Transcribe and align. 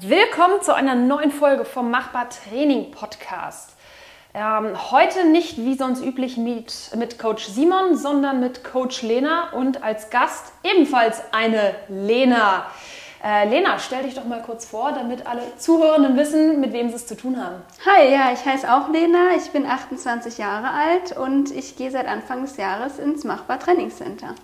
Willkommen 0.00 0.62
zu 0.62 0.74
einer 0.74 0.94
neuen 0.94 1.30
Folge 1.30 1.66
vom 1.66 1.90
Machbar 1.90 2.30
Training 2.30 2.92
Podcast. 2.92 3.76
Ähm, 4.32 4.90
heute 4.90 5.26
nicht 5.26 5.58
wie 5.58 5.74
sonst 5.74 6.02
üblich 6.02 6.38
mit, 6.38 6.72
mit 6.96 7.18
Coach 7.18 7.44
Simon, 7.44 7.94
sondern 7.94 8.40
mit 8.40 8.64
Coach 8.64 9.02
Lena 9.02 9.50
und 9.50 9.82
als 9.82 10.08
Gast 10.08 10.54
ebenfalls 10.64 11.20
eine 11.32 11.74
Lena. 11.88 12.64
Äh, 13.22 13.46
Lena, 13.50 13.78
stell 13.78 14.04
dich 14.04 14.14
doch 14.14 14.24
mal 14.24 14.40
kurz 14.40 14.64
vor, 14.64 14.92
damit 14.92 15.26
alle 15.26 15.42
Zuhörenden 15.58 16.16
wissen, 16.16 16.60
mit 16.60 16.72
wem 16.72 16.88
sie 16.88 16.96
es 16.96 17.06
zu 17.06 17.14
tun 17.14 17.36
haben. 17.36 17.56
Hi, 17.84 18.10
ja, 18.10 18.32
ich 18.32 18.46
heiße 18.46 18.72
auch 18.72 18.88
Lena, 18.88 19.36
ich 19.36 19.50
bin 19.50 19.66
28 19.66 20.38
Jahre 20.38 20.70
alt 20.70 21.14
und 21.18 21.50
ich 21.50 21.76
gehe 21.76 21.90
seit 21.90 22.06
Anfang 22.06 22.40
des 22.40 22.56
Jahres 22.56 22.98
ins 22.98 23.24
Machbar 23.24 23.58
Trainingscenter. 23.58 24.36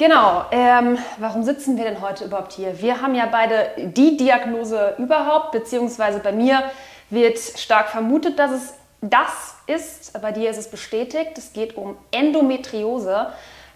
Genau. 0.00 0.46
Ähm, 0.50 0.96
warum 1.18 1.42
sitzen 1.42 1.76
wir 1.76 1.84
denn 1.84 2.00
heute 2.00 2.24
überhaupt 2.24 2.54
hier? 2.54 2.80
Wir 2.80 3.02
haben 3.02 3.14
ja 3.14 3.26
beide 3.26 3.68
die 3.76 4.16
Diagnose 4.16 4.94
überhaupt, 4.96 5.52
beziehungsweise 5.52 6.20
bei 6.20 6.32
mir 6.32 6.62
wird 7.10 7.38
stark 7.38 7.90
vermutet, 7.90 8.38
dass 8.38 8.50
es 8.50 8.74
das 9.02 9.56
ist. 9.66 10.18
Bei 10.22 10.32
dir 10.32 10.48
ist 10.48 10.56
es 10.56 10.70
bestätigt. 10.70 11.36
Es 11.36 11.52
geht 11.52 11.76
um 11.76 11.98
Endometriose. 12.12 13.26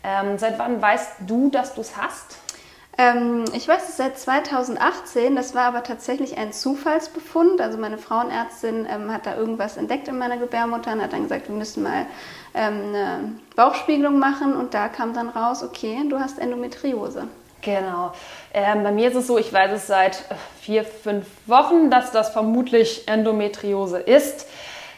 Ähm, 0.03 0.39
seit 0.39 0.59
wann 0.59 0.81
weißt 0.81 1.17
du, 1.27 1.51
dass 1.51 1.75
du 1.75 1.83
es 1.83 1.95
hast? 1.95 2.39
Ähm, 2.97 3.45
ich 3.53 3.67
weiß 3.67 3.89
es 3.89 3.97
seit 3.97 4.19
2018, 4.19 5.35
das 5.35 5.55
war 5.55 5.65
aber 5.65 5.83
tatsächlich 5.83 6.39
ein 6.39 6.53
Zufallsbefund. 6.53 7.61
Also 7.61 7.79
meine 7.79 7.99
Frauenärztin 7.99 8.87
ähm, 8.89 9.13
hat 9.13 9.27
da 9.27 9.37
irgendwas 9.37 9.77
entdeckt 9.77 10.07
in 10.09 10.19
meiner 10.19 10.37
Gebärmutter 10.37 10.93
und 10.93 11.03
hat 11.03 11.13
dann 11.13 11.25
gesagt, 11.25 11.49
wir 11.49 11.57
müssen 11.57 11.83
mal 11.83 12.07
ähm, 12.55 12.95
eine 12.95 13.33
Bauchspiegelung 13.57 14.19
machen 14.19 14.55
und 14.55 14.75
da 14.75 14.89
kam 14.89 15.13
dann 15.13 15.29
raus, 15.29 15.65
okay, 15.65 15.99
du 16.09 16.21
hast 16.21 16.39
Endometriose. 16.39 17.27
Genau. 17.63 18.13
Ähm, 18.53 18.85
bei 18.85 18.93
mir 18.93 19.09
ist 19.09 19.17
es 19.17 19.27
so, 19.27 19.39
ich 19.39 19.53
weiß 19.53 19.73
es 19.73 19.87
seit 19.87 20.17
äh, 20.31 20.35
vier, 20.61 20.85
fünf 20.85 21.27
Wochen, 21.47 21.91
dass 21.91 22.13
das 22.13 22.31
vermutlich 22.31 23.09
Endometriose 23.09 23.99
ist. 23.99 24.47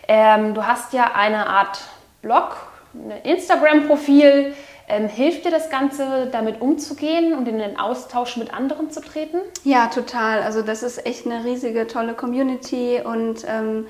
Ähm, 0.08 0.52
du 0.52 0.66
hast 0.66 0.92
ja 0.92 1.12
eine 1.14 1.46
Art 1.46 1.80
Blog, 2.22 2.56
ein 2.92 3.12
Instagram-Profil. 3.22 4.54
Ähm, 4.88 5.08
hilft 5.08 5.44
dir 5.44 5.50
das 5.50 5.68
Ganze, 5.68 6.28
damit 6.30 6.60
umzugehen 6.60 7.34
und 7.34 7.48
in 7.48 7.58
den 7.58 7.78
Austausch 7.78 8.36
mit 8.36 8.54
anderen 8.54 8.90
zu 8.90 9.00
treten? 9.00 9.38
Ja, 9.64 9.86
total. 9.88 10.42
Also 10.42 10.62
das 10.62 10.82
ist 10.82 11.04
echt 11.04 11.26
eine 11.26 11.44
riesige, 11.44 11.86
tolle 11.86 12.14
Community 12.14 13.00
und 13.04 13.44
ähm, 13.48 13.86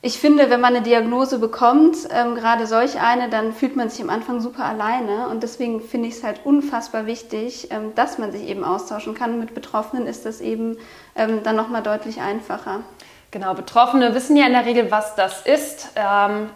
ich 0.00 0.18
finde, 0.18 0.48
wenn 0.48 0.60
man 0.60 0.76
eine 0.76 0.84
Diagnose 0.84 1.40
bekommt, 1.40 1.96
ähm, 2.12 2.36
gerade 2.36 2.68
solch 2.68 3.00
eine, 3.00 3.28
dann 3.28 3.52
fühlt 3.52 3.74
man 3.74 3.90
sich 3.90 4.00
am 4.00 4.10
Anfang 4.10 4.40
super 4.40 4.64
alleine 4.64 5.28
und 5.28 5.42
deswegen 5.42 5.80
finde 5.80 6.06
ich 6.08 6.14
es 6.14 6.24
halt 6.24 6.40
unfassbar 6.44 7.06
wichtig, 7.06 7.68
ähm, 7.72 7.94
dass 7.96 8.16
man 8.18 8.30
sich 8.30 8.48
eben 8.48 8.62
austauschen 8.62 9.14
kann. 9.14 9.40
Mit 9.40 9.54
Betroffenen 9.54 10.06
ist 10.06 10.24
das 10.24 10.40
eben 10.40 10.76
ähm, 11.16 11.42
dann 11.42 11.56
nochmal 11.56 11.82
deutlich 11.82 12.20
einfacher. 12.20 12.80
Genau, 13.32 13.54
Betroffene 13.54 14.14
wissen 14.14 14.36
ja 14.36 14.46
in 14.46 14.52
der 14.52 14.66
Regel, 14.66 14.90
was 14.90 15.16
das 15.16 15.44
ist. 15.44 15.88
Ähm, 15.96 16.48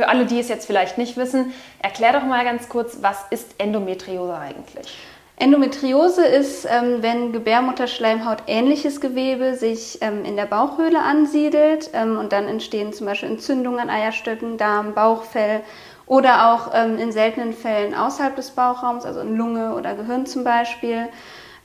für 0.00 0.08
alle, 0.08 0.24
die 0.24 0.40
es 0.40 0.48
jetzt 0.48 0.64
vielleicht 0.64 0.96
nicht 0.96 1.18
wissen, 1.18 1.52
erklär 1.82 2.14
doch 2.14 2.22
mal 2.22 2.42
ganz 2.42 2.70
kurz, 2.70 3.02
was 3.02 3.18
ist 3.28 3.56
Endometriose 3.58 4.34
eigentlich? 4.34 4.96
Endometriose 5.36 6.24
ist, 6.24 6.64
ähm, 6.64 7.02
wenn 7.02 7.32
Gebärmutterschleimhaut 7.32 8.44
ähnliches 8.46 9.02
Gewebe 9.02 9.56
sich 9.56 9.98
ähm, 10.00 10.24
in 10.24 10.36
der 10.36 10.46
Bauchhöhle 10.46 11.02
ansiedelt 11.02 11.90
ähm, 11.92 12.16
und 12.16 12.32
dann 12.32 12.48
entstehen 12.48 12.94
zum 12.94 13.08
Beispiel 13.08 13.28
Entzündungen 13.28 13.78
an 13.78 13.90
Eierstöcken, 13.90 14.56
Darm, 14.56 14.94
Bauchfell 14.94 15.60
oder 16.06 16.50
auch 16.50 16.74
in 16.74 17.12
seltenen 17.12 17.52
Fällen 17.52 17.94
außerhalb 17.94 18.34
des 18.34 18.50
Bauchraums, 18.50 19.04
also 19.04 19.20
in 19.20 19.36
Lunge 19.36 19.74
oder 19.76 19.94
Gehirn 19.94 20.26
zum 20.26 20.42
Beispiel. 20.42 21.08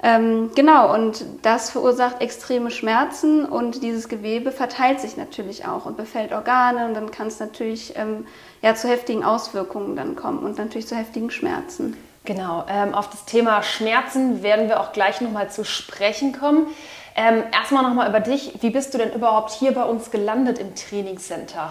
Ähm, 0.04 0.52
genau, 0.56 0.94
und 0.94 1.26
das 1.42 1.70
verursacht 1.72 2.22
extreme 2.22 2.70
Schmerzen 2.70 3.46
und 3.46 3.82
dieses 3.82 4.10
Gewebe 4.10 4.52
verteilt 4.52 5.00
sich 5.00 5.18
natürlich 5.18 5.66
auch 5.66 5.86
und 5.86 5.98
befällt 5.98 6.34
Organe 6.34 6.86
und 6.86 6.94
dann 6.94 7.12
kann 7.12 7.28
es 7.28 7.40
natürlich 7.40 7.96
ähm, 7.96 8.28
ja, 8.62 8.76
zu 8.76 8.88
heftigen 8.90 9.24
Auswirkungen 9.24 9.96
dann 9.96 10.16
kommen 10.16 10.40
und 10.40 10.58
natürlich 10.58 10.88
zu 10.88 10.96
heftigen 10.96 11.32
Schmerzen. 11.32 11.96
Genau, 12.26 12.66
ähm, 12.68 12.94
auf 12.94 13.10
das 13.10 13.26
Thema 13.26 13.62
Schmerzen 13.64 14.44
werden 14.44 14.68
wir 14.68 14.80
auch 14.80 14.92
gleich 14.92 15.22
nochmal 15.22 15.50
zu 15.50 15.64
sprechen 15.64 16.34
kommen. 16.34 16.68
Ähm, 17.16 17.44
erstmal 17.54 17.84
nochmal 17.84 18.10
über 18.10 18.20
dich. 18.20 18.62
Wie 18.62 18.72
bist 18.72 18.94
du 18.94 18.98
denn 18.98 19.14
überhaupt 19.14 19.52
hier 19.52 19.74
bei 19.74 19.84
uns 19.84 20.12
gelandet 20.12 20.60
im 20.60 20.76
Trainingscenter? 20.76 21.70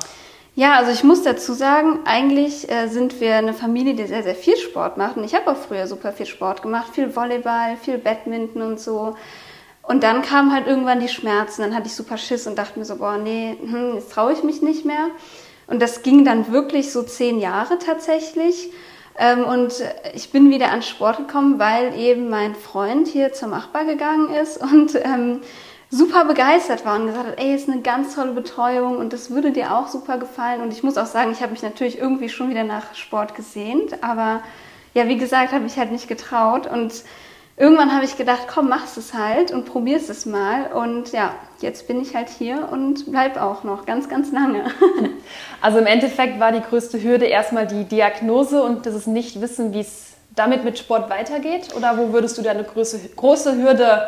Ja, 0.57 0.77
also 0.77 0.93
ich 0.93 1.03
muss 1.03 1.25
dazu 1.25 1.53
sagen, 1.53 2.01
eigentlich 2.05 2.71
äh, 2.71 2.87
sind 2.87 3.21
wir 3.21 3.35
eine 3.35 3.55
Familie, 3.55 3.95
die 3.95 4.07
sehr, 4.07 4.23
sehr 4.23 4.37
viel 4.37 4.57
Sport 4.57 4.97
macht. 4.97 5.17
Und 5.17 5.25
ich 5.25 5.35
habe 5.35 5.51
auch 5.51 5.57
früher 5.57 5.89
super 5.89 6.13
viel 6.13 6.27
Sport 6.27 6.63
gemacht, 6.63 6.95
viel 6.95 7.15
Volleyball, 7.15 7.77
viel 7.77 7.99
Badminton 7.99 8.63
und 8.63 8.79
so. 8.79 9.17
Und 9.83 10.05
dann 10.05 10.23
kamen 10.23 10.53
halt 10.53 10.69
irgendwann 10.69 11.01
die 11.01 11.09
Schmerzen. 11.09 11.63
Dann 11.63 11.75
hatte 11.75 11.89
ich 11.89 11.95
super 11.97 12.19
Schiss 12.19 12.47
und 12.47 12.57
dachte 12.57 12.79
mir 12.79 12.85
so, 12.85 12.97
boah, 12.97 13.19
nee, 13.19 13.57
hm, 13.61 13.97
jetzt 13.97 14.13
traue 14.13 14.33
ich 14.33 14.45
mich 14.45 14.63
nicht 14.63 14.85
mehr. 14.85 15.11
Und 15.67 15.83
das 15.83 16.03
ging 16.03 16.25
dann 16.25 16.53
wirklich 16.53 16.93
so 16.93 17.03
zehn 17.03 17.41
Jahre 17.41 17.79
tatsächlich. 17.79 18.71
Ähm, 19.19 19.45
und 19.45 19.75
ich 20.15 20.31
bin 20.31 20.51
wieder 20.51 20.71
an 20.71 20.83
Sport 20.83 21.19
gekommen, 21.19 21.59
weil 21.59 21.99
eben 21.99 22.31
mein 22.31 22.55
Freund 22.55 23.09
hier 23.09 23.33
zum 23.33 23.51
Machbar 23.51 23.85
gegangen 23.87 24.33
ist 24.33 24.59
und 24.63 24.95
ähm, 24.95 25.41
super 25.95 26.25
begeistert 26.25 26.85
war 26.85 26.99
und 26.99 27.07
gesagt 27.07 27.29
hat, 27.29 27.41
ey, 27.41 27.55
ist 27.55 27.69
eine 27.69 27.81
ganz 27.81 28.17
tolle 28.17 28.33
Betreuung 28.33 28.99
und 28.99 29.13
das 29.13 29.31
würde 29.31 29.53
dir 29.53 29.77
auch 29.77 29.87
super 29.87 30.19
gefallen. 30.19 30.61
Und 30.61 30.73
ich 30.73 30.83
muss 30.83 30.99
auch 30.99 31.07
sagen, 31.07 31.31
ich 31.31 31.41
habe 31.41 31.53
mich 31.53 31.63
natürlich 31.63 31.99
irgendwie 31.99 32.29
schon 32.29 32.51
wieder 32.51 32.65
nach 32.65 32.95
Sport 32.95 33.37
gesehnt, 33.37 34.03
aber 34.03 34.43
ja, 34.95 35.07
wie 35.07 35.17
gesagt, 35.17 35.53
habe 35.53 35.67
ich 35.67 35.79
halt 35.79 35.93
nicht 35.93 36.09
getraut 36.09 36.67
und 36.67 36.93
irgendwann 37.57 37.95
habe 37.95 38.05
ich 38.05 38.17
gedacht, 38.17 38.47
komm, 38.53 38.69
machst 38.69 38.97
es 38.97 39.15
halt 39.15 39.53
und 39.53 39.67
probierst 39.67 40.11
es 40.11 40.27
mal. 40.27 40.73
Und 40.73 41.13
ja, 41.13 41.33
jetzt 41.61 41.87
bin 41.87 42.03
ich 42.03 42.17
halt 42.17 42.29
hier 42.29 42.69
und 42.73 43.11
bleib 43.13 43.41
auch 43.41 43.63
noch 43.63 43.87
ganz, 43.87 44.09
ganz 44.09 44.33
lange. 44.33 44.65
Also 45.63 45.79
im 45.79 45.87
Endeffekt 45.87 46.39
war 46.39 46.53
die 46.53 46.61
größte 46.61 47.03
Hürde 47.03 47.25
erstmal 47.25 47.67
die 47.67 47.85
Diagnose 47.85 48.63
und 48.63 48.85
das 48.85 49.07
nicht 49.07 49.41
wissen, 49.41 49.73
wie 49.73 49.81
es 49.81 50.13
damit 50.35 50.63
mit 50.63 50.79
Sport 50.79 51.09
weitergeht? 51.09 51.75
Oder 51.75 51.97
wo 51.97 52.13
würdest 52.13 52.37
du 52.37 52.43
deine 52.43 52.65
große, 52.65 53.01
große 53.17 53.57
Hürde 53.57 54.07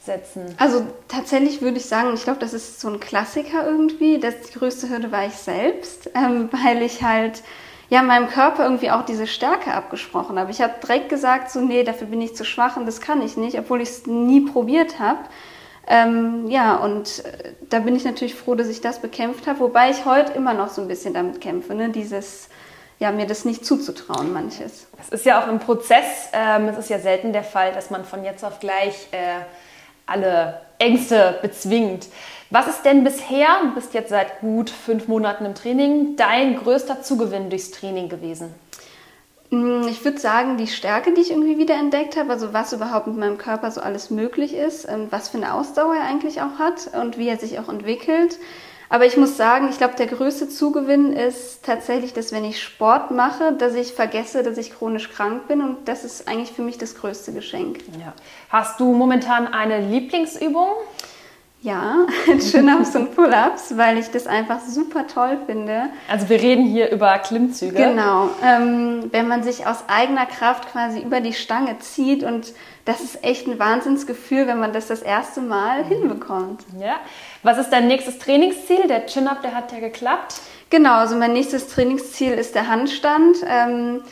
setzen? 0.00 0.54
Also 0.58 0.86
tatsächlich 1.08 1.62
würde 1.62 1.76
ich 1.76 1.86
sagen, 1.86 2.12
ich 2.14 2.24
glaube, 2.24 2.40
das 2.40 2.54
ist 2.54 2.80
so 2.80 2.88
ein 2.88 3.00
Klassiker 3.00 3.66
irgendwie. 3.66 4.18
Das, 4.18 4.34
die 4.40 4.58
größte 4.58 4.88
Hürde 4.88 5.12
war 5.12 5.26
ich 5.26 5.34
selbst, 5.34 6.10
ähm, 6.14 6.48
weil 6.64 6.82
ich 6.82 7.02
halt 7.02 7.42
ja 7.88 8.02
meinem 8.02 8.28
Körper 8.28 8.64
irgendwie 8.64 8.90
auch 8.90 9.04
diese 9.04 9.26
Stärke 9.26 9.74
abgesprochen 9.74 10.38
habe. 10.38 10.50
Ich 10.50 10.60
habe 10.60 10.74
direkt 10.82 11.08
gesagt, 11.08 11.50
so 11.50 11.60
nee, 11.60 11.82
dafür 11.82 12.06
bin 12.06 12.22
ich 12.22 12.36
zu 12.36 12.44
schwach 12.44 12.76
und 12.76 12.86
das 12.86 13.00
kann 13.00 13.20
ich 13.20 13.36
nicht, 13.36 13.58
obwohl 13.58 13.80
ich 13.80 13.88
es 13.88 14.06
nie 14.06 14.40
probiert 14.40 14.98
habe. 14.98 15.20
Ähm, 15.86 16.46
ja, 16.48 16.76
und 16.76 17.24
äh, 17.24 17.52
da 17.68 17.80
bin 17.80 17.96
ich 17.96 18.04
natürlich 18.04 18.36
froh, 18.36 18.54
dass 18.54 18.68
ich 18.68 18.80
das 18.80 19.00
bekämpft 19.00 19.48
habe, 19.48 19.58
wobei 19.60 19.90
ich 19.90 20.04
heute 20.04 20.32
immer 20.32 20.54
noch 20.54 20.68
so 20.68 20.80
ein 20.80 20.88
bisschen 20.88 21.14
damit 21.14 21.40
kämpfe, 21.40 21.74
ne? 21.74 21.88
dieses 21.88 22.48
ja, 23.00 23.10
mir 23.12 23.26
das 23.26 23.46
nicht 23.46 23.64
zuzutrauen, 23.64 24.32
manches. 24.32 24.86
Es 25.00 25.08
ist 25.08 25.24
ja 25.24 25.42
auch 25.42 25.48
im 25.48 25.58
Prozess, 25.58 26.28
ähm, 26.34 26.68
es 26.68 26.76
ist 26.76 26.90
ja 26.90 26.98
selten 26.98 27.32
der 27.32 27.42
Fall, 27.42 27.72
dass 27.72 27.90
man 27.90 28.04
von 28.04 28.24
jetzt 28.24 28.44
auf 28.44 28.60
gleich 28.60 29.08
äh, 29.10 29.40
alle 30.10 30.60
Ängste 30.78 31.38
bezwingt. 31.42 32.08
Was 32.50 32.66
ist 32.66 32.82
denn 32.82 33.04
bisher, 33.04 33.46
du 33.62 33.74
bist 33.74 33.94
jetzt 33.94 34.10
seit 34.10 34.40
gut 34.40 34.70
fünf 34.70 35.06
Monaten 35.06 35.44
im 35.44 35.54
Training, 35.54 36.16
dein 36.16 36.56
größter 36.56 37.00
Zugewinn 37.02 37.48
durchs 37.48 37.70
Training 37.70 38.08
gewesen? 38.08 38.52
Mm, 39.50 39.86
ich 39.88 40.04
würde 40.04 40.18
sagen, 40.18 40.56
die 40.56 40.66
Stärke, 40.66 41.12
die 41.12 41.20
ich 41.20 41.30
irgendwie 41.30 41.58
wieder 41.58 41.74
entdeckt 41.74 42.16
habe, 42.16 42.30
also 42.30 42.52
was 42.52 42.72
überhaupt 42.72 43.06
mit 43.06 43.16
meinem 43.16 43.38
Körper 43.38 43.70
so 43.70 43.80
alles 43.80 44.10
möglich 44.10 44.54
ist, 44.54 44.88
ähm, 44.88 45.06
was 45.10 45.28
für 45.28 45.38
eine 45.38 45.54
Ausdauer 45.54 45.94
er 45.94 46.04
eigentlich 46.04 46.40
auch 46.40 46.58
hat 46.58 46.90
und 47.00 47.18
wie 47.18 47.28
er 47.28 47.36
sich 47.36 47.58
auch 47.58 47.68
entwickelt. 47.68 48.38
Aber 48.92 49.06
ich 49.06 49.16
muss 49.16 49.36
sagen, 49.36 49.68
ich 49.70 49.78
glaube, 49.78 49.94
der 49.96 50.08
größte 50.08 50.48
Zugewinn 50.48 51.12
ist 51.12 51.64
tatsächlich, 51.64 52.12
dass 52.12 52.32
wenn 52.32 52.44
ich 52.44 52.60
Sport 52.60 53.12
mache, 53.12 53.52
dass 53.52 53.74
ich 53.74 53.92
vergesse, 53.92 54.42
dass 54.42 54.58
ich 54.58 54.76
chronisch 54.76 55.10
krank 55.10 55.46
bin. 55.46 55.60
Und 55.60 55.86
das 55.86 56.04
ist 56.04 56.26
eigentlich 56.26 56.50
für 56.50 56.62
mich 56.62 56.76
das 56.76 56.96
größte 56.96 57.32
Geschenk. 57.32 57.78
Ja. 58.00 58.12
Hast 58.48 58.80
du 58.80 58.92
momentan 58.92 59.46
eine 59.46 59.78
Lieblingsübung? 59.78 60.66
Ja, 61.62 62.06
Chin-Ups 62.40 62.96
und 62.96 63.14
Pull-Ups, 63.14 63.76
weil 63.76 63.98
ich 63.98 64.10
das 64.10 64.26
einfach 64.26 64.60
super 64.60 65.06
toll 65.06 65.38
finde. 65.46 65.90
Also 66.08 66.28
wir 66.28 66.40
reden 66.40 66.64
hier 66.64 66.90
über 66.90 67.16
Klimmzüge. 67.18 67.76
Genau, 67.76 68.30
ähm, 68.42 69.10
wenn 69.12 69.28
man 69.28 69.42
sich 69.42 69.66
aus 69.66 69.84
eigener 69.86 70.26
Kraft 70.26 70.72
quasi 70.72 71.00
über 71.00 71.20
die 71.20 71.34
Stange 71.34 71.78
zieht 71.78 72.24
und 72.24 72.54
das 72.90 73.00
ist 73.00 73.22
echt 73.22 73.46
ein 73.46 73.60
Wahnsinnsgefühl, 73.60 74.48
wenn 74.48 74.58
man 74.58 74.72
das 74.72 74.88
das 74.88 75.00
erste 75.00 75.40
Mal 75.40 75.84
mhm. 75.84 75.88
hinbekommt. 75.88 76.64
Ja. 76.80 76.96
Was 77.44 77.56
ist 77.58 77.70
dein 77.70 77.86
nächstes 77.86 78.18
Trainingsziel? 78.18 78.88
Der 78.88 79.06
Chin-Up, 79.06 79.42
der 79.42 79.54
hat 79.54 79.70
ja 79.70 79.78
geklappt. 79.78 80.34
Genau, 80.70 80.94
also 80.94 81.16
mein 81.16 81.32
nächstes 81.32 81.68
Trainingsziel 81.68 82.32
ist 82.32 82.56
der 82.56 82.68
Handstand. 82.68 83.36
Ähm, 83.46 84.02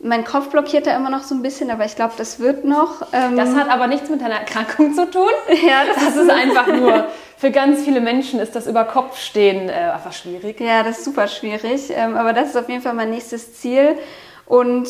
mein 0.00 0.24
Kopf 0.24 0.50
blockiert 0.50 0.86
da 0.86 0.96
immer 0.96 1.10
noch 1.10 1.22
so 1.22 1.34
ein 1.34 1.42
bisschen, 1.42 1.70
aber 1.70 1.84
ich 1.84 1.94
glaube, 1.94 2.14
das 2.16 2.40
wird 2.40 2.64
noch. 2.64 3.02
Ähm 3.12 3.36
das 3.36 3.54
hat 3.54 3.68
aber 3.68 3.86
nichts 3.86 4.10
mit 4.10 4.20
deiner 4.20 4.40
Erkrankung 4.40 4.94
zu 4.94 5.08
tun. 5.08 5.30
Ja, 5.48 5.84
das, 5.86 6.04
das 6.04 6.16
ist 6.16 6.30
einfach 6.30 6.66
nur, 6.66 7.06
für 7.36 7.52
ganz 7.52 7.82
viele 7.82 8.00
Menschen 8.00 8.40
ist 8.40 8.56
das 8.56 8.66
über 8.66 8.84
Kopfstehen 8.84 9.68
äh, 9.68 9.72
einfach 9.72 10.12
schwierig. 10.12 10.60
Ja, 10.60 10.82
das 10.82 10.98
ist 10.98 11.04
super 11.04 11.28
schwierig. 11.28 11.90
Ähm, 11.90 12.16
aber 12.16 12.32
das 12.32 12.48
ist 12.48 12.56
auf 12.56 12.68
jeden 12.68 12.82
Fall 12.82 12.94
mein 12.94 13.10
nächstes 13.10 13.60
Ziel. 13.60 13.96
Und 14.46 14.88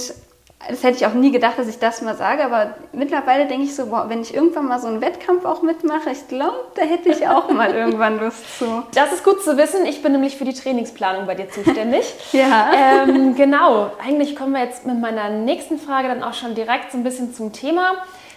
das 0.67 0.83
hätte 0.83 0.97
ich 0.97 1.07
auch 1.07 1.15
nie 1.15 1.31
gedacht, 1.31 1.57
dass 1.57 1.69
ich 1.69 1.79
das 1.79 2.03
mal 2.03 2.17
sage, 2.17 2.45
aber 2.45 2.75
mittlerweile 2.93 3.47
denke 3.47 3.65
ich 3.65 3.77
so, 3.77 3.87
boah, 3.87 4.07
wenn 4.09 4.23
ich 4.23 4.35
irgendwann 4.35 4.67
mal 4.67 4.81
so 4.81 4.89
einen 4.89 5.01
Wettkampf 5.01 5.45
auch 5.45 5.63
mitmache, 5.63 6.11
ich 6.11 6.27
glaube, 6.27 6.57
da 6.75 6.83
hätte 6.83 7.11
ich 7.11 7.29
auch 7.29 7.51
mal 7.51 7.73
irgendwann 7.75 8.19
Lust 8.19 8.59
zu. 8.59 8.83
Das 8.95 9.13
ist 9.13 9.23
gut 9.23 9.43
zu 9.43 9.57
wissen. 9.57 9.87
Ich 9.87 10.03
bin 10.03 10.13
nämlich 10.13 10.37
für 10.37 10.45
die 10.45 10.53
Trainingsplanung 10.53 11.27
bei 11.27 11.37
dir 11.37 11.49
zuständig. 11.49 12.13
ja. 12.33 12.73
Ähm, 12.75 13.37
genau. 13.37 13.93
Eigentlich 14.05 14.35
kommen 14.35 14.53
wir 14.53 14.65
jetzt 14.65 14.85
mit 14.85 15.01
meiner 15.01 15.31
nächsten 15.31 15.79
Frage 15.79 16.09
dann 16.09 16.25
auch 16.25 16.35
schon 16.35 16.57
direkt 16.57 16.91
so 16.91 16.99
ein 16.99 17.05
bisschen 17.05 17.33
zum 17.33 17.53
Thema. 17.53 17.93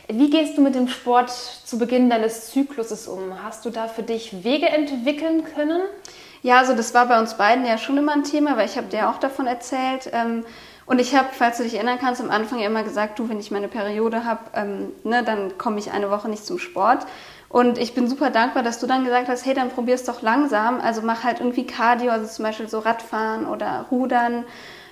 Wie 0.07 0.29
gehst 0.29 0.57
du 0.57 0.61
mit 0.61 0.75
dem 0.75 0.89
Sport 0.89 1.31
zu 1.31 1.79
Beginn 1.79 2.09
deines 2.09 2.51
Zykluses 2.51 3.07
um? 3.07 3.43
Hast 3.43 3.65
du 3.65 3.71
da 3.71 3.87
für 3.87 4.03
dich 4.03 4.43
Wege 4.43 4.69
entwickeln 4.69 5.43
können? 5.55 5.81
Ja, 6.43 6.59
also 6.59 6.73
das 6.73 6.93
war 6.93 7.07
bei 7.07 7.19
uns 7.19 7.35
beiden 7.35 7.65
ja 7.65 7.77
schon 7.77 7.97
immer 7.97 8.13
ein 8.13 8.23
Thema, 8.23 8.57
weil 8.57 8.65
ich 8.65 8.77
habe 8.77 8.87
dir 8.87 9.09
auch 9.09 9.17
davon 9.17 9.47
erzählt. 9.47 10.09
Ähm, 10.11 10.43
und 10.91 10.99
ich 10.99 11.15
habe, 11.15 11.29
falls 11.31 11.55
du 11.55 11.63
dich 11.63 11.75
erinnern 11.75 11.99
kannst, 12.01 12.19
am 12.19 12.29
Anfang 12.29 12.59
immer 12.59 12.83
gesagt, 12.83 13.17
du, 13.17 13.29
wenn 13.29 13.39
ich 13.39 13.49
meine 13.49 13.69
Periode 13.69 14.25
habe, 14.25 14.41
ähm, 14.53 14.91
ne, 15.05 15.23
dann 15.23 15.57
komme 15.57 15.79
ich 15.79 15.93
eine 15.93 16.11
Woche 16.11 16.27
nicht 16.27 16.45
zum 16.45 16.59
Sport. 16.59 17.05
Und 17.47 17.77
ich 17.77 17.93
bin 17.93 18.09
super 18.09 18.29
dankbar, 18.29 18.61
dass 18.61 18.77
du 18.77 18.87
dann 18.87 19.05
gesagt 19.05 19.29
hast, 19.29 19.45
hey, 19.45 19.53
dann 19.53 19.69
probier's 19.69 20.03
doch 20.03 20.21
langsam. 20.21 20.81
Also 20.81 21.01
mach 21.01 21.23
halt 21.23 21.39
irgendwie 21.39 21.65
Cardio, 21.65 22.11
also 22.11 22.27
zum 22.27 22.43
Beispiel 22.43 22.67
so 22.67 22.79
Radfahren 22.79 23.45
oder 23.45 23.85
Rudern. 23.89 24.43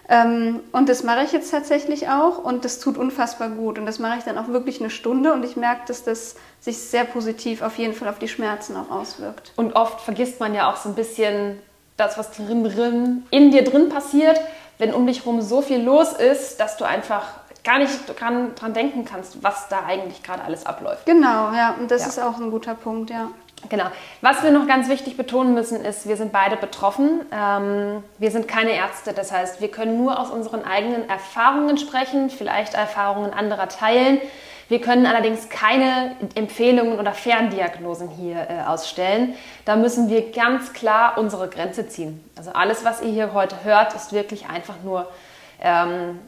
Ähm, 0.08 0.62
und 0.72 0.88
das 0.88 1.04
mache 1.04 1.26
ich 1.26 1.34
jetzt 1.34 1.52
tatsächlich 1.52 2.08
auch 2.08 2.38
und 2.38 2.64
das 2.64 2.80
tut 2.80 2.98
unfassbar 2.98 3.50
gut. 3.50 3.78
Und 3.78 3.86
das 3.86 4.00
mache 4.00 4.20
ich 4.20 4.24
dann 4.24 4.38
auch 4.38 4.48
wirklich 4.48 4.80
eine 4.80 4.92
Stunde 4.92 5.34
und 5.34 5.44
ich 5.44 5.58
merke, 5.58 5.82
dass 5.88 6.06
das 6.06 6.38
sich 6.62 6.78
sehr 6.78 7.04
positiv 7.04 7.62
auf 7.62 7.78
jeden 7.78 7.94
Fall 7.94 8.08
auf 8.08 8.20
die 8.20 8.30
Schmerzen 8.30 8.78
auch 8.78 8.90
auswirkt. 8.90 9.52
Und 9.58 9.76
oft 9.76 10.00
vergisst 10.00 10.40
man 10.40 10.54
ja 10.54 10.72
auch 10.72 10.78
so 10.78 10.88
ein 10.88 10.96
bisschen 10.96 11.60
das, 11.98 12.18
was 12.18 12.32
drin, 12.32 12.64
drin 12.64 13.24
in 13.32 13.52
dir 13.52 13.66
drin 13.66 13.90
passiert 13.90 14.40
wenn 14.80 14.94
um 14.94 15.06
dich 15.06 15.20
herum 15.20 15.42
so 15.42 15.62
viel 15.62 15.82
los 15.82 16.14
ist, 16.14 16.60
dass 16.60 16.78
du 16.78 16.86
einfach 16.86 17.24
gar 17.64 17.78
nicht 17.78 18.20
dran, 18.20 18.56
dran 18.56 18.74
denken 18.74 19.06
kannst, 19.06 19.44
was 19.44 19.68
da 19.68 19.84
eigentlich 19.86 20.24
gerade 20.24 20.44
alles 20.44 20.66
abläuft. 20.66 21.06
Genau, 21.06 21.52
ja, 21.54 21.76
und 21.80 21.92
das 21.92 22.02
ja. 22.02 22.08
ist 22.08 22.20
auch 22.20 22.40
ein 22.40 22.50
guter 22.50 22.74
Punkt, 22.74 23.12
ja. 23.12 23.28
Genau. 23.68 23.86
Was 24.22 24.42
wir 24.42 24.52
noch 24.52 24.68
ganz 24.68 24.88
wichtig 24.88 25.18
betonen 25.18 25.54
müssen, 25.54 25.84
ist, 25.84 26.08
wir 26.08 26.16
sind 26.16 26.32
beide 26.32 26.56
betroffen. 26.56 27.26
Ähm, 27.32 28.04
wir 28.18 28.32
sind 28.32 28.48
keine 28.48 28.72
Ärzte, 28.72 29.12
das 29.12 29.34
heißt, 29.34 29.60
wir 29.60 29.70
können 29.70 29.98
nur 29.98 30.18
aus 30.18 30.30
unseren 30.30 30.64
eigenen 30.64 31.10
Erfahrungen 31.10 31.78
sprechen, 31.78 32.30
vielleicht 32.30 32.74
Erfahrungen 32.74 33.34
anderer 33.34 33.68
teilen. 33.68 34.22
Wir 34.70 34.80
können 34.80 35.08
allerdings 35.08 35.50
keine 35.50 36.16
Empfehlungen 36.36 37.00
oder 37.00 37.12
Ferndiagnosen 37.12 38.08
hier 38.08 38.48
äh, 38.50 38.68
ausstellen. 38.68 39.34
Da 39.66 39.76
müssen 39.76 40.10
wir 40.10 40.32
ganz 40.32 40.74
klar 40.74 41.18
unsere 41.18 41.50
Grenze 41.50 41.90
ziehen. 41.90 42.24
Also 42.38 42.52
alles, 42.52 42.86
was 42.86 43.02
ihr 43.02 43.10
hier 43.10 43.34
heute 43.34 43.64
hört, 43.64 43.96
ist 43.96 44.14
wirklich 44.14 44.48
einfach 44.48 44.76
nur 44.84 45.12
ähm, 45.60 46.20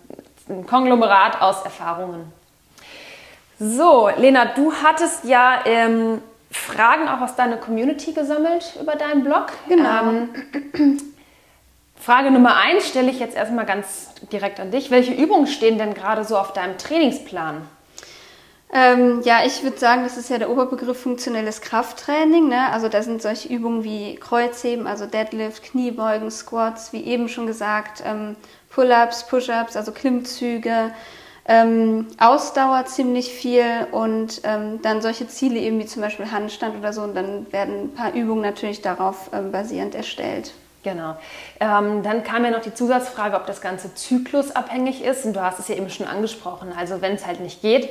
ein 0.49 0.65
Konglomerat 0.65 1.39
aus 1.39 1.61
Erfahrungen. 1.63 2.33
So, 3.59 4.09
Lena, 4.17 4.45
du 4.45 4.73
hattest 4.73 5.23
ja 5.25 5.59
ähm, 5.65 6.19
Fragen 6.49 7.07
auch 7.07 7.21
aus 7.21 7.35
deiner 7.35 7.57
Community 7.57 8.11
gesammelt 8.11 8.75
über 8.81 8.95
deinen 8.95 9.23
Blog. 9.23 9.51
Genau. 9.69 10.01
Ähm, 10.01 10.29
Frage 11.95 12.31
Nummer 12.31 12.55
eins 12.55 12.87
stelle 12.87 13.11
ich 13.11 13.19
jetzt 13.19 13.35
erstmal 13.35 13.67
ganz 13.67 14.15
direkt 14.33 14.59
an 14.59 14.71
dich. 14.71 14.89
Welche 14.89 15.13
Übungen 15.13 15.45
stehen 15.45 15.77
denn 15.77 15.93
gerade 15.93 16.23
so 16.23 16.39
auf 16.39 16.53
deinem 16.53 16.79
Trainingsplan? 16.79 17.67
Ähm, 18.73 19.21
ja, 19.23 19.39
ich 19.45 19.63
würde 19.63 19.77
sagen, 19.77 20.03
das 20.03 20.15
ist 20.17 20.29
ja 20.29 20.37
der 20.37 20.49
Oberbegriff 20.49 21.01
funktionelles 21.01 21.59
Krafttraining. 21.59 22.47
Ne? 22.47 22.71
Also 22.71 22.87
da 22.87 23.03
sind 23.03 23.21
solche 23.21 23.49
Übungen 23.49 23.83
wie 23.83 24.15
Kreuzheben, 24.15 24.87
also 24.87 25.05
Deadlift, 25.05 25.63
Kniebeugen, 25.63 26.31
Squats, 26.31 26.93
wie 26.93 27.03
eben 27.03 27.27
schon 27.27 27.47
gesagt, 27.47 28.01
ähm, 28.05 28.37
Pull-ups, 28.69 29.27
Push-ups, 29.27 29.75
also 29.75 29.91
Klimmzüge, 29.91 30.93
ähm, 31.45 32.07
Ausdauer 32.17 32.85
ziemlich 32.85 33.33
viel 33.33 33.65
und 33.91 34.41
ähm, 34.45 34.81
dann 34.81 35.01
solche 35.01 35.27
Ziele 35.27 35.59
eben 35.59 35.79
wie 35.79 35.85
zum 35.85 36.01
Beispiel 36.01 36.31
Handstand 36.31 36.77
oder 36.77 36.93
so 36.93 37.01
und 37.01 37.13
dann 37.13 37.51
werden 37.51 37.85
ein 37.85 37.93
paar 37.93 38.13
Übungen 38.13 38.41
natürlich 38.41 38.81
darauf 38.81 39.31
ähm, 39.33 39.51
basierend 39.51 39.95
erstellt. 39.95 40.53
Genau. 40.83 41.15
Ähm, 41.59 42.03
dann 42.03 42.23
kam 42.23 42.43
ja 42.43 42.51
noch 42.51 42.61
die 42.61 42.73
Zusatzfrage, 42.73 43.35
ob 43.35 43.45
das 43.45 43.61
Ganze 43.61 43.93
zyklusabhängig 43.93 45.03
ist. 45.03 45.25
Und 45.25 45.33
du 45.33 45.41
hast 45.41 45.59
es 45.59 45.67
ja 45.67 45.75
eben 45.75 45.89
schon 45.91 46.07
angesprochen. 46.07 46.73
Also 46.75 47.01
wenn 47.01 47.13
es 47.13 47.27
halt 47.27 47.39
nicht 47.39 47.61
geht, 47.61 47.89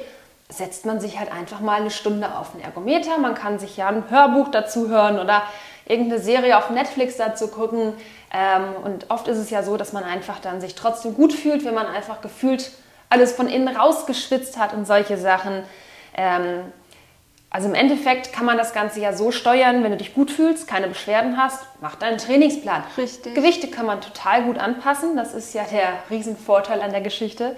setzt 0.51 0.85
man 0.85 1.01
sich 1.01 1.19
halt 1.19 1.33
einfach 1.33 1.61
mal 1.61 1.81
eine 1.81 1.91
Stunde 1.91 2.37
auf 2.37 2.53
den 2.53 2.61
Ergometer. 2.61 3.19
Man 3.19 3.35
kann 3.35 3.59
sich 3.59 3.77
ja 3.77 3.89
ein 3.89 4.11
Hörbuch 4.11 4.49
dazu 4.49 4.89
hören 4.89 5.19
oder 5.19 5.43
irgendeine 5.87 6.21
Serie 6.21 6.57
auf 6.59 6.71
Netflix 6.71 7.17
dazu 7.17 7.49
gucken. 7.49 7.95
Ähm, 8.33 8.75
und 8.85 9.11
oft 9.11 9.27
ist 9.29 9.39
es 9.39 9.51
ja 9.51 9.63
so, 9.63 9.77
dass 9.77 9.93
man 9.93 10.05
einfach 10.05 10.39
dann 10.41 10.61
sich 10.61 10.75
trotzdem 10.75 11.15
gut 11.15 11.33
fühlt, 11.33 11.65
wenn 11.65 11.75
man 11.75 11.87
einfach 11.87 12.21
gefühlt 12.21 12.71
alles 13.09 13.33
von 13.33 13.49
innen 13.49 13.75
rausgeschwitzt 13.75 14.59
hat 14.59 14.73
und 14.73 14.87
solche 14.87 15.17
Sachen. 15.17 15.65
Ähm, 16.17 16.73
also 17.53 17.69
im 17.69 17.75
Endeffekt 17.75 18.33
kann 18.33 18.45
man 18.45 18.57
das 18.57 18.73
Ganze 18.73 19.01
ja 19.01 19.13
so 19.13 19.33
steuern, 19.33 19.83
wenn 19.83 19.91
du 19.91 19.97
dich 19.97 20.15
gut 20.15 20.31
fühlst, 20.31 20.69
keine 20.69 20.87
Beschwerden 20.87 21.37
hast, 21.37 21.65
mach 21.81 21.97
deinen 21.97 22.19
Trainingsplan. 22.19 22.85
Richtig. 22.97 23.35
Gewichte 23.35 23.67
kann 23.67 23.87
man 23.87 24.01
total 24.01 24.45
gut 24.45 24.59
anpassen, 24.59 25.17
das 25.17 25.35
ist 25.35 25.53
ja 25.53 25.65
der 25.65 25.95
Riesenvorteil 26.11 26.81
an 26.81 26.93
der 26.93 27.01
Geschichte. 27.01 27.57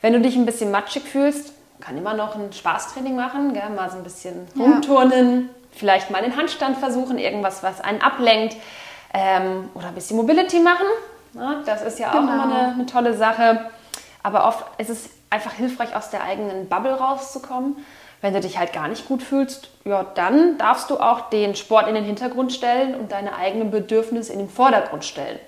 Wenn 0.00 0.14
du 0.14 0.20
dich 0.20 0.36
ein 0.36 0.46
bisschen 0.46 0.70
matschig 0.70 1.02
fühlst, 1.02 1.52
kann 1.80 1.96
immer 1.96 2.14
noch 2.14 2.34
ein 2.34 2.52
Spaßtraining 2.52 3.16
machen, 3.16 3.52
gell? 3.52 3.70
mal 3.70 3.90
so 3.90 3.96
ein 3.96 4.04
bisschen 4.04 4.46
rumturnen, 4.58 5.42
ja. 5.42 5.48
vielleicht 5.72 6.10
mal 6.10 6.22
den 6.22 6.36
Handstand 6.36 6.78
versuchen, 6.78 7.18
irgendwas, 7.18 7.62
was 7.62 7.80
einen 7.80 8.00
ablenkt 8.00 8.56
ähm, 9.12 9.68
oder 9.74 9.88
ein 9.88 9.94
bisschen 9.94 10.16
Mobility 10.16 10.60
machen. 10.60 10.86
Ja, 11.34 11.62
das 11.64 11.82
ist 11.82 11.98
ja 11.98 12.08
auch 12.08 12.20
genau. 12.20 12.32
immer 12.32 12.42
eine, 12.44 12.74
eine 12.74 12.86
tolle 12.86 13.14
Sache. 13.14 13.70
Aber 14.22 14.46
oft 14.46 14.64
ist 14.78 14.90
es 14.90 15.10
einfach 15.30 15.52
hilfreich, 15.52 15.94
aus 15.94 16.10
der 16.10 16.22
eigenen 16.22 16.68
Bubble 16.68 16.94
rauszukommen. 16.94 17.76
Wenn 18.22 18.32
du 18.32 18.40
dich 18.40 18.58
halt 18.58 18.72
gar 18.72 18.88
nicht 18.88 19.06
gut 19.06 19.22
fühlst, 19.22 19.68
ja, 19.84 20.04
dann 20.14 20.56
darfst 20.58 20.90
du 20.90 20.98
auch 20.98 21.28
den 21.28 21.54
Sport 21.54 21.86
in 21.88 21.94
den 21.94 22.04
Hintergrund 22.04 22.52
stellen 22.52 22.94
und 22.94 23.12
deine 23.12 23.36
eigenen 23.36 23.70
Bedürfnisse 23.70 24.32
in 24.32 24.38
den 24.38 24.48
Vordergrund 24.48 25.04
stellen. 25.04 25.38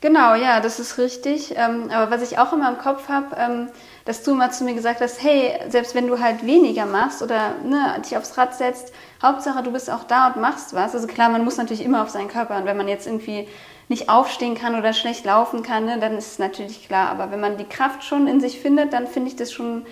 Genau, 0.00 0.34
ja, 0.34 0.60
das 0.60 0.80
ist 0.80 0.98
richtig. 0.98 1.54
Ähm, 1.56 1.90
aber 1.92 2.10
was 2.10 2.22
ich 2.22 2.38
auch 2.38 2.52
immer 2.52 2.68
im 2.70 2.78
Kopf 2.78 3.08
habe, 3.08 3.36
ähm, 3.36 3.68
dass 4.06 4.22
du 4.22 4.34
mal 4.34 4.50
zu 4.52 4.64
mir 4.64 4.74
gesagt 4.74 5.00
hast, 5.00 5.22
hey, 5.22 5.58
selbst 5.68 5.94
wenn 5.94 6.06
du 6.06 6.20
halt 6.20 6.46
weniger 6.46 6.86
machst 6.86 7.22
oder 7.22 7.56
ne, 7.64 8.00
dich 8.04 8.16
aufs 8.16 8.38
Rad 8.38 8.54
setzt, 8.54 8.92
Hauptsache 9.20 9.62
du 9.62 9.72
bist 9.72 9.90
auch 9.90 10.04
da 10.04 10.28
und 10.28 10.40
machst 10.40 10.74
was. 10.74 10.94
Also 10.94 11.06
klar, 11.08 11.28
man 11.28 11.44
muss 11.44 11.56
natürlich 11.56 11.84
immer 11.84 12.02
auf 12.02 12.10
seinen 12.10 12.28
Körper 12.28 12.56
und 12.56 12.64
wenn 12.64 12.76
man 12.76 12.88
jetzt 12.88 13.06
irgendwie 13.06 13.48
nicht 13.88 14.08
aufstehen 14.08 14.54
kann 14.54 14.76
oder 14.76 14.92
schlecht 14.92 15.24
laufen 15.24 15.62
kann, 15.62 15.84
ne, 15.84 15.98
dann 15.98 16.16
ist 16.16 16.32
es 16.32 16.38
natürlich 16.38 16.86
klar. 16.86 17.10
Aber 17.10 17.32
wenn 17.32 17.40
man 17.40 17.56
die 17.56 17.64
Kraft 17.64 18.04
schon 18.04 18.28
in 18.28 18.40
sich 18.40 18.60
findet, 18.60 18.92
dann 18.92 19.08
finde 19.08 19.28
ich 19.28 19.36
das 19.36 19.52
schon 19.52 19.84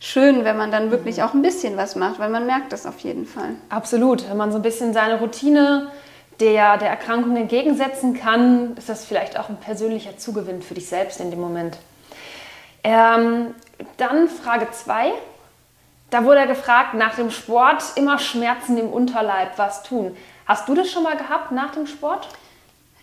schön, 0.00 0.44
wenn 0.44 0.56
man 0.56 0.72
dann 0.72 0.90
wirklich 0.90 1.18
mhm. 1.18 1.22
auch 1.22 1.34
ein 1.34 1.42
bisschen 1.42 1.76
was 1.76 1.94
macht, 1.94 2.18
weil 2.18 2.30
man 2.30 2.46
merkt 2.46 2.72
das 2.72 2.86
auf 2.86 2.98
jeden 3.00 3.26
Fall. 3.26 3.50
Absolut. 3.68 4.28
Wenn 4.28 4.36
man 4.36 4.50
so 4.50 4.58
ein 4.58 4.62
bisschen 4.62 4.92
seine 4.92 5.20
Routine 5.20 5.88
der, 6.40 6.76
der 6.78 6.88
Erkrankung 6.88 7.36
entgegensetzen 7.36 8.14
kann, 8.14 8.76
ist 8.76 8.88
das 8.88 9.04
vielleicht 9.04 9.38
auch 9.38 9.48
ein 9.48 9.58
persönlicher 9.58 10.16
Zugewinn 10.16 10.62
für 10.62 10.74
dich 10.74 10.88
selbst 10.88 11.20
in 11.20 11.30
dem 11.30 11.40
Moment. 11.40 11.76
Ähm, 12.82 13.54
dann 13.96 14.28
Frage 14.28 14.70
2. 14.70 15.12
Da 16.10 16.24
wurde 16.24 16.40
er 16.40 16.46
gefragt, 16.46 16.94
nach 16.94 17.14
dem 17.14 17.30
Sport 17.30 17.84
immer 17.94 18.18
Schmerzen 18.18 18.76
im 18.76 18.92
Unterleib, 18.92 19.58
was 19.58 19.82
tun. 19.82 20.16
Hast 20.46 20.68
du 20.68 20.74
das 20.74 20.90
schon 20.90 21.04
mal 21.04 21.16
gehabt 21.16 21.52
nach 21.52 21.70
dem 21.70 21.86
Sport? 21.86 22.28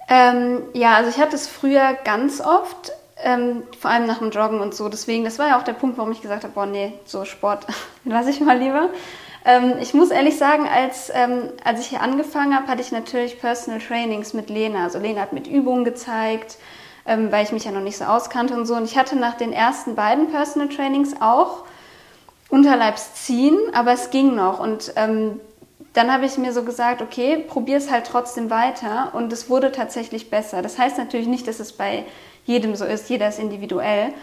Ähm, 0.09 0.63
ja, 0.73 0.95
also 0.95 1.09
ich 1.09 1.17
hatte 1.17 1.35
es 1.35 1.47
früher 1.47 1.93
ganz 2.03 2.41
oft, 2.41 2.91
ähm, 3.23 3.63
vor 3.79 3.91
allem 3.91 4.05
nach 4.05 4.19
dem 4.19 4.31
Joggen 4.31 4.59
und 4.59 4.75
so. 4.75 4.89
Deswegen, 4.89 5.23
das 5.23 5.39
war 5.39 5.47
ja 5.47 5.57
auch 5.57 5.63
der 5.63 5.73
Punkt, 5.73 5.97
warum 5.97 6.11
ich 6.11 6.21
gesagt 6.21 6.43
habe, 6.43 6.53
boah, 6.53 6.65
nee, 6.65 6.93
so 7.05 7.25
Sport 7.25 7.65
lasse 8.03 8.29
ich 8.29 8.41
mal 8.41 8.57
lieber. 8.57 8.89
Ähm, 9.45 9.75
ich 9.79 9.93
muss 9.93 10.11
ehrlich 10.11 10.37
sagen, 10.37 10.67
als, 10.67 11.09
ähm, 11.13 11.49
als 11.63 11.79
ich 11.79 11.87
hier 11.87 12.01
angefangen 12.01 12.53
habe, 12.53 12.67
hatte 12.67 12.81
ich 12.81 12.91
natürlich 12.91 13.39
Personal 13.39 13.79
Trainings 13.79 14.33
mit 14.33 14.49
Lena. 14.49 14.83
Also 14.83 14.99
Lena 14.99 15.21
hat 15.21 15.31
mit 15.31 15.47
Übungen 15.47 15.85
gezeigt, 15.85 16.57
ähm, 17.07 17.31
weil 17.31 17.43
ich 17.43 17.51
mich 17.51 17.63
ja 17.63 17.71
noch 17.71 17.81
nicht 17.81 17.97
so 17.97 18.05
auskannte 18.05 18.53
und 18.53 18.65
so. 18.65 18.75
Und 18.75 18.83
ich 18.83 18.97
hatte 18.97 19.15
nach 19.15 19.35
den 19.35 19.53
ersten 19.53 19.95
beiden 19.95 20.29
Personal 20.29 20.69
Trainings 20.69 21.15
auch 21.19 21.63
Unterleibsziehen, 22.49 23.57
aber 23.73 23.91
es 23.93 24.09
ging 24.09 24.35
noch. 24.35 24.59
Und 24.59 24.93
ähm, 24.95 25.39
dann 25.93 26.11
habe 26.11 26.25
ich 26.25 26.37
mir 26.37 26.53
so 26.53 26.63
gesagt, 26.63 27.01
okay, 27.01 27.37
probier 27.37 27.77
es 27.77 27.89
halt 27.89 28.05
trotzdem 28.05 28.49
weiter. 28.49 29.11
Und 29.13 29.33
es 29.33 29.49
wurde 29.49 29.71
tatsächlich 29.71 30.29
besser. 30.29 30.61
Das 30.61 30.77
heißt 30.77 30.97
natürlich 30.97 31.27
nicht, 31.27 31.47
dass 31.47 31.59
es 31.59 31.73
bei 31.73 32.05
jedem 32.45 32.75
so 32.75 32.85
ist. 32.85 33.09
Jeder 33.09 33.29
ist 33.29 33.39
individuell. 33.39 34.13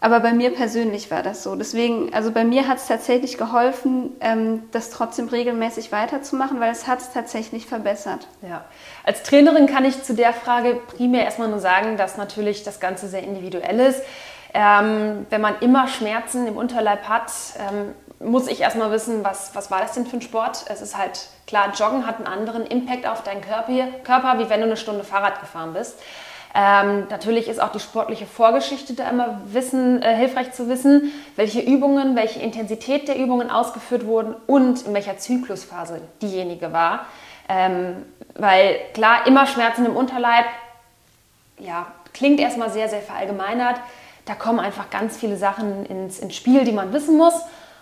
Aber 0.00 0.20
bei 0.20 0.32
mir 0.34 0.50
persönlich 0.50 1.10
war 1.10 1.22
das 1.22 1.42
so. 1.42 1.56
Deswegen, 1.56 2.12
also 2.12 2.30
bei 2.30 2.44
mir 2.44 2.68
hat 2.68 2.76
es 2.76 2.86
tatsächlich 2.86 3.38
geholfen, 3.38 4.12
ähm, 4.20 4.64
das 4.70 4.90
trotzdem 4.90 5.28
regelmäßig 5.28 5.92
weiterzumachen, 5.92 6.60
weil 6.60 6.72
es 6.72 6.86
hat 6.86 7.00
es 7.00 7.12
tatsächlich 7.12 7.66
verbessert. 7.66 8.28
Ja. 8.42 8.64
Als 9.04 9.22
Trainerin 9.22 9.66
kann 9.66 9.86
ich 9.86 10.02
zu 10.02 10.14
der 10.14 10.34
Frage 10.34 10.74
primär 10.74 11.24
erstmal 11.24 11.48
nur 11.48 11.58
sagen, 11.60 11.96
dass 11.96 12.18
natürlich 12.18 12.64
das 12.64 12.80
Ganze 12.80 13.08
sehr 13.08 13.22
individuell 13.22 13.80
ist. 13.80 14.02
Ähm, 14.52 15.26
wenn 15.30 15.40
man 15.40 15.54
immer 15.60 15.88
Schmerzen 15.88 16.46
im 16.46 16.56
Unterleib 16.56 17.08
hat, 17.08 17.32
ähm, 17.58 17.94
muss 18.20 18.46
ich 18.46 18.60
erstmal 18.60 18.90
wissen, 18.90 19.24
was, 19.24 19.54
was 19.54 19.70
war 19.70 19.80
das 19.80 19.92
denn 19.92 20.06
für 20.06 20.16
ein 20.16 20.22
Sport? 20.22 20.66
Es 20.68 20.80
ist 20.80 20.96
halt 20.96 21.28
klar, 21.46 21.72
Joggen 21.74 22.06
hat 22.06 22.16
einen 22.16 22.26
anderen 22.26 22.66
Impact 22.66 23.06
auf 23.06 23.22
deinen 23.22 23.40
Körper, 23.40 23.72
Körper 24.04 24.38
wie 24.38 24.48
wenn 24.48 24.60
du 24.60 24.66
eine 24.66 24.76
Stunde 24.76 25.02
Fahrrad 25.02 25.40
gefahren 25.40 25.72
bist. 25.72 25.98
Ähm, 26.56 27.08
natürlich 27.10 27.48
ist 27.48 27.60
auch 27.60 27.72
die 27.72 27.80
sportliche 27.80 28.26
Vorgeschichte 28.26 28.94
da 28.94 29.10
immer 29.10 29.40
wissen, 29.46 30.00
äh, 30.02 30.14
hilfreich 30.14 30.52
zu 30.52 30.68
wissen, 30.68 31.12
welche 31.34 31.60
Übungen, 31.60 32.14
welche 32.14 32.38
Intensität 32.38 33.08
der 33.08 33.18
Übungen 33.18 33.50
ausgeführt 33.50 34.06
wurden 34.06 34.36
und 34.46 34.86
in 34.86 34.94
welcher 34.94 35.18
Zyklusphase 35.18 36.00
diejenige 36.22 36.72
war. 36.72 37.06
Ähm, 37.48 38.04
weil 38.36 38.78
klar, 38.94 39.26
immer 39.26 39.46
Schmerzen 39.46 39.84
im 39.84 39.96
Unterleib, 39.96 40.44
ja, 41.58 41.86
klingt 42.12 42.38
erstmal 42.38 42.70
sehr, 42.70 42.88
sehr 42.88 43.02
verallgemeinert. 43.02 43.80
Da 44.24 44.34
kommen 44.34 44.60
einfach 44.60 44.90
ganz 44.90 45.16
viele 45.16 45.36
Sachen 45.36 45.84
ins, 45.86 46.20
ins 46.20 46.36
Spiel, 46.36 46.64
die 46.64 46.72
man 46.72 46.92
wissen 46.92 47.16
muss. 47.16 47.34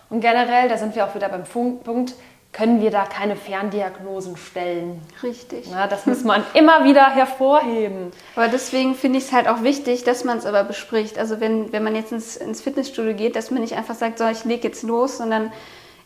Und 0.08 0.20
generell, 0.20 0.68
da 0.68 0.78
sind 0.78 0.96
wir 0.96 1.06
auch 1.06 1.14
wieder 1.14 1.28
beim 1.28 1.44
Punkt, 1.44 2.14
können 2.52 2.82
wir 2.82 2.90
da 2.90 3.04
keine 3.04 3.34
Ferndiagnosen 3.34 4.36
stellen. 4.36 5.00
Richtig. 5.22 5.70
Ja, 5.70 5.86
das 5.86 6.04
muss 6.04 6.22
man 6.22 6.44
immer 6.52 6.84
wieder 6.84 7.08
hervorheben. 7.08 8.10
Aber 8.36 8.48
deswegen 8.48 8.94
finde 8.94 9.18
ich 9.18 9.24
es 9.24 9.32
halt 9.32 9.48
auch 9.48 9.62
wichtig, 9.62 10.04
dass 10.04 10.24
man 10.24 10.36
es 10.36 10.44
aber 10.44 10.62
bespricht. 10.62 11.18
Also 11.18 11.40
wenn, 11.40 11.72
wenn 11.72 11.82
man 11.82 11.96
jetzt 11.96 12.12
ins, 12.12 12.36
ins 12.36 12.60
Fitnessstudio 12.60 13.14
geht, 13.14 13.36
dass 13.36 13.50
man 13.50 13.62
nicht 13.62 13.74
einfach 13.74 13.94
sagt, 13.94 14.18
so, 14.18 14.26
ich 14.28 14.44
lege 14.44 14.68
jetzt 14.68 14.82
los, 14.82 15.16
sondern 15.16 15.50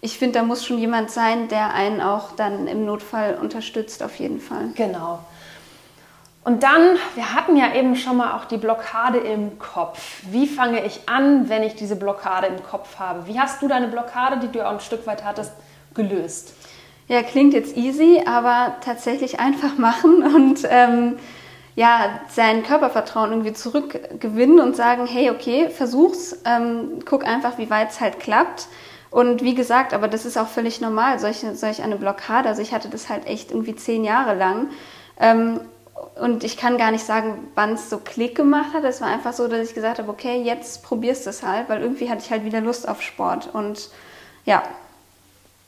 ich 0.01 0.19
finde, 0.19 0.39
da 0.39 0.45
muss 0.45 0.65
schon 0.65 0.79
jemand 0.79 1.11
sein, 1.11 1.49
der 1.49 1.75
einen 1.75 2.01
auch 2.01 2.33
dann 2.37 2.69
im 2.69 2.85
Notfall 2.85 3.39
unterstützt, 3.41 4.05
auf 4.05 4.15
jeden 4.17 4.41
Fall. 4.41 4.69
Genau. 4.77 5.19
Und 6.45 6.63
dann, 6.63 6.97
wir 7.17 7.35
hatten 7.35 7.57
ja 7.57 7.75
eben 7.75 7.97
schon 7.97 8.19
mal 8.19 8.35
auch 8.37 8.45
die 8.45 8.57
Blockade 8.57 9.19
im 9.19 9.59
Kopf. 9.59 10.21
Wie 10.31 10.47
fange 10.47 10.85
ich 10.85 11.09
an, 11.09 11.49
wenn 11.49 11.65
ich 11.65 11.75
diese 11.75 11.97
Blockade 11.97 12.47
im 12.47 12.63
Kopf 12.63 13.01
habe? 13.01 13.27
Wie 13.27 13.41
hast 13.41 13.63
du 13.63 13.67
deine 13.67 13.89
Blockade, 13.89 14.39
die 14.39 14.53
du 14.53 14.65
auch 14.65 14.71
ein 14.71 14.79
Stück 14.79 15.09
weit 15.09 15.25
hattest, 15.25 15.51
gelöst? 15.97 16.55
Ja, 17.09 17.23
klingt 17.23 17.55
jetzt 17.55 17.77
easy, 17.77 18.23
aber 18.25 18.77
tatsächlich 18.85 19.41
einfach 19.41 19.79
machen 19.79 20.23
und 20.23 20.61
ähm, 20.69 21.17
ja, 21.77 22.21
sein 22.31 22.63
Körpervertrauen 22.63 23.31
irgendwie 23.31 23.53
zurückgewinnen 23.53 24.61
und 24.61 24.75
sagen, 24.77 25.07
hey, 25.07 25.31
okay, 25.31 25.69
versuch's, 25.69 26.39
ähm, 26.47 27.01
guck 27.05 27.27
einfach, 27.27 27.59
wie 27.59 27.69
weit 27.69 27.91
es 27.91 28.01
halt 28.01 28.19
klappt. 28.19 28.69
Und 29.11 29.43
wie 29.43 29.55
gesagt, 29.55 29.95
aber 29.95 30.09
das 30.09 30.25
ist 30.25 30.37
auch 30.37 30.49
völlig 30.49 30.81
normal, 30.81 31.19
solch, 31.19 31.45
solch 31.55 31.83
eine 31.83 31.97
Blockade. 31.97 32.49
Also 32.49 32.63
ich 32.63 32.73
hatte 32.73 32.89
das 32.89 33.09
halt 33.09 33.27
echt 33.27 33.51
irgendwie 33.51 33.77
zehn 33.77 34.05
Jahre 34.05 34.35
lang. 34.35 34.71
Ähm, 35.21 35.61
und 36.21 36.45
ich 36.45 36.57
kann 36.57 36.79
gar 36.79 36.91
nicht 36.91 37.05
sagen, 37.05 37.49
wann 37.55 37.75
es 37.75 37.89
so 37.89 37.99
Klick 37.99 38.35
gemacht 38.35 38.73
hat. 38.75 38.85
Es 38.85 39.01
war 39.01 39.09
einfach 39.09 39.33
so, 39.33 39.47
dass 39.47 39.69
ich 39.69 39.75
gesagt 39.75 39.99
habe, 39.99 40.11
okay, 40.11 40.43
jetzt 40.43 40.83
probierst 40.83 41.27
du 41.27 41.31
es 41.31 41.43
halt, 41.43 41.69
weil 41.69 41.83
irgendwie 41.83 42.11
hatte 42.11 42.23
ich 42.25 42.31
halt 42.31 42.45
wieder 42.45 42.61
Lust 42.61 42.89
auf 42.89 43.03
Sport. 43.03 43.51
Und 43.53 43.91
ja. 44.45 44.63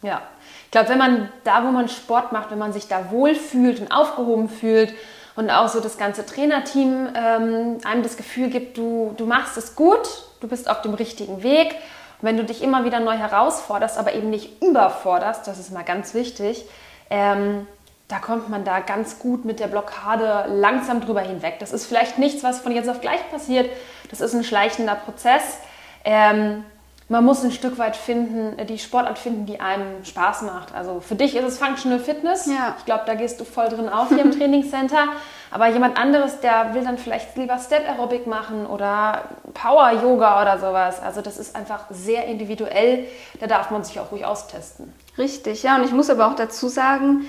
Ja. 0.02 0.22
Ich 0.66 0.70
glaube, 0.70 0.90
wenn 0.90 0.98
man 0.98 1.28
da, 1.44 1.64
wo 1.64 1.70
man 1.70 1.88
Sport 1.88 2.32
macht, 2.32 2.50
wenn 2.50 2.58
man 2.58 2.72
sich 2.72 2.88
da 2.88 3.10
wohlfühlt 3.10 3.80
und 3.80 3.90
aufgehoben 3.90 4.48
fühlt 4.48 4.94
und 5.34 5.50
auch 5.50 5.68
so 5.68 5.80
das 5.80 5.98
ganze 5.98 6.24
Trainerteam 6.26 7.08
ähm, 7.14 7.78
einem 7.84 8.02
das 8.02 8.16
Gefühl 8.16 8.50
gibt, 8.50 8.76
du, 8.76 9.14
du 9.16 9.26
machst 9.26 9.56
es 9.56 9.74
gut, 9.74 10.06
du 10.40 10.48
bist 10.48 10.68
auf 10.68 10.82
dem 10.82 10.94
richtigen 10.94 11.42
Weg 11.42 11.74
und 12.20 12.28
wenn 12.28 12.36
du 12.36 12.44
dich 12.44 12.62
immer 12.62 12.84
wieder 12.84 13.00
neu 13.00 13.16
herausforderst, 13.16 13.98
aber 13.98 14.12
eben 14.12 14.30
nicht 14.30 14.62
überforderst, 14.62 15.46
das 15.46 15.58
ist 15.58 15.72
mal 15.72 15.84
ganz 15.84 16.14
wichtig, 16.14 16.64
ähm, 17.10 17.66
da 18.08 18.18
kommt 18.18 18.48
man 18.48 18.64
da 18.64 18.80
ganz 18.80 19.18
gut 19.18 19.44
mit 19.44 19.60
der 19.60 19.66
Blockade 19.66 20.46
langsam 20.48 21.02
drüber 21.02 21.20
hinweg. 21.20 21.58
Das 21.58 21.72
ist 21.72 21.86
vielleicht 21.86 22.18
nichts, 22.18 22.42
was 22.42 22.60
von 22.60 22.72
jetzt 22.72 22.88
auf 22.88 23.02
gleich 23.02 23.20
passiert. 23.30 23.70
Das 24.10 24.22
ist 24.22 24.34
ein 24.34 24.44
schleichender 24.44 24.94
Prozess. 24.94 25.58
Ähm, 26.04 26.64
man 27.10 27.24
muss 27.24 27.42
ein 27.42 27.52
Stück 27.52 27.78
weit 27.78 27.96
finden, 27.96 28.54
die 28.66 28.78
Sportart 28.78 29.18
finden, 29.18 29.46
die 29.46 29.60
einem 29.60 30.04
Spaß 30.04 30.42
macht. 30.42 30.74
Also 30.74 31.00
für 31.00 31.14
dich 31.14 31.34
ist 31.34 31.44
es 31.44 31.58
Functional 31.58 31.98
Fitness. 31.98 32.46
Ja. 32.46 32.74
Ich 32.78 32.84
glaube, 32.84 33.04
da 33.06 33.14
gehst 33.14 33.40
du 33.40 33.44
voll 33.44 33.68
drin 33.68 33.88
auf 33.88 34.08
hier 34.08 34.20
im 34.20 34.30
Trainingscenter. 34.38 35.08
Aber 35.50 35.68
jemand 35.68 35.96
anderes, 35.96 36.40
der 36.40 36.74
will 36.74 36.84
dann 36.84 36.98
vielleicht 36.98 37.34
lieber 37.36 37.58
Step 37.58 37.88
Aerobic 37.88 38.26
machen 38.26 38.66
oder 38.66 39.24
Power 39.54 39.90
Yoga 39.92 40.42
oder 40.42 40.58
sowas. 40.58 41.00
Also 41.00 41.22
das 41.22 41.38
ist 41.38 41.56
einfach 41.56 41.84
sehr 41.88 42.26
individuell. 42.26 43.06
Da 43.40 43.46
darf 43.46 43.70
man 43.70 43.84
sich 43.84 43.98
auch 44.00 44.12
ruhig 44.12 44.26
austesten. 44.26 44.92
Richtig, 45.16 45.62
ja. 45.62 45.76
Und 45.76 45.84
ich 45.84 45.92
muss 45.92 46.10
aber 46.10 46.26
auch 46.26 46.36
dazu 46.36 46.68
sagen, 46.68 47.24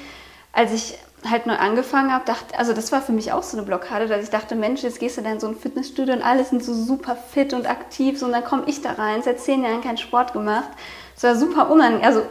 als 0.51 0.73
ich 0.73 0.97
halt 1.27 1.45
neu 1.45 1.55
angefangen 1.55 2.13
habe, 2.13 2.25
dachte, 2.25 2.57
also 2.57 2.73
das 2.73 2.91
war 2.91 3.01
für 3.01 3.11
mich 3.11 3.31
auch 3.31 3.43
so 3.43 3.57
eine 3.57 3.65
Blockade, 3.65 4.07
dass 4.07 4.23
ich 4.23 4.29
dachte, 4.29 4.55
Mensch, 4.55 4.83
jetzt 4.83 4.99
gehst 4.99 5.17
du 5.17 5.21
da 5.21 5.31
in 5.31 5.39
so 5.39 5.47
ein 5.47 5.55
Fitnessstudio 5.55 6.13
und 6.13 6.21
alle 6.21 6.45
sind 6.45 6.63
so 6.63 6.73
super 6.73 7.15
fit 7.15 7.53
und 7.53 7.69
aktiv, 7.69 8.17
so, 8.17 8.25
und 8.25 8.31
dann 8.31 8.43
komme 8.43 8.63
ich 8.67 8.81
da 8.81 8.93
rein, 8.93 9.21
seit 9.21 9.39
zehn 9.39 9.63
Jahren 9.63 9.81
keinen 9.81 9.97
Sport 9.97 10.33
gemacht. 10.33 10.69
Es 11.17 11.23
war 11.23 11.35
super 11.35 11.69
unangenehm, 11.69 12.05
also 12.05 12.21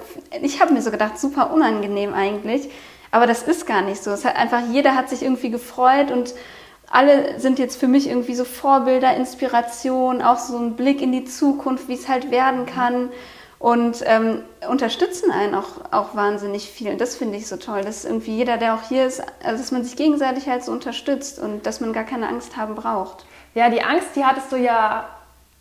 ich 0.41 0.61
habe 0.61 0.73
mir 0.73 0.81
so 0.81 0.91
gedacht, 0.91 1.19
super 1.19 1.53
unangenehm 1.53 2.15
eigentlich, 2.15 2.71
aber 3.11 3.27
das 3.27 3.43
ist 3.43 3.67
gar 3.67 3.83
nicht 3.83 4.03
so. 4.03 4.11
Es 4.11 4.25
hat 4.25 4.37
einfach, 4.37 4.63
jeder 4.71 4.95
hat 4.95 5.11
sich 5.11 5.23
irgendwie 5.23 5.51
gefreut 5.51 6.11
und 6.11 6.35
alle 6.91 7.39
sind 7.39 7.59
jetzt 7.59 7.79
für 7.79 7.89
mich 7.89 8.09
irgendwie 8.09 8.35
so 8.35 8.45
Vorbilder, 8.45 9.15
Inspiration, 9.15 10.23
auch 10.23 10.39
so 10.39 10.57
ein 10.57 10.77
Blick 10.77 11.03
in 11.03 11.13
die 11.13 11.27
Zukunft, 11.27 11.89
wie 11.89 11.95
es 11.95 12.09
halt 12.09 12.31
werden 12.31 12.65
kann 12.65 13.11
und 13.59 14.05
ähm, 14.07 14.43
unterstützen 14.69 15.33
einen 15.33 15.55
auch, 15.55 15.93
auch 15.93 16.15
wahnsinnig 16.15 16.71
viel. 16.71 16.91
Und 16.91 17.01
das 17.01 17.17
finde 17.17 17.37
ich 17.37 17.49
so 17.49 17.57
toll, 17.57 17.83
dass 17.83 18.05
irgendwie 18.05 18.37
jeder, 18.37 18.57
der 18.57 18.75
auch 18.75 18.83
hier 18.89 19.07
ist, 19.07 19.21
also 19.43 19.59
dass 19.59 19.73
man 19.73 19.83
sich 19.83 19.97
gegenseitig 19.97 20.49
halt 20.49 20.65
so 20.65 20.73
unterstützt 20.73 21.39
und 21.41 21.67
dass 21.67 21.81
man 21.81 21.93
gar 21.93 22.05
keine 22.05 22.29
Angst 22.29 22.57
haben 22.57 22.77
braucht. 22.77 23.25
Ja, 23.55 23.69
die 23.69 23.83
Angst, 23.83 24.09
die 24.15 24.25
hattest 24.25 24.53
du 24.53 24.57
ja 24.57 25.09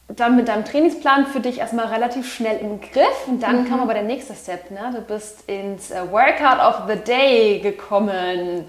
dann 0.10 0.36
mit 0.36 0.48
deinem 0.48 0.64
Trainingsplan 0.64 1.26
für 1.26 1.42
dich 1.42 1.60
erstmal 1.60 1.88
relativ 1.88 2.34
schnell 2.34 2.60
im 2.60 2.80
Griff 2.80 3.28
und 3.28 3.44
dann 3.44 3.64
mhm. 3.64 3.70
kam 3.70 3.82
aber 3.82 3.94
der 3.94 4.04
nächste 4.04 4.36
Step. 4.36 4.72
Ne? 4.72 4.94
Du 4.96 5.02
bist 5.02 5.50
ins 5.50 5.92
äh, 5.92 6.02
Workout 6.12 6.60
of 6.60 6.88
the 6.88 6.96
Day 6.96 7.60
gekommen. 7.60 8.66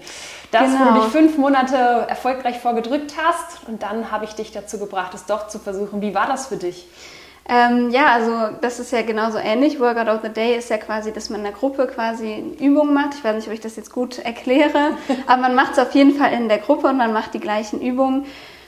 Das, 0.51 0.63
genau. 0.63 0.79
wo 0.79 0.83
du 0.83 0.89
genau. 0.89 1.03
dich 1.03 1.11
fünf 1.11 1.37
Monate 1.37 1.75
erfolgreich 2.09 2.59
vorgedrückt 2.59 3.13
hast 3.23 3.67
und 3.67 3.83
dann 3.83 4.11
habe 4.11 4.25
ich 4.25 4.33
dich 4.33 4.51
dazu 4.51 4.79
gebracht, 4.79 5.13
es 5.13 5.25
doch 5.25 5.47
zu 5.47 5.59
versuchen. 5.59 6.01
Wie 6.01 6.15
war 6.15 6.25
das 6.25 6.47
für 6.47 6.57
dich? 6.57 6.87
Ähm, 7.51 7.89
ja, 7.89 8.13
also 8.13 8.55
das 8.61 8.79
ist 8.79 8.91
ja 8.91 9.01
genauso 9.01 9.39
ähnlich. 9.39 9.79
Workout 9.79 10.07
of 10.07 10.21
the 10.21 10.29
Day 10.29 10.55
ist 10.55 10.69
ja 10.69 10.77
quasi, 10.77 11.11
dass 11.11 11.31
man 11.31 11.39
in 11.39 11.45
der 11.45 11.53
Gruppe 11.53 11.87
quasi 11.87 12.55
Übungen 12.59 12.93
macht. 12.93 13.15
Ich 13.15 13.23
weiß 13.23 13.35
nicht, 13.35 13.47
ob 13.47 13.53
ich 13.53 13.59
das 13.59 13.75
jetzt 13.75 13.91
gut 13.91 14.19
erkläre, 14.19 14.91
aber 15.27 15.41
man 15.41 15.55
macht 15.55 15.73
es 15.73 15.79
auf 15.79 15.95
jeden 15.95 16.13
Fall 16.13 16.31
in 16.33 16.47
der 16.47 16.59
Gruppe 16.59 16.87
und 16.87 16.97
man 16.97 17.11
macht 17.11 17.33
die 17.33 17.39
gleichen 17.39 17.81
Übungen. 17.81 18.27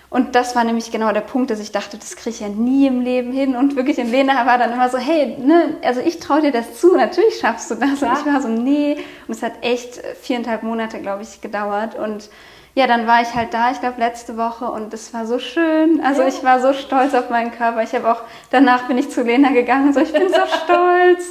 Und 0.10 0.36
das 0.36 0.56
war 0.56 0.64
nämlich 0.64 0.92
genau 0.92 1.14
der 1.14 1.22
Punkt, 1.22 1.52
dass 1.52 1.62
ich 1.62 1.72
dachte, 1.72 1.98
das 1.98 2.16
kriege 2.18 2.32
ich 2.32 2.42
ja 2.42 2.50
nie 2.50 2.88
im 2.88 3.02
Leben 3.02 3.32
hin. 3.32 3.56
Und 3.56 3.76
wirklich 3.76 3.98
in 3.98 4.12
Lena 4.12 4.46
war 4.46 4.58
dann 4.58 4.74
immer 4.74 4.90
so, 4.90 4.98
hey, 4.98 5.38
ne, 5.38 5.78
also 5.84 6.02
ich 6.02 6.20
traue 6.20 6.42
dir 6.42 6.52
das 6.52 6.80
zu, 6.82 6.98
natürlich 6.98 7.40
schaffst 7.40 7.72
du 7.72 7.76
das. 7.76 8.02
Ja. 8.02 8.10
Und 8.10 8.20
ich 8.20 8.26
war 8.26 8.42
so, 8.42 8.50
nee. 8.50 8.98
Und 9.28 9.36
es 9.36 9.44
hat 9.44 9.54
echt 9.62 10.02
viereinhalb 10.22 10.64
Monate, 10.64 11.00
glaube 11.00 11.22
ich, 11.22 11.40
gedauert. 11.40 11.96
Und 11.96 12.30
ja, 12.74 12.88
dann 12.88 13.06
war 13.06 13.22
ich 13.22 13.34
halt 13.34 13.54
da, 13.54 13.72
ich 13.72 13.80
glaube 13.80 14.00
letzte 14.00 14.38
Woche 14.38 14.66
und 14.66 14.94
es 14.94 15.14
war 15.14 15.26
so 15.26 15.40
schön. 15.40 16.02
Also 16.04 16.22
ja. 16.22 16.28
ich 16.28 16.44
war 16.44 16.62
so 16.62 16.74
stolz 16.74 17.14
auf 17.14 17.30
meinen 17.30 17.52
Körper. 17.52 17.84
Ich 17.84 17.94
habe 17.94 18.10
auch, 18.10 18.22
danach 18.50 18.88
bin 18.88 18.98
ich 18.98 19.10
zu 19.10 19.24
Lena 19.24 19.50
gegangen 19.50 19.88
und 19.88 19.94
so, 19.94 20.00
ich 20.00 20.14
bin 20.14 20.30
so 20.30 20.36
stolz. 20.64 21.30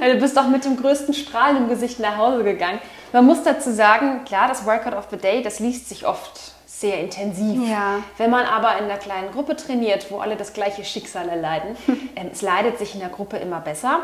Ja, 0.00 0.12
du 0.12 0.20
bist 0.20 0.38
auch 0.38 0.48
mit 0.48 0.64
dem 0.64 0.76
größten 0.76 1.14
Strahlen 1.14 1.56
im 1.56 1.68
Gesicht 1.68 2.00
nach 2.00 2.18
Hause 2.18 2.44
gegangen. 2.44 2.80
Man 3.12 3.24
muss 3.24 3.42
dazu 3.42 3.72
sagen, 3.72 4.24
klar, 4.24 4.48
das 4.48 4.66
Workout 4.66 4.94
of 4.94 5.06
the 5.10 5.16
Day, 5.16 5.42
das 5.42 5.58
liest 5.58 5.88
sich 5.88 6.06
oft 6.06 6.54
sehr 6.66 7.00
intensiv. 7.00 7.66
Ja. 7.68 8.00
Wenn 8.18 8.30
man 8.30 8.44
aber 8.44 8.76
in 8.78 8.84
einer 8.84 8.98
kleinen 8.98 9.30
Gruppe 9.30 9.56
trainiert, 9.56 10.10
wo 10.10 10.18
alle 10.18 10.36
das 10.36 10.52
gleiche 10.52 10.84
Schicksal 10.84 11.28
erleiden, 11.28 11.76
ähm, 12.16 12.30
es 12.32 12.42
leidet 12.42 12.78
sich 12.78 12.94
in 12.94 13.00
der 13.00 13.08
Gruppe 13.08 13.38
immer 13.38 13.60
besser. 13.60 14.00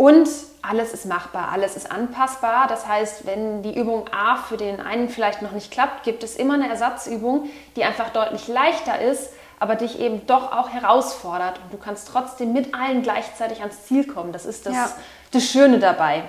Und 0.00 0.30
alles 0.62 0.94
ist 0.94 1.04
machbar, 1.04 1.50
alles 1.52 1.76
ist 1.76 1.92
anpassbar. 1.92 2.68
Das 2.68 2.88
heißt, 2.88 3.26
wenn 3.26 3.62
die 3.62 3.78
Übung 3.78 4.06
A 4.12 4.36
für 4.36 4.56
den 4.56 4.80
einen 4.80 5.10
vielleicht 5.10 5.42
noch 5.42 5.52
nicht 5.52 5.70
klappt, 5.70 6.04
gibt 6.04 6.24
es 6.24 6.36
immer 6.36 6.54
eine 6.54 6.70
Ersatzübung, 6.70 7.50
die 7.76 7.84
einfach 7.84 8.08
deutlich 8.08 8.48
leichter 8.48 8.98
ist, 8.98 9.30
aber 9.58 9.74
dich 9.74 10.00
eben 10.00 10.26
doch 10.26 10.52
auch 10.52 10.70
herausfordert. 10.70 11.60
Und 11.62 11.74
du 11.74 11.76
kannst 11.76 12.08
trotzdem 12.08 12.54
mit 12.54 12.74
allen 12.74 13.02
gleichzeitig 13.02 13.60
ans 13.60 13.84
Ziel 13.84 14.06
kommen. 14.06 14.32
Das 14.32 14.46
ist 14.46 14.64
das, 14.64 14.74
ja. 14.74 14.90
das 15.32 15.44
Schöne 15.44 15.78
dabei. 15.78 16.22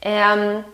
Ähm, 0.00 0.64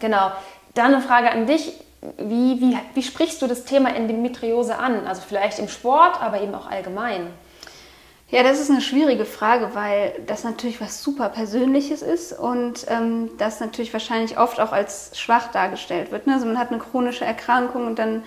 genau. 0.00 0.32
Dann 0.74 0.92
eine 0.92 1.02
Frage 1.02 1.30
an 1.30 1.46
dich. 1.46 1.72
Wie, 2.18 2.60
wie, 2.60 2.76
wie 2.94 3.02
sprichst 3.04 3.40
du 3.40 3.46
das 3.46 3.64
Thema 3.64 3.94
Endometriose 3.94 4.76
an? 4.76 5.06
Also 5.06 5.22
vielleicht 5.24 5.60
im 5.60 5.68
Sport, 5.68 6.20
aber 6.20 6.40
eben 6.40 6.52
auch 6.56 6.68
allgemein. 6.68 7.28
Ja, 8.34 8.42
das 8.42 8.58
ist 8.58 8.68
eine 8.68 8.80
schwierige 8.80 9.26
Frage, 9.26 9.76
weil 9.76 10.12
das 10.26 10.42
natürlich 10.42 10.80
was 10.80 11.04
super 11.04 11.28
Persönliches 11.28 12.02
ist 12.02 12.36
und 12.36 12.84
ähm, 12.88 13.30
das 13.38 13.60
natürlich 13.60 13.92
wahrscheinlich 13.92 14.38
oft 14.38 14.58
auch 14.58 14.72
als 14.72 15.12
schwach 15.16 15.52
dargestellt 15.52 16.10
wird. 16.10 16.26
Ne? 16.26 16.34
Also 16.34 16.44
man 16.44 16.58
hat 16.58 16.70
eine 16.72 16.80
chronische 16.80 17.24
Erkrankung 17.24 17.86
und 17.86 17.96
dann, 17.96 18.24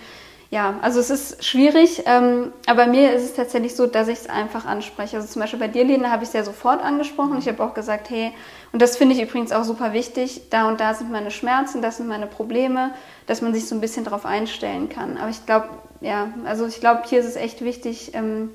ja, 0.50 0.76
also 0.82 1.02
es 1.02 1.10
ist 1.10 1.44
schwierig, 1.44 2.04
ähm, 2.06 2.54
aber 2.68 2.86
mir 2.86 3.12
ist 3.12 3.24
es 3.24 3.34
tatsächlich 3.34 3.76
so, 3.76 3.86
dass 3.86 4.08
ich 4.08 4.20
es 4.20 4.30
einfach 4.30 4.64
anspreche. 4.66 5.18
Also 5.18 5.28
zum 5.28 5.42
Beispiel 5.42 5.60
bei 5.60 5.68
dir, 5.68 5.84
Lena, 5.84 6.10
habe 6.10 6.24
ich 6.24 6.30
es 6.30 6.34
ja 6.34 6.46
sofort 6.46 6.82
angesprochen. 6.82 7.38
Ich 7.40 7.50
habe 7.50 7.62
auch 7.62 7.74
gesagt, 7.74 8.10
hey, 8.10 8.32
und 8.72 8.82
das 8.82 8.96
finde 8.96 9.14
ich 9.14 9.22
übrigens 9.22 9.52
auch 9.52 9.66
super 9.66 9.92
wichtig, 9.92 10.44
da 10.52 10.70
und 10.70 10.80
da 10.80 10.94
sind 10.94 11.12
meine 11.12 11.32
Schmerzen, 11.32 11.82
das 11.82 11.98
sind 11.98 12.08
meine 12.08 12.28
Probleme, 12.28 12.92
dass 13.26 13.42
man 13.42 13.54
sich 13.54 13.68
so 13.68 13.76
ein 13.76 13.82
bisschen 13.82 14.06
darauf 14.06 14.26
einstellen 14.26 14.88
kann. 14.88 15.18
Aber 15.18 15.32
ich 15.32 15.46
glaube, 15.46 15.68
ja, 16.00 16.30
also 16.46 16.66
ich 16.66 16.80
glaube, 16.80 17.02
hier 17.08 17.20
ist 17.20 17.26
es 17.26 17.36
echt 17.36 17.62
wichtig, 17.62 18.12
ähm, 18.14 18.52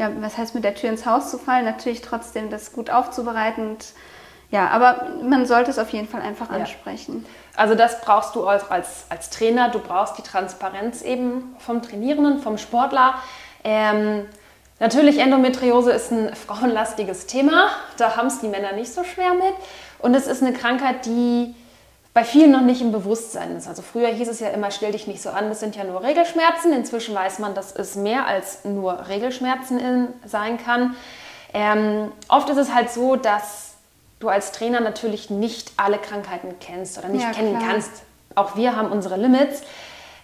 ja, 0.00 0.10
was 0.20 0.38
heißt 0.38 0.54
mit 0.54 0.64
der 0.64 0.74
Tür 0.74 0.88
ins 0.88 1.04
Haus 1.04 1.30
zu 1.30 1.36
fallen? 1.36 1.66
Natürlich 1.66 2.00
trotzdem 2.00 2.48
das 2.48 2.72
gut 2.72 2.88
aufzubereiten 2.88 3.68
und 3.68 3.84
ja, 4.50 4.68
aber 4.68 5.06
man 5.22 5.46
sollte 5.46 5.70
es 5.70 5.78
auf 5.78 5.90
jeden 5.90 6.08
Fall 6.08 6.22
einfach 6.22 6.50
ansprechen. 6.50 7.24
Also 7.54 7.76
das 7.76 8.00
brauchst 8.00 8.34
du 8.34 8.48
auch 8.48 8.70
als, 8.70 9.04
als 9.08 9.30
Trainer. 9.30 9.68
Du 9.68 9.78
brauchst 9.78 10.18
die 10.18 10.22
Transparenz 10.22 11.02
eben 11.02 11.54
vom 11.58 11.82
Trainierenden, 11.82 12.40
vom 12.40 12.58
Sportler. 12.58 13.14
Ähm, 13.62 14.26
natürlich, 14.80 15.18
Endometriose 15.18 15.92
ist 15.92 16.10
ein 16.10 16.34
frauenlastiges 16.34 17.26
Thema. 17.26 17.68
Da 17.96 18.16
haben 18.16 18.26
es 18.26 18.40
die 18.40 18.48
Männer 18.48 18.72
nicht 18.72 18.92
so 18.92 19.04
schwer 19.04 19.34
mit. 19.34 19.54
Und 20.00 20.14
es 20.14 20.26
ist 20.26 20.42
eine 20.42 20.52
Krankheit, 20.52 21.06
die 21.06 21.54
bei 22.20 22.24
vielen 22.24 22.50
noch 22.50 22.60
nicht 22.60 22.82
im 22.82 22.92
Bewusstsein 22.92 23.56
ist. 23.56 23.66
Also 23.66 23.80
früher 23.80 24.08
hieß 24.08 24.28
es 24.28 24.40
ja 24.40 24.48
immer, 24.48 24.70
stell 24.70 24.92
dich 24.92 25.06
nicht 25.06 25.22
so 25.22 25.30
an, 25.30 25.48
das 25.48 25.60
sind 25.60 25.74
ja 25.74 25.84
nur 25.84 26.02
Regelschmerzen. 26.02 26.70
Inzwischen 26.74 27.14
weiß 27.14 27.38
man, 27.38 27.54
dass 27.54 27.74
es 27.74 27.94
mehr 27.94 28.26
als 28.26 28.62
nur 28.66 29.08
Regelschmerzen 29.08 29.78
in, 29.78 30.08
sein 30.26 30.58
kann. 30.58 30.96
Ähm, 31.54 32.12
oft 32.28 32.50
ist 32.50 32.58
es 32.58 32.74
halt 32.74 32.90
so, 32.90 33.16
dass 33.16 33.76
du 34.18 34.28
als 34.28 34.52
Trainer 34.52 34.80
natürlich 34.80 35.30
nicht 35.30 35.72
alle 35.78 35.96
Krankheiten 35.96 36.56
kennst 36.60 36.98
oder 36.98 37.08
nicht 37.08 37.22
ja, 37.22 37.30
kennen 37.30 37.56
klar. 37.56 37.70
kannst. 37.70 38.02
Auch 38.34 38.54
wir 38.54 38.76
haben 38.76 38.92
unsere 38.92 39.16
Limits. 39.16 39.62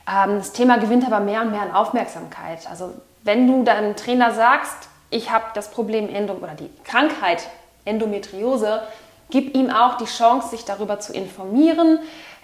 Ähm, 0.07 0.37
das 0.37 0.53
Thema 0.53 0.77
gewinnt 0.77 1.07
aber 1.07 1.21
mehr 1.21 1.41
und 1.41 1.51
mehr 1.51 1.63
an 1.63 1.73
Aufmerksamkeit. 1.73 2.69
Also 2.69 2.93
wenn 3.23 3.47
du 3.47 3.65
deinem 3.65 3.97
Trainer 3.97 4.35
sagst, 4.35 4.91
ich 5.09 5.31
habe 5.31 5.47
das 5.55 5.71
Problem 5.71 6.15
Endo 6.15 6.35
oder 6.35 6.53
die 6.53 6.69
Krankheit 6.85 7.49
Endometriose, 7.87 8.83
gib 9.31 9.55
ihm 9.55 9.71
auch 9.71 9.97
die 9.97 10.05
Chance, 10.05 10.49
sich 10.51 10.65
darüber 10.65 11.01
zu 11.01 11.13
informieren 11.13 11.99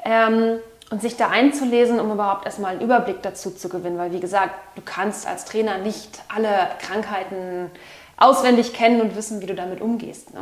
ähm, 0.04 0.58
und 0.90 1.00
sich 1.00 1.16
da 1.16 1.28
einzulesen, 1.28 2.00
um 2.00 2.12
überhaupt 2.12 2.44
erstmal 2.44 2.72
einen 2.72 2.80
Überblick 2.80 3.22
dazu 3.22 3.50
zu 3.50 3.68
gewinnen. 3.68 3.98
Weil, 3.98 4.12
wie 4.12 4.20
gesagt, 4.20 4.54
du 4.74 4.82
kannst 4.84 5.26
als 5.26 5.44
Trainer 5.44 5.78
nicht 5.78 6.20
alle 6.34 6.68
Krankheiten 6.80 7.70
auswendig 8.16 8.72
kennen 8.72 9.00
und 9.00 9.16
wissen, 9.16 9.40
wie 9.40 9.46
du 9.46 9.54
damit 9.54 9.80
umgehst. 9.80 10.34
Ne? 10.34 10.40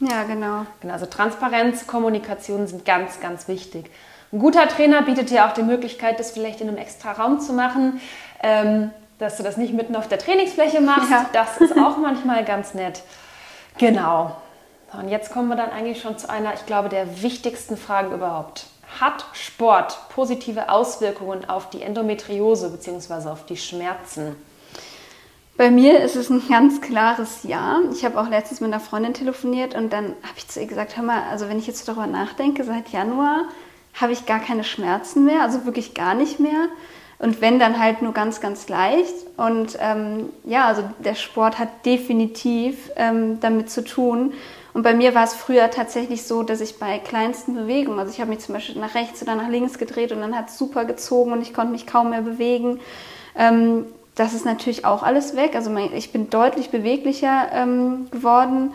Ja, 0.00 0.24
genau. 0.24 0.66
genau. 0.80 0.94
Also 0.94 1.06
Transparenz, 1.06 1.86
Kommunikation 1.86 2.66
sind 2.66 2.84
ganz, 2.84 3.20
ganz 3.20 3.48
wichtig. 3.48 3.90
Ein 4.32 4.38
guter 4.40 4.66
Trainer 4.68 5.02
bietet 5.02 5.30
dir 5.30 5.46
auch 5.46 5.52
die 5.52 5.62
Möglichkeit, 5.62 6.18
das 6.18 6.32
vielleicht 6.32 6.60
in 6.60 6.68
einem 6.68 6.78
extra 6.78 7.12
Raum 7.12 7.38
zu 7.40 7.52
machen, 7.52 8.00
ähm, 8.42 8.90
dass 9.18 9.36
du 9.36 9.42
das 9.44 9.56
nicht 9.56 9.74
mitten 9.74 9.94
auf 9.94 10.08
der 10.08 10.18
Trainingsfläche 10.18 10.80
machst. 10.80 11.10
Ja. 11.10 11.26
Das 11.32 11.58
ist 11.58 11.78
auch 11.78 11.98
manchmal 11.98 12.44
ganz 12.44 12.74
nett. 12.74 13.02
Genau. 13.78 14.34
Und 14.98 15.08
jetzt 15.08 15.32
kommen 15.32 15.48
wir 15.48 15.56
dann 15.56 15.70
eigentlich 15.70 16.00
schon 16.00 16.18
zu 16.18 16.28
einer, 16.28 16.54
ich 16.54 16.66
glaube, 16.66 16.88
der 16.88 17.22
wichtigsten 17.22 17.76
Fragen 17.76 18.12
überhaupt. 18.12 18.66
Hat 19.00 19.24
Sport 19.32 19.98
positive 20.10 20.68
Auswirkungen 20.68 21.48
auf 21.48 21.70
die 21.70 21.82
Endometriose 21.82 22.70
bzw. 22.70 23.28
auf 23.28 23.46
die 23.46 23.56
Schmerzen? 23.56 24.36
Bei 25.56 25.70
mir 25.70 26.00
ist 26.00 26.16
es 26.16 26.30
ein 26.30 26.42
ganz 26.48 26.80
klares 26.80 27.44
Ja. 27.44 27.80
Ich 27.92 28.04
habe 28.04 28.20
auch 28.20 28.28
letztens 28.28 28.60
mit 28.60 28.72
einer 28.72 28.80
Freundin 28.80 29.14
telefoniert 29.14 29.74
und 29.74 29.92
dann 29.92 30.06
habe 30.22 30.34
ich 30.36 30.48
zu 30.48 30.60
ihr 30.60 30.66
gesagt, 30.66 30.96
hör 30.96 31.04
mal, 31.04 31.22
also 31.30 31.48
wenn 31.48 31.58
ich 31.58 31.66
jetzt 31.66 31.86
darüber 31.86 32.08
nachdenke, 32.08 32.64
seit 32.64 32.88
Januar 32.88 33.44
habe 33.94 34.12
ich 34.12 34.26
gar 34.26 34.40
keine 34.40 34.64
Schmerzen 34.64 35.24
mehr, 35.24 35.42
also 35.42 35.64
wirklich 35.64 35.94
gar 35.94 36.14
nicht 36.14 36.40
mehr. 36.40 36.68
Und 37.20 37.40
wenn, 37.40 37.60
dann 37.60 37.78
halt 37.78 38.02
nur 38.02 38.12
ganz, 38.12 38.40
ganz 38.40 38.68
leicht. 38.68 39.14
Und 39.36 39.78
ähm, 39.80 40.30
ja, 40.44 40.66
also 40.66 40.82
der 40.98 41.14
Sport 41.14 41.60
hat 41.60 41.86
definitiv 41.86 42.90
ähm, 42.96 43.38
damit 43.40 43.70
zu 43.70 43.84
tun. 43.84 44.32
Und 44.74 44.82
bei 44.82 44.92
mir 44.92 45.14
war 45.14 45.22
es 45.22 45.34
früher 45.34 45.70
tatsächlich 45.70 46.26
so, 46.26 46.42
dass 46.42 46.60
ich 46.60 46.80
bei 46.80 46.98
kleinsten 46.98 47.54
Bewegungen, 47.54 48.00
also 48.00 48.12
ich 48.12 48.20
habe 48.20 48.30
mich 48.30 48.40
zum 48.40 48.54
Beispiel 48.54 48.80
nach 48.80 48.96
rechts 48.96 49.22
oder 49.22 49.36
nach 49.36 49.48
links 49.48 49.78
gedreht 49.78 50.10
und 50.10 50.20
dann 50.20 50.36
hat 50.36 50.48
es 50.48 50.58
super 50.58 50.84
gezogen 50.84 51.32
und 51.32 51.40
ich 51.40 51.54
konnte 51.54 51.70
mich 51.70 51.86
kaum 51.86 52.10
mehr 52.10 52.22
bewegen. 52.22 52.80
Ähm, 53.36 53.86
das 54.16 54.34
ist 54.34 54.44
natürlich 54.44 54.84
auch 54.84 55.04
alles 55.04 55.36
weg. 55.36 55.54
Also 55.54 55.70
mein, 55.70 55.92
ich 55.94 56.12
bin 56.12 56.28
deutlich 56.28 56.70
beweglicher 56.70 57.48
ähm, 57.52 58.10
geworden. 58.10 58.74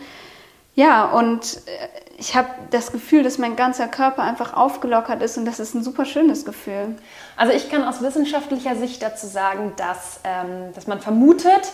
Ja, 0.74 1.04
und 1.04 1.58
äh, 1.66 1.88
ich 2.16 2.34
habe 2.34 2.48
das 2.70 2.92
Gefühl, 2.92 3.22
dass 3.22 3.36
mein 3.36 3.56
ganzer 3.56 3.86
Körper 3.86 4.22
einfach 4.22 4.54
aufgelockert 4.54 5.22
ist 5.22 5.36
und 5.36 5.44
das 5.44 5.60
ist 5.60 5.74
ein 5.74 5.82
super 5.82 6.06
schönes 6.06 6.46
Gefühl. 6.46 6.96
Also 7.36 7.52
ich 7.52 7.70
kann 7.70 7.84
aus 7.84 8.00
wissenschaftlicher 8.00 8.74
Sicht 8.76 9.02
dazu 9.02 9.26
sagen, 9.26 9.74
dass, 9.76 10.20
ähm, 10.24 10.72
dass 10.74 10.86
man 10.86 11.00
vermutet, 11.00 11.72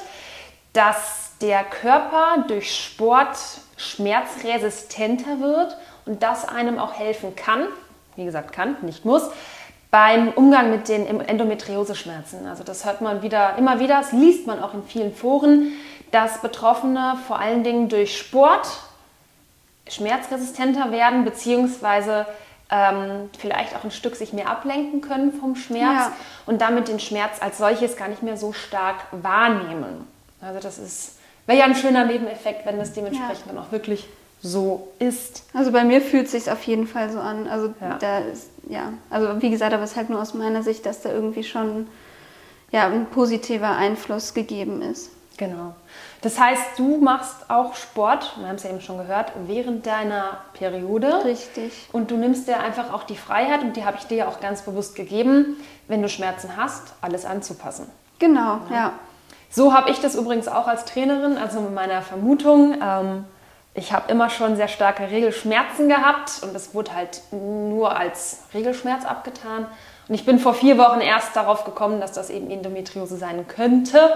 dass 0.72 1.30
der 1.40 1.62
Körper 1.62 2.44
durch 2.48 2.74
Sport 2.74 3.36
schmerzresistenter 3.76 5.40
wird 5.40 5.76
und 6.06 6.22
das 6.22 6.46
einem 6.46 6.78
auch 6.78 6.94
helfen 6.94 7.36
kann, 7.36 7.66
wie 8.16 8.24
gesagt 8.24 8.52
kann, 8.52 8.76
nicht 8.82 9.04
muss, 9.04 9.30
beim 9.90 10.28
Umgang 10.28 10.70
mit 10.70 10.88
den 10.88 11.20
Endometrioseschmerzen. 11.20 12.46
Also 12.46 12.64
das 12.64 12.84
hört 12.84 13.00
man 13.00 13.22
wieder, 13.22 13.56
immer 13.56 13.80
wieder, 13.80 13.98
das 13.98 14.12
liest 14.12 14.46
man 14.46 14.62
auch 14.62 14.74
in 14.74 14.82
vielen 14.82 15.14
Foren, 15.14 15.72
dass 16.10 16.40
Betroffene 16.40 17.18
vor 17.26 17.38
allen 17.38 17.64
Dingen 17.64 17.88
durch 17.88 18.16
Sport 18.16 18.66
schmerzresistenter 19.88 20.90
werden, 20.90 21.24
beziehungsweise 21.24 22.26
ähm, 22.70 23.30
vielleicht 23.38 23.76
auch 23.76 23.84
ein 23.84 23.90
Stück 23.90 24.16
sich 24.16 24.32
mehr 24.32 24.48
ablenken 24.48 25.00
können 25.00 25.32
vom 25.32 25.54
Schmerz 25.54 26.06
ja. 26.06 26.12
und 26.46 26.60
damit 26.60 26.88
den 26.88 26.98
Schmerz 26.98 27.40
als 27.40 27.58
solches 27.58 27.96
gar 27.96 28.08
nicht 28.08 28.22
mehr 28.22 28.36
so 28.36 28.52
stark 28.52 28.96
wahrnehmen. 29.12 30.06
Also 30.40 30.60
das 30.60 30.78
ist, 30.78 31.15
wäre 31.46 31.58
ja 31.58 31.64
ein 31.64 31.74
schöner 31.74 32.04
Nebeneffekt, 32.04 32.66
wenn 32.66 32.78
das 32.78 32.92
dementsprechend 32.92 33.46
ja. 33.46 33.52
dann 33.52 33.58
auch 33.58 33.72
wirklich 33.72 34.06
so 34.42 34.88
ist. 34.98 35.44
Also 35.54 35.72
bei 35.72 35.84
mir 35.84 36.00
fühlt 36.00 36.26
es 36.26 36.32
sich 36.32 36.50
auf 36.50 36.62
jeden 36.64 36.86
Fall 36.86 37.10
so 37.10 37.18
an. 37.18 37.46
Also 37.48 37.74
ja. 37.80 37.98
da 37.98 38.18
ist, 38.18 38.50
ja, 38.68 38.92
also 39.10 39.40
wie 39.42 39.50
gesagt, 39.50 39.72
aber 39.72 39.82
es 39.82 39.92
ist 39.92 39.96
halt 39.96 40.10
nur 40.10 40.20
aus 40.20 40.34
meiner 40.34 40.62
Sicht, 40.62 40.86
dass 40.86 41.02
da 41.02 41.10
irgendwie 41.10 41.44
schon 41.44 41.86
ja, 42.70 42.86
ein 42.86 43.06
positiver 43.06 43.70
Einfluss 43.76 44.34
gegeben 44.34 44.82
ist. 44.82 45.10
Genau. 45.36 45.74
Das 46.22 46.40
heißt, 46.40 46.78
du 46.78 46.96
machst 46.96 47.50
auch 47.50 47.74
Sport, 47.74 48.36
wir 48.38 48.48
haben 48.48 48.56
es 48.56 48.62
ja 48.62 48.70
eben 48.70 48.80
schon 48.80 48.96
gehört, 48.98 49.32
während 49.46 49.86
deiner 49.86 50.38
Periode. 50.54 51.24
Richtig. 51.24 51.72
Und 51.92 52.10
du 52.10 52.16
nimmst 52.16 52.48
dir 52.48 52.58
einfach 52.58 52.92
auch 52.92 53.04
die 53.04 53.16
Freiheit, 53.16 53.62
und 53.62 53.76
die 53.76 53.84
habe 53.84 53.98
ich 53.98 54.04
dir 54.04 54.16
ja 54.16 54.28
auch 54.28 54.40
ganz 54.40 54.62
bewusst 54.62 54.94
gegeben, 54.94 55.56
wenn 55.88 56.00
du 56.00 56.08
Schmerzen 56.08 56.56
hast, 56.56 56.94
alles 57.02 57.26
anzupassen. 57.26 57.86
Genau, 58.18 58.60
ja. 58.70 58.74
ja. 58.74 58.92
So 59.56 59.72
habe 59.72 59.90
ich 59.90 60.00
das 60.00 60.16
übrigens 60.16 60.48
auch 60.48 60.66
als 60.66 60.84
Trainerin, 60.84 61.38
also 61.38 61.62
mit 61.62 61.72
meiner 61.72 62.02
Vermutung. 62.02 62.76
Ähm, 62.82 63.24
ich 63.72 63.94
habe 63.94 64.12
immer 64.12 64.28
schon 64.28 64.54
sehr 64.54 64.68
starke 64.68 65.10
Regelschmerzen 65.10 65.88
gehabt 65.88 66.42
und 66.42 66.54
das 66.54 66.74
wurde 66.74 66.94
halt 66.94 67.22
nur 67.30 67.96
als 67.96 68.40
Regelschmerz 68.52 69.06
abgetan. 69.06 69.66
Und 70.08 70.14
ich 70.14 70.26
bin 70.26 70.38
vor 70.38 70.52
vier 70.52 70.76
Wochen 70.76 71.00
erst 71.00 71.34
darauf 71.36 71.64
gekommen, 71.64 72.02
dass 72.02 72.12
das 72.12 72.28
eben 72.28 72.50
Endometriose 72.50 73.16
sein 73.16 73.48
könnte. 73.48 74.10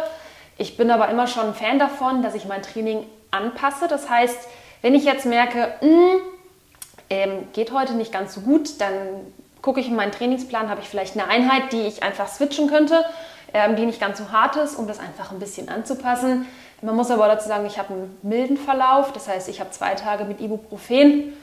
Ich 0.59 0.76
bin 0.76 0.90
aber 0.90 1.09
immer 1.09 1.26
schon 1.26 1.46
ein 1.46 1.55
Fan 1.55 1.79
davon, 1.79 2.20
dass 2.20 2.35
ich 2.35 2.44
mein 2.44 2.61
Training 2.61 3.07
anpasse. 3.31 3.88
Das 3.88 4.11
heißt, 4.11 4.46
wenn 4.83 4.94
ich 4.94 5.05
jetzt 5.05 5.24
merke, 5.24 5.72
mh, 5.81 5.88
hm, 5.88 6.20
ähm, 7.09 7.48
geht 7.55 7.72
heute 7.72 7.94
nicht 7.94 8.12
ganz 8.12 8.35
so 8.35 8.42
gut, 8.42 8.79
dann 8.79 8.92
gucke 9.62 9.81
ich 9.81 9.88
in 9.88 9.96
meinen 9.96 10.12
Trainingsplan, 10.12 10.68
habe 10.68 10.83
ich 10.83 10.88
vielleicht 10.90 11.18
eine 11.18 11.31
Einheit, 11.31 11.72
die 11.72 11.81
ich 11.81 12.03
einfach 12.03 12.29
switchen 12.29 12.68
könnte, 12.68 13.07
die 13.77 13.87
nicht 13.87 14.01
ganz 14.01 14.19
so 14.19 14.31
hart 14.31 14.57
ist, 14.57 14.77
um 14.77 14.87
das 14.87 14.99
einfach 14.99 15.33
ein 15.33 15.39
bisschen 15.39 15.69
anzupassen. 15.69 16.47
Man 16.83 16.97
muss 16.97 17.11
aber 17.11 17.29
dazu 17.29 17.49
sagen, 17.49 17.67
ich 17.67 17.79
habe 17.79 17.93
einen 17.93 18.19
milden 18.23 18.57
Verlauf, 18.57 19.13
das 19.13 19.29
heißt, 19.29 19.49
ich 19.49 19.61
habe 19.61 19.71
zwei 19.71 19.95
Tage 19.95 20.25
mit 20.25 20.41
Ibuprofen 20.41 21.35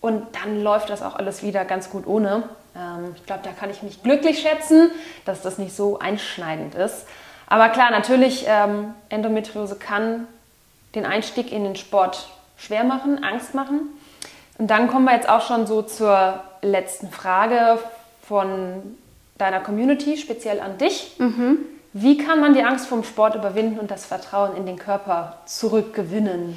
und 0.00 0.26
dann 0.42 0.62
läuft 0.62 0.88
das 0.88 1.02
auch 1.02 1.16
alles 1.16 1.42
wieder 1.42 1.64
ganz 1.64 1.90
gut 1.90 2.06
ohne. 2.06 2.44
Ähm, 2.74 3.14
ich 3.14 3.26
glaube, 3.26 3.42
da 3.42 3.50
kann 3.50 3.70
ich 3.70 3.82
mich 3.82 4.02
glücklich 4.02 4.40
schätzen, 4.40 4.90
dass 5.24 5.42
das 5.42 5.58
nicht 5.58 5.76
so 5.76 5.98
einschneidend 5.98 6.74
ist. 6.74 7.06
Aber 7.46 7.68
klar, 7.68 7.90
natürlich, 7.90 8.44
ähm, 8.48 8.94
Endometriose 9.08 9.76
kann 9.76 10.26
den 10.94 11.06
Einstieg 11.06 11.52
in 11.52 11.64
den 11.64 11.76
Sport 11.76 12.28
schwer 12.56 12.84
machen, 12.84 13.22
Angst 13.22 13.54
machen. 13.54 13.80
Und 14.58 14.68
dann 14.68 14.88
kommen 14.88 15.04
wir 15.04 15.14
jetzt 15.14 15.28
auch 15.28 15.46
schon 15.46 15.66
so 15.66 15.82
zur 15.82 16.42
letzten 16.62 17.10
Frage 17.10 17.78
von 18.22 18.96
deiner 19.38 19.60
Community, 19.60 20.16
speziell 20.16 20.60
an 20.60 20.78
dich. 20.78 21.16
Mhm. 21.18 21.58
Wie 21.92 22.18
kann 22.18 22.40
man 22.40 22.52
die 22.52 22.62
Angst 22.62 22.86
vom 22.88 23.04
Sport 23.04 23.34
überwinden 23.34 23.78
und 23.78 23.90
das 23.90 24.04
Vertrauen 24.04 24.56
in 24.56 24.66
den 24.66 24.78
Körper 24.78 25.38
zurückgewinnen? 25.46 26.56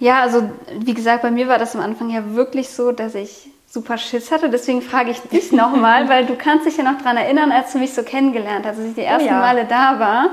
Ja, 0.00 0.20
also 0.22 0.50
wie 0.80 0.94
gesagt, 0.94 1.22
bei 1.22 1.30
mir 1.30 1.48
war 1.48 1.58
das 1.58 1.74
am 1.74 1.82
Anfang 1.82 2.10
ja 2.10 2.34
wirklich 2.34 2.68
so, 2.70 2.92
dass 2.92 3.14
ich 3.14 3.50
super 3.68 3.98
Schiss 3.98 4.30
hatte. 4.30 4.48
Deswegen 4.48 4.82
frage 4.82 5.10
ich 5.10 5.20
dich 5.20 5.52
nochmal, 5.52 6.08
weil 6.08 6.26
du 6.26 6.34
kannst 6.36 6.66
dich 6.66 6.76
ja 6.76 6.84
noch 6.84 6.98
daran 6.98 7.16
erinnern, 7.16 7.52
als 7.52 7.72
du 7.72 7.78
mich 7.78 7.94
so 7.94 8.02
kennengelernt 8.02 8.66
hast, 8.66 8.78
als 8.78 8.88
ich 8.88 8.94
die 8.94 9.02
ersten 9.02 9.28
oh 9.28 9.32
ja. 9.32 9.38
Male 9.38 9.64
da 9.68 9.98
war. 9.98 10.30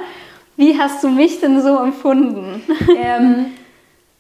Wie 0.58 0.80
hast 0.80 1.04
du 1.04 1.10
mich 1.10 1.42
denn 1.42 1.62
so 1.62 1.78
empfunden? 1.78 2.64
Ähm, 2.98 3.48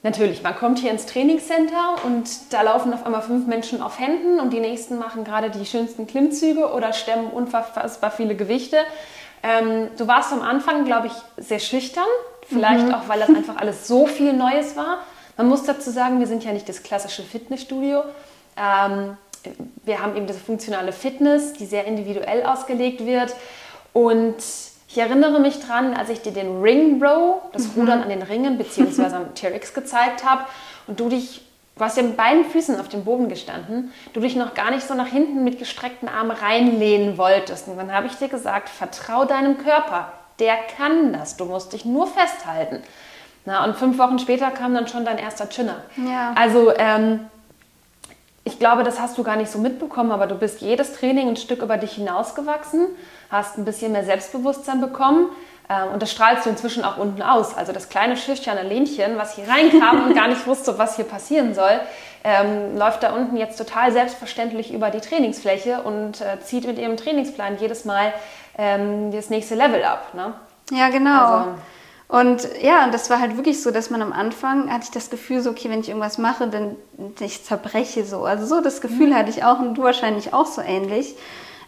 natürlich, 0.05 0.43
man 0.43 0.55
kommt 0.55 0.79
hier 0.79 0.91
ins 0.91 1.05
Trainingscenter 1.07 1.95
und 2.05 2.29
da 2.51 2.61
laufen 2.61 2.93
auf 2.93 3.05
einmal 3.05 3.23
fünf 3.23 3.47
Menschen 3.47 3.81
auf 3.81 3.99
Händen 3.99 4.39
und 4.39 4.53
die 4.53 4.61
nächsten 4.61 4.97
machen 4.97 5.25
gerade 5.25 5.49
die 5.49 5.65
schönsten 5.65 6.07
Klimmzüge 6.07 6.71
oder 6.71 6.93
stemmen 6.93 7.27
unfassbar 7.27 8.11
viele 8.11 8.35
Gewichte. 8.35 8.77
Ähm, 9.43 9.89
du 9.97 10.07
warst 10.07 10.31
am 10.31 10.41
Anfang, 10.41 10.85
glaube 10.85 11.07
ich, 11.07 11.43
sehr 11.43 11.59
schüchtern. 11.59 12.05
Vielleicht 12.47 12.85
mhm. 12.85 12.93
auch, 12.93 13.07
weil 13.07 13.19
das 13.19 13.29
einfach 13.29 13.57
alles 13.57 13.87
so 13.87 14.05
viel 14.05 14.31
Neues 14.31 14.77
war. 14.77 14.99
Man 15.37 15.47
muss 15.47 15.63
dazu 15.63 15.89
sagen, 15.89 16.19
wir 16.19 16.27
sind 16.27 16.43
ja 16.43 16.53
nicht 16.53 16.69
das 16.69 16.83
klassische 16.83 17.23
Fitnessstudio. 17.23 18.03
Ähm, 18.55 19.17
wir 19.83 20.01
haben 20.01 20.15
eben 20.15 20.27
diese 20.27 20.39
funktionale 20.39 20.91
Fitness, 20.91 21.53
die 21.53 21.65
sehr 21.65 21.85
individuell 21.85 22.43
ausgelegt 22.43 23.05
wird. 23.05 23.35
Und 23.91 24.35
ich 24.95 25.01
erinnere 25.01 25.41
mich 25.41 25.59
dran, 25.59 25.93
als 25.93 26.09
ich 26.09 26.21
dir 26.21 26.31
den 26.31 26.61
Ring 26.61 27.03
Row, 27.03 27.41
das 27.51 27.67
mhm. 27.67 27.81
Rudern 27.81 28.01
an 28.01 28.07
den 28.07 28.21
Ringen 28.21 28.57
bzw. 28.57 29.03
am 29.13 29.35
TRX 29.35 29.73
gezeigt 29.73 30.23
habe 30.23 30.45
und 30.87 30.99
du 30.99 31.09
dich 31.09 31.41
Du 31.77 31.83
hast 31.83 31.97
ja 31.97 32.03
mit 32.03 32.15
beiden 32.15 32.45
Füßen 32.45 32.79
auf 32.79 32.87
dem 32.87 33.03
Boden 33.03 33.27
gestanden, 33.27 33.91
du 34.13 34.21
dich 34.21 34.37
noch 34.37 34.53
gar 34.53 34.71
nicht 34.71 34.87
so 34.87 34.93
nach 34.93 35.07
hinten 35.07 35.43
mit 35.43 35.59
gestreckten 35.59 36.07
Armen 36.07 36.31
reinlehnen 36.31 37.17
wolltest. 37.17 37.67
Und 37.67 37.75
dann 37.75 37.91
habe 37.91 38.07
ich 38.07 38.13
dir 38.13 38.29
gesagt, 38.29 38.69
vertrau 38.69 39.25
deinem 39.25 39.57
Körper. 39.57 40.13
Der 40.39 40.55
kann 40.77 41.11
das. 41.11 41.35
Du 41.35 41.43
musst 41.43 41.73
dich 41.73 41.83
nur 41.83 42.07
festhalten. 42.07 42.81
Na, 43.43 43.65
und 43.65 43.75
fünf 43.75 43.97
Wochen 43.97 44.19
später 44.19 44.51
kam 44.51 44.73
dann 44.73 44.87
schon 44.87 45.03
dein 45.03 45.17
erster 45.17 45.49
Chinner. 45.49 45.81
Ja. 45.97 46.31
Also 46.37 46.71
ähm, 46.77 47.27
ich 48.45 48.57
glaube, 48.57 48.83
das 48.83 49.01
hast 49.01 49.17
du 49.17 49.23
gar 49.23 49.35
nicht 49.35 49.51
so 49.51 49.59
mitbekommen, 49.59 50.11
aber 50.11 50.27
du 50.27 50.35
bist 50.35 50.61
jedes 50.61 50.93
Training 50.93 51.27
ein 51.27 51.35
Stück 51.35 51.61
über 51.61 51.75
dich 51.75 51.95
hinausgewachsen, 51.95 52.87
hast 53.29 53.57
ein 53.57 53.65
bisschen 53.65 53.91
mehr 53.91 54.03
Selbstbewusstsein 54.03 54.81
bekommen. 54.81 55.29
Ähm, 55.69 55.93
und 55.93 56.01
das 56.01 56.11
strahlst 56.11 56.45
du 56.45 56.49
inzwischen 56.49 56.83
auch 56.83 56.97
unten 56.97 57.21
aus. 57.21 57.55
Also 57.57 57.71
das 57.71 57.89
kleine 57.89 58.17
schüchterne 58.17 58.63
Lähnchen, 58.63 59.17
was 59.17 59.35
hier 59.35 59.47
reinkam 59.47 60.05
und 60.05 60.15
gar 60.15 60.27
nicht 60.27 60.45
wusste, 60.47 60.77
was 60.77 60.95
hier 60.95 61.05
passieren 61.05 61.53
soll, 61.53 61.79
ähm, 62.23 62.77
läuft 62.77 63.03
da 63.03 63.13
unten 63.13 63.37
jetzt 63.37 63.57
total 63.57 63.91
selbstverständlich 63.91 64.73
über 64.73 64.89
die 64.89 65.01
Trainingsfläche 65.01 65.81
und 65.81 66.21
äh, 66.21 66.39
zieht 66.43 66.65
mit 66.65 66.79
ihrem 66.79 66.97
Trainingsplan 66.97 67.57
jedes 67.59 67.85
Mal 67.85 68.13
ähm, 68.57 69.11
das 69.11 69.29
nächste 69.29 69.55
Level 69.55 69.83
ab. 69.83 70.13
Ne? 70.13 70.33
Ja, 70.71 70.89
genau. 70.89 71.21
Also, 71.21 71.47
und 72.07 72.47
ja, 72.61 72.85
und 72.85 72.93
das 72.93 73.09
war 73.09 73.19
halt 73.19 73.35
wirklich 73.35 73.63
so, 73.63 73.71
dass 73.71 73.89
man 73.89 74.01
am 74.01 74.13
Anfang 74.13 74.71
hatte 74.71 74.85
ich 74.85 74.91
das 74.91 75.09
Gefühl 75.09 75.41
so, 75.41 75.49
okay, 75.49 75.69
wenn 75.69 75.79
ich 75.79 75.89
irgendwas 75.89 76.17
mache, 76.19 76.47
dann 76.47 76.75
ich 77.19 77.43
zerbreche 77.43 78.05
so. 78.05 78.25
Also 78.25 78.45
so 78.45 78.61
das 78.61 78.81
Gefühl 78.81 79.07
mhm. 79.07 79.15
hatte 79.15 79.29
ich 79.31 79.43
auch 79.43 79.59
und 79.59 79.75
du 79.75 79.83
wahrscheinlich 79.83 80.33
auch 80.33 80.45
so 80.45 80.61
ähnlich. 80.61 81.15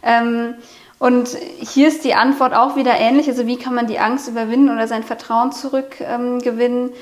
Ähm, 0.02 0.54
und 0.98 1.28
hier 1.60 1.88
ist 1.88 2.04
die 2.04 2.14
Antwort 2.14 2.54
auch 2.54 2.76
wieder 2.76 2.98
ähnlich. 2.98 3.28
Also 3.28 3.46
wie 3.46 3.56
kann 3.56 3.74
man 3.74 3.86
die 3.86 3.98
Angst 3.98 4.28
überwinden 4.28 4.70
oder 4.70 4.88
sein 4.88 5.04
Vertrauen 5.04 5.52
zurückgewinnen? 5.52 6.88
Ähm, 6.88 6.94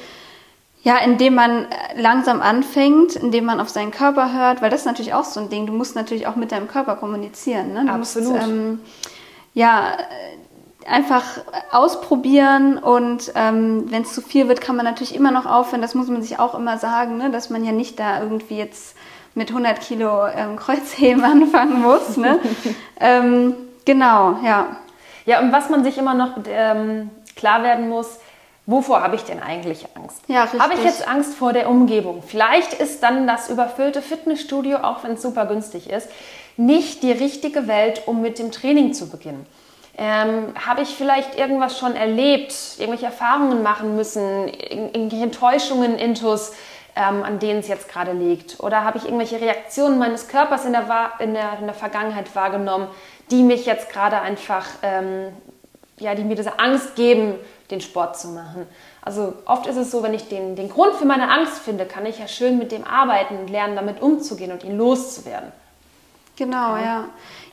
ja, 0.82 0.98
indem 0.98 1.34
man 1.34 1.66
langsam 1.96 2.40
anfängt, 2.40 3.16
indem 3.16 3.44
man 3.44 3.58
auf 3.58 3.68
seinen 3.68 3.90
Körper 3.90 4.32
hört, 4.32 4.62
weil 4.62 4.70
das 4.70 4.80
ist 4.80 4.86
natürlich 4.86 5.14
auch 5.14 5.24
so 5.24 5.40
ein 5.40 5.48
Ding. 5.48 5.66
Du 5.66 5.72
musst 5.72 5.96
natürlich 5.96 6.28
auch 6.28 6.36
mit 6.36 6.52
deinem 6.52 6.68
Körper 6.68 6.94
kommunizieren. 6.94 7.72
Ne? 7.72 7.86
Du 7.86 7.92
Absolut. 7.92 8.34
Musst, 8.34 8.46
ähm, 8.46 8.80
ja, 9.52 9.96
einfach 10.86 11.24
ausprobieren 11.72 12.78
und 12.78 13.32
ähm, 13.34 13.90
wenn 13.90 14.02
es 14.02 14.12
zu 14.12 14.20
viel 14.20 14.46
wird, 14.46 14.60
kann 14.60 14.76
man 14.76 14.84
natürlich 14.84 15.14
immer 15.14 15.32
noch 15.32 15.46
aufhören. 15.46 15.82
Das 15.82 15.96
muss 15.96 16.06
man 16.06 16.22
sich 16.22 16.38
auch 16.38 16.54
immer 16.54 16.78
sagen, 16.78 17.16
ne? 17.16 17.30
dass 17.30 17.50
man 17.50 17.64
ja 17.64 17.72
nicht 17.72 17.98
da 17.98 18.22
irgendwie 18.22 18.58
jetzt 18.58 18.94
mit 19.34 19.48
100 19.48 19.80
Kilo 19.80 20.26
ähm, 20.28 20.54
Kreuzheben 20.54 21.24
anfangen 21.24 21.82
muss. 21.82 22.16
Ne? 22.16 22.38
ähm, 23.00 23.54
genau, 23.86 24.38
ja. 24.44 24.76
Ja, 25.24 25.40
und 25.40 25.50
was 25.52 25.70
man 25.70 25.82
sich 25.82 25.96
immer 25.96 26.14
noch 26.14 26.32
ähm, 26.46 27.10
klar 27.34 27.62
werden 27.62 27.88
muss, 27.88 28.18
wovor 28.66 29.02
habe 29.02 29.16
ich 29.16 29.22
denn 29.22 29.42
eigentlich 29.42 29.86
Angst? 29.94 30.22
Ja, 30.28 30.42
richtig. 30.42 30.60
Habe 30.60 30.74
ich 30.74 30.84
jetzt 30.84 31.08
Angst 31.08 31.34
vor 31.34 31.52
der 31.52 31.68
Umgebung? 31.68 32.22
Vielleicht 32.24 32.74
ist 32.74 33.02
dann 33.02 33.26
das 33.26 33.48
überfüllte 33.48 34.02
Fitnessstudio, 34.02 34.78
auch 34.78 35.02
wenn 35.02 35.12
es 35.12 35.22
super 35.22 35.46
günstig 35.46 35.90
ist, 35.90 36.08
nicht 36.56 37.02
die 37.02 37.12
richtige 37.12 37.66
Welt, 37.66 38.02
um 38.06 38.22
mit 38.22 38.38
dem 38.38 38.52
Training 38.52 38.92
zu 38.92 39.08
beginnen. 39.08 39.46
Ähm, 39.98 40.52
habe 40.66 40.82
ich 40.82 40.90
vielleicht 40.90 41.38
irgendwas 41.38 41.78
schon 41.78 41.96
erlebt, 41.96 42.54
irgendwelche 42.78 43.06
Erfahrungen 43.06 43.62
machen 43.62 43.96
müssen, 43.96 44.48
irgendwelche 44.48 45.24
Enttäuschungen, 45.24 45.98
Intus, 45.98 46.52
ähm, 46.94 47.22
an 47.22 47.38
denen 47.38 47.60
es 47.60 47.68
jetzt 47.68 47.88
gerade 47.88 48.12
liegt? 48.12 48.60
Oder 48.60 48.84
habe 48.84 48.98
ich 48.98 49.04
irgendwelche 49.04 49.40
Reaktionen 49.40 49.98
meines 49.98 50.28
Körpers 50.28 50.66
in 50.66 50.72
der, 50.72 51.12
in 51.18 51.32
der, 51.34 51.58
in 51.58 51.66
der 51.66 51.74
Vergangenheit 51.74 52.34
wahrgenommen, 52.34 52.88
die 53.30 53.42
mich 53.42 53.66
jetzt 53.66 53.90
gerade 53.90 54.20
einfach, 54.20 54.66
ähm, 54.82 55.32
ja, 55.98 56.14
die 56.14 56.24
mir 56.24 56.36
diese 56.36 56.58
Angst 56.58 56.94
geben, 56.96 57.34
den 57.70 57.80
Sport 57.80 58.18
zu 58.18 58.28
machen? 58.28 58.66
Also 59.02 59.34
oft 59.46 59.66
ist 59.66 59.76
es 59.76 59.90
so, 59.90 60.02
wenn 60.02 60.14
ich 60.14 60.28
den, 60.28 60.56
den 60.56 60.68
Grund 60.68 60.94
für 60.94 61.04
meine 61.04 61.30
Angst 61.30 61.58
finde, 61.58 61.86
kann 61.86 62.06
ich 62.06 62.18
ja 62.18 62.28
schön 62.28 62.58
mit 62.58 62.72
dem 62.72 62.84
arbeiten 62.84 63.36
und 63.36 63.50
lernen, 63.50 63.76
damit 63.76 64.02
umzugehen 64.02 64.52
und 64.52 64.64
ihn 64.64 64.76
loszuwerden. 64.76 65.52
Genau, 66.36 66.76
ja. 66.76 66.82
ja. 66.82 67.04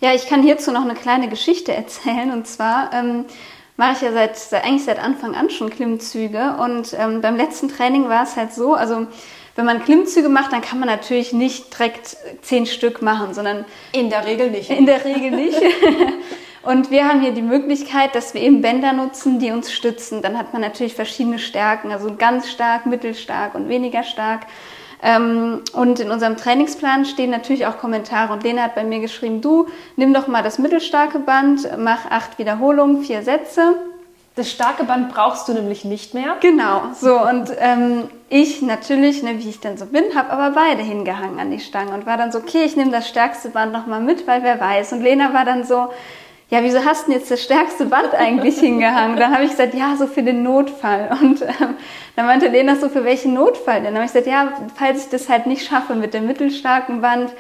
Ja, 0.02 0.14
ich 0.14 0.28
kann 0.28 0.44
hierzu 0.44 0.72
noch 0.72 0.82
eine 0.82 0.96
kleine 0.96 1.30
Geschichte 1.30 1.74
erzählen. 1.76 2.32
Und 2.32 2.48
zwar 2.48 2.92
ähm, 2.94 3.26
mache 3.78 3.94
ich 3.94 4.02
ja 4.02 4.12
seit, 4.12 4.38
seit, 4.38 4.66
eigentlich 4.66 4.84
seit 4.84 5.00
Anfang 5.00 5.36
an 5.36 5.50
schon 5.50 5.70
Klimmzüge. 5.70 6.58
Und 6.60 6.94
ähm, 6.98 7.22
beim 7.22 7.36
letzten 7.36 7.70
Training 7.70 8.10
war 8.10 8.24
es 8.24 8.36
halt 8.36 8.54
so, 8.54 8.74
also 8.74 9.08
wenn 9.56 9.66
man 9.66 9.84
Klimmzüge 9.84 10.30
macht, 10.30 10.52
dann 10.52 10.62
kann 10.62 10.80
man 10.80 10.88
natürlich 10.90 11.32
nicht 11.32 11.78
direkt 11.78 12.18
zehn 12.42 12.66
Stück 12.66 13.02
machen, 13.02 13.34
sondern 13.34 13.66
in 13.92 14.10
der 14.10 14.26
Regel 14.26 14.50
nicht. 14.50 14.70
In 14.70 14.86
der 14.86 15.06
Regel 15.06 15.32
nicht. 15.32 15.62
Und 16.64 16.92
wir 16.92 17.08
haben 17.08 17.20
hier 17.20 17.34
die 17.34 17.42
Möglichkeit, 17.42 18.16
dass 18.16 18.34
wir 18.34 18.42
eben 18.42 18.62
Bänder 18.62 18.94
nutzen, 18.94 19.38
die 19.38 19.52
uns 19.52 19.72
stützen. 19.72 20.22
Dann 20.22 20.38
hat 20.38 20.54
man 20.54 20.62
natürlich 20.62 20.96
verschiedene 20.96 21.38
Stärken, 21.38 21.92
also 21.92 22.16
ganz 22.18 22.50
stark, 22.50 22.86
mittelstark 22.86 23.54
und 23.54 23.68
weniger 23.68 24.04
stark. 24.04 24.48
Ähm, 25.04 25.62
und 25.74 26.00
in 26.00 26.10
unserem 26.10 26.38
Trainingsplan 26.38 27.04
stehen 27.04 27.30
natürlich 27.30 27.66
auch 27.66 27.78
Kommentare. 27.78 28.32
Und 28.32 28.44
Lena 28.44 28.64
hat 28.64 28.76
bei 28.76 28.86
mir 28.86 29.02
geschrieben, 29.02 29.42
du 29.42 29.68
nimm 29.98 30.14
doch 30.14 30.28
mal 30.28 30.42
das 30.42 30.58
mittelstarke 30.58 31.20
Band, 31.20 31.68
mach 31.78 32.10
acht 32.10 32.40
Wiederholungen, 32.40 33.04
vier 33.04 33.24
Sätze. 33.24 33.76
Das 34.36 34.50
starke 34.50 34.84
Band 34.84 35.14
brauchst 35.14 35.48
du 35.48 35.54
nämlich 35.54 35.86
nicht 35.86 36.16
mehr. 36.16 36.38
Genau, 36.40 36.82
so 37.00 37.22
und 37.22 37.52
ähm, 37.60 38.10
ich 38.30 38.64
natürlich, 38.64 39.22
ne, 39.22 39.38
wie 39.38 39.50
ich 39.50 39.60
denn 39.60 39.78
so 39.78 39.86
bin, 39.86 40.16
habe 40.16 40.32
aber 40.32 40.56
beide 40.56 40.82
hingehangen 40.82 41.40
an 41.40 41.52
die 41.52 41.60
Stange 41.60 41.94
und 41.94 42.08
war 42.08 42.18
dann 42.18 42.32
so, 42.32 42.40
okay, 42.40 42.64
ich 42.64 42.76
nehme 42.76 42.90
das 42.90 43.08
stärkste 43.08 43.50
Band 43.50 43.72
nochmal 43.72 44.02
mit, 44.02 44.26
weil 44.26 44.42
wer 44.42 44.60
weiß. 44.60 44.94
Und 44.94 45.04
Lena 45.04 45.36
war 45.36 45.46
dann 45.46 45.64
so, 45.66 45.90
ja, 46.50 46.64
wieso 46.64 46.84
hast 46.84 47.04
du 47.04 47.12
denn 47.12 47.20
jetzt 47.20 47.30
das 47.30 47.44
stärkste 47.44 47.86
Band 47.86 48.14
eigentlich 48.18 48.58
hingehangen? 48.58 49.18
Dann 49.18 49.34
habe 49.34 49.44
ich 49.44 49.52
gesagt, 49.52 49.76
ja, 49.76 49.96
so 49.98 50.08
für 50.08 50.24
den 50.24 50.42
Notfall. 50.42 51.16
Und 51.22 51.44
ähm, 51.44 51.76
dann 52.16 52.26
meinte 52.26 52.48
Lena 52.48 52.76
so, 52.76 52.90
für 52.90 53.04
welchen 53.04 53.36
Notfall? 53.36 53.84
Dann 53.84 53.94
habe 53.94 54.06
ich 54.06 54.14
gesagt, 54.14 54.26
ja, 54.26 54.54
falls 54.76 55.06
ich 55.06 55.10
das 55.12 55.30
halt 55.30 55.46
nicht 55.46 55.64
schaffe 55.68 55.94
mit 55.94 56.16
dem 56.16 56.26
mittelstarken 56.26 57.02
Band. 57.02 57.32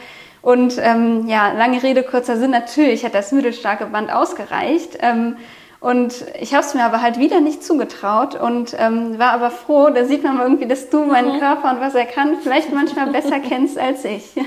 Und 0.43 0.75
ähm, 0.79 1.27
ja, 1.27 1.53
lange 1.53 1.81
Rede, 1.81 2.03
kurzer 2.03 2.37
Sinn, 2.37 2.51
natürlich 2.51 3.03
hat 3.03 3.15
das 3.15 3.31
mittelstarke 3.31 3.85
Band 3.87 4.11
ausgereicht. 4.11 4.97
Ähm, 4.99 5.37
und 5.83 6.25
ich 6.39 6.53
habe 6.53 6.65
es 6.65 6.73
mir 6.73 6.85
aber 6.85 7.01
halt 7.01 7.19
wieder 7.19 7.41
nicht 7.41 7.61
zugetraut 7.61 8.35
und 8.35 8.73
ähm, 8.79 9.19
war 9.19 9.31
aber 9.31 9.51
froh, 9.51 9.89
da 9.89 10.05
sieht 10.05 10.23
man 10.23 10.37
mal 10.37 10.43
irgendwie, 10.43 10.65
dass 10.65 10.89
du 10.89 11.03
meinen 11.03 11.35
mhm. 11.35 11.39
Körper 11.41 11.71
und 11.71 11.81
was 11.81 11.93
er 11.93 12.05
kann 12.05 12.37
vielleicht 12.41 12.71
manchmal 12.71 13.07
besser 13.11 13.41
kennst 13.41 13.77
als 13.77 14.05
ich. 14.05 14.31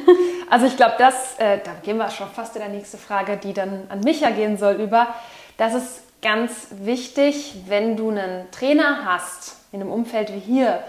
Also 0.48 0.66
ich 0.66 0.76
glaube, 0.76 0.94
das, 0.96 1.34
äh, 1.38 1.58
da 1.64 1.72
gehen 1.82 1.96
wir 1.96 2.08
schon 2.08 2.28
fast 2.28 2.54
in 2.54 2.62
der 2.62 2.70
nächste 2.70 2.98
Frage, 2.98 3.36
die 3.36 3.52
dann 3.52 3.82
an 3.88 3.98
Micha 4.02 4.30
gehen 4.30 4.56
soll, 4.56 4.74
über. 4.74 5.08
Das 5.56 5.74
ist 5.74 6.04
ganz 6.22 6.68
wichtig, 6.70 7.56
wenn 7.66 7.96
du 7.96 8.10
einen 8.10 8.48
Trainer 8.52 9.04
hast, 9.04 9.56
in 9.72 9.80
einem 9.80 9.90
Umfeld 9.90 10.32
wie 10.32 10.38
hier, 10.38 10.84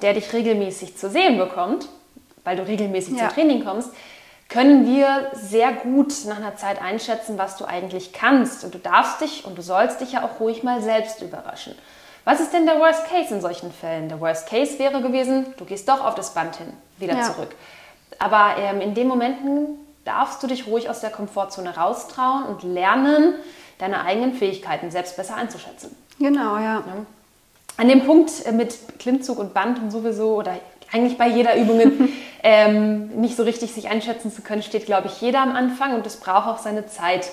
der 0.00 0.14
dich 0.14 0.32
regelmäßig 0.32 0.96
zu 0.96 1.10
sehen 1.10 1.36
bekommt, 1.36 1.90
weil 2.42 2.56
du 2.56 2.66
regelmäßig 2.66 3.18
ja. 3.18 3.28
zum 3.28 3.34
Training 3.34 3.64
kommst, 3.66 3.90
können 4.52 4.86
wir 4.86 5.30
sehr 5.32 5.72
gut 5.72 6.12
nach 6.26 6.36
einer 6.36 6.56
Zeit 6.56 6.80
einschätzen, 6.80 7.38
was 7.38 7.56
du 7.56 7.64
eigentlich 7.64 8.12
kannst. 8.12 8.64
Und 8.64 8.74
du 8.74 8.78
darfst 8.78 9.22
dich 9.22 9.46
und 9.46 9.56
du 9.56 9.62
sollst 9.62 10.02
dich 10.02 10.12
ja 10.12 10.24
auch 10.24 10.40
ruhig 10.40 10.62
mal 10.62 10.82
selbst 10.82 11.22
überraschen. 11.22 11.74
Was 12.24 12.38
ist 12.38 12.52
denn 12.52 12.66
der 12.66 12.78
Worst 12.78 13.06
Case 13.06 13.34
in 13.34 13.40
solchen 13.40 13.72
Fällen? 13.72 14.10
Der 14.10 14.20
Worst 14.20 14.46
Case 14.46 14.78
wäre 14.78 15.00
gewesen, 15.00 15.46
du 15.56 15.64
gehst 15.64 15.88
doch 15.88 16.04
auf 16.04 16.14
das 16.14 16.34
Band 16.34 16.56
hin, 16.56 16.72
wieder 16.98 17.14
ja. 17.14 17.22
zurück. 17.22 17.48
Aber 18.18 18.56
ähm, 18.58 18.80
in 18.82 18.94
den 18.94 19.08
Momenten 19.08 19.78
darfst 20.04 20.42
du 20.42 20.46
dich 20.46 20.66
ruhig 20.66 20.90
aus 20.90 21.00
der 21.00 21.10
Komfortzone 21.10 21.74
raustrauen 21.74 22.44
und 22.44 22.62
lernen, 22.62 23.34
deine 23.78 24.04
eigenen 24.04 24.34
Fähigkeiten 24.34 24.90
selbst 24.90 25.16
besser 25.16 25.34
einzuschätzen. 25.34 25.96
Genau, 26.18 26.56
ja. 26.56 26.84
ja. 26.86 27.06
An 27.78 27.88
dem 27.88 28.04
Punkt 28.04 28.30
äh, 28.44 28.52
mit 28.52 28.98
Klimmzug 28.98 29.38
und 29.38 29.54
Band 29.54 29.80
und 29.80 29.90
sowieso 29.90 30.36
oder 30.36 30.56
eigentlich 30.92 31.18
bei 31.18 31.28
jeder 31.28 31.56
Übung 31.56 31.80
ähm, 32.42 33.08
nicht 33.20 33.36
so 33.36 33.42
richtig 33.42 33.72
sich 33.72 33.88
einschätzen 33.88 34.32
zu 34.32 34.42
können, 34.42 34.62
steht, 34.62 34.86
glaube 34.86 35.08
ich, 35.08 35.20
jeder 35.20 35.40
am 35.40 35.54
Anfang 35.54 35.94
und 35.94 36.06
es 36.06 36.16
braucht 36.16 36.46
auch 36.46 36.58
seine 36.58 36.86
Zeit. 36.86 37.30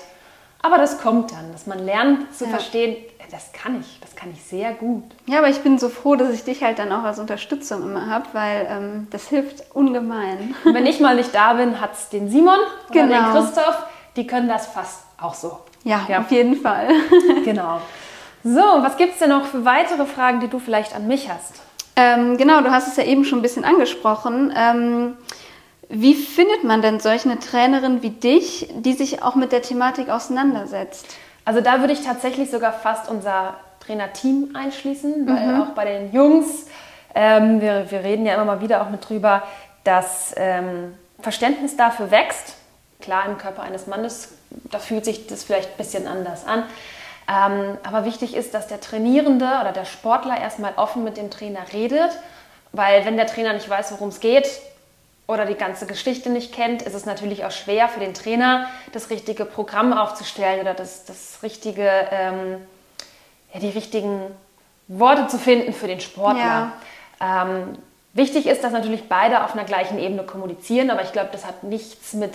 Aber 0.62 0.76
das 0.76 1.00
kommt 1.00 1.32
dann, 1.32 1.52
dass 1.52 1.66
man 1.66 1.78
lernt 1.78 2.34
zu 2.34 2.44
ja. 2.44 2.50
verstehen, 2.50 2.96
das 3.30 3.52
kann 3.52 3.80
ich, 3.80 3.98
das 4.00 4.16
kann 4.16 4.30
ich 4.32 4.42
sehr 4.42 4.72
gut. 4.72 5.04
Ja, 5.26 5.38
aber 5.38 5.48
ich 5.48 5.60
bin 5.60 5.78
so 5.78 5.88
froh, 5.88 6.16
dass 6.16 6.30
ich 6.30 6.44
dich 6.44 6.62
halt 6.62 6.78
dann 6.78 6.92
auch 6.92 7.04
als 7.04 7.18
Unterstützung 7.18 7.82
immer 7.82 8.06
habe, 8.06 8.26
weil 8.32 8.66
ähm, 8.68 9.06
das 9.10 9.28
hilft 9.28 9.64
ungemein. 9.72 10.54
Und 10.64 10.74
wenn 10.74 10.86
ich 10.86 11.00
mal 11.00 11.14
nicht 11.14 11.34
da 11.34 11.54
bin, 11.54 11.80
hat 11.80 11.94
es 11.94 12.08
den 12.08 12.28
Simon 12.28 12.58
genau. 12.92 13.06
oder 13.06 13.14
den 13.14 13.32
Christoph, 13.32 13.84
die 14.16 14.26
können 14.26 14.48
das 14.48 14.66
fast 14.66 15.04
auch 15.20 15.34
so. 15.34 15.60
Ja, 15.84 16.04
ja. 16.08 16.20
auf 16.20 16.30
jeden 16.30 16.56
Fall. 16.56 16.88
genau. 17.44 17.80
So, 18.42 18.60
was 18.60 18.96
gibt 18.96 19.14
es 19.14 19.18
denn 19.18 19.30
noch 19.30 19.46
für 19.46 19.64
weitere 19.64 20.06
Fragen, 20.06 20.40
die 20.40 20.48
du 20.48 20.58
vielleicht 20.58 20.94
an 20.94 21.06
mich 21.06 21.30
hast? 21.30 21.60
Ähm, 22.00 22.38
genau, 22.38 22.62
du 22.62 22.70
hast 22.70 22.88
es 22.88 22.96
ja 22.96 23.04
eben 23.04 23.24
schon 23.24 23.40
ein 23.40 23.42
bisschen 23.42 23.64
angesprochen. 23.64 24.54
Ähm, 24.56 25.16
wie 25.90 26.14
findet 26.14 26.64
man 26.64 26.80
denn 26.80 26.98
solch 26.98 27.26
eine 27.26 27.38
Trainerin 27.38 28.02
wie 28.02 28.10
dich, 28.10 28.68
die 28.74 28.94
sich 28.94 29.22
auch 29.22 29.34
mit 29.34 29.52
der 29.52 29.60
Thematik 29.60 30.08
auseinandersetzt? 30.08 31.06
Also 31.44 31.60
da 31.60 31.80
würde 31.80 31.92
ich 31.92 32.02
tatsächlich 32.02 32.50
sogar 32.50 32.72
fast 32.72 33.10
unser 33.10 33.56
Trainerteam 33.80 34.54
einschließen, 34.54 35.26
weil 35.26 35.46
mhm. 35.46 35.62
auch 35.62 35.68
bei 35.74 35.84
den 35.84 36.12
Jungs, 36.12 36.66
ähm, 37.14 37.60
wir, 37.60 37.90
wir 37.90 38.02
reden 38.02 38.24
ja 38.24 38.34
immer 38.34 38.46
mal 38.46 38.60
wieder 38.62 38.80
auch 38.82 38.88
mit 38.88 39.06
drüber, 39.06 39.42
dass 39.84 40.32
ähm, 40.36 40.94
Verständnis 41.20 41.76
dafür 41.76 42.10
wächst. 42.10 42.54
Klar, 43.02 43.26
im 43.26 43.36
Körper 43.36 43.62
eines 43.62 43.86
Mannes, 43.86 44.32
da 44.70 44.78
fühlt 44.78 45.04
sich 45.04 45.26
das 45.26 45.44
vielleicht 45.44 45.72
ein 45.72 45.76
bisschen 45.76 46.06
anders 46.06 46.46
an. 46.46 46.62
Ähm, 47.30 47.78
aber 47.84 48.04
wichtig 48.04 48.34
ist, 48.34 48.54
dass 48.54 48.66
der 48.66 48.80
Trainierende 48.80 49.46
oder 49.60 49.72
der 49.72 49.84
Sportler 49.84 50.40
erstmal 50.40 50.72
offen 50.76 51.04
mit 51.04 51.16
dem 51.16 51.30
Trainer 51.30 51.60
redet, 51.72 52.10
weil 52.72 53.04
wenn 53.04 53.16
der 53.16 53.26
Trainer 53.26 53.52
nicht 53.52 53.68
weiß, 53.68 53.92
worum 53.92 54.08
es 54.08 54.20
geht, 54.20 54.48
oder 55.30 55.46
die 55.46 55.54
ganze 55.54 55.86
Geschichte 55.86 56.28
nicht 56.28 56.52
kennt, 56.52 56.82
ist 56.82 56.94
es 56.94 57.06
natürlich 57.06 57.44
auch 57.44 57.52
schwer 57.52 57.88
für 57.88 58.00
den 58.00 58.14
Trainer, 58.14 58.66
das 58.92 59.10
richtige 59.10 59.44
Programm 59.44 59.92
aufzustellen 59.92 60.60
oder 60.60 60.74
das, 60.74 61.04
das 61.04 61.38
richtige, 61.44 61.88
ähm, 62.10 62.56
ja, 63.54 63.60
die 63.60 63.68
richtigen 63.68 64.22
Worte 64.88 65.28
zu 65.28 65.38
finden 65.38 65.72
für 65.72 65.86
den 65.86 66.00
Sportler. 66.00 66.72
Ja. 67.20 67.44
Ähm, 67.44 67.78
wichtig 68.12 68.46
ist, 68.46 68.64
dass 68.64 68.72
natürlich 68.72 69.08
beide 69.08 69.44
auf 69.44 69.52
einer 69.52 69.62
gleichen 69.62 70.00
Ebene 70.00 70.24
kommunizieren, 70.24 70.90
aber 70.90 71.02
ich 71.02 71.12
glaube, 71.12 71.28
das 71.30 71.46
hat 71.46 71.62
nichts 71.62 72.12
mit, 72.12 72.34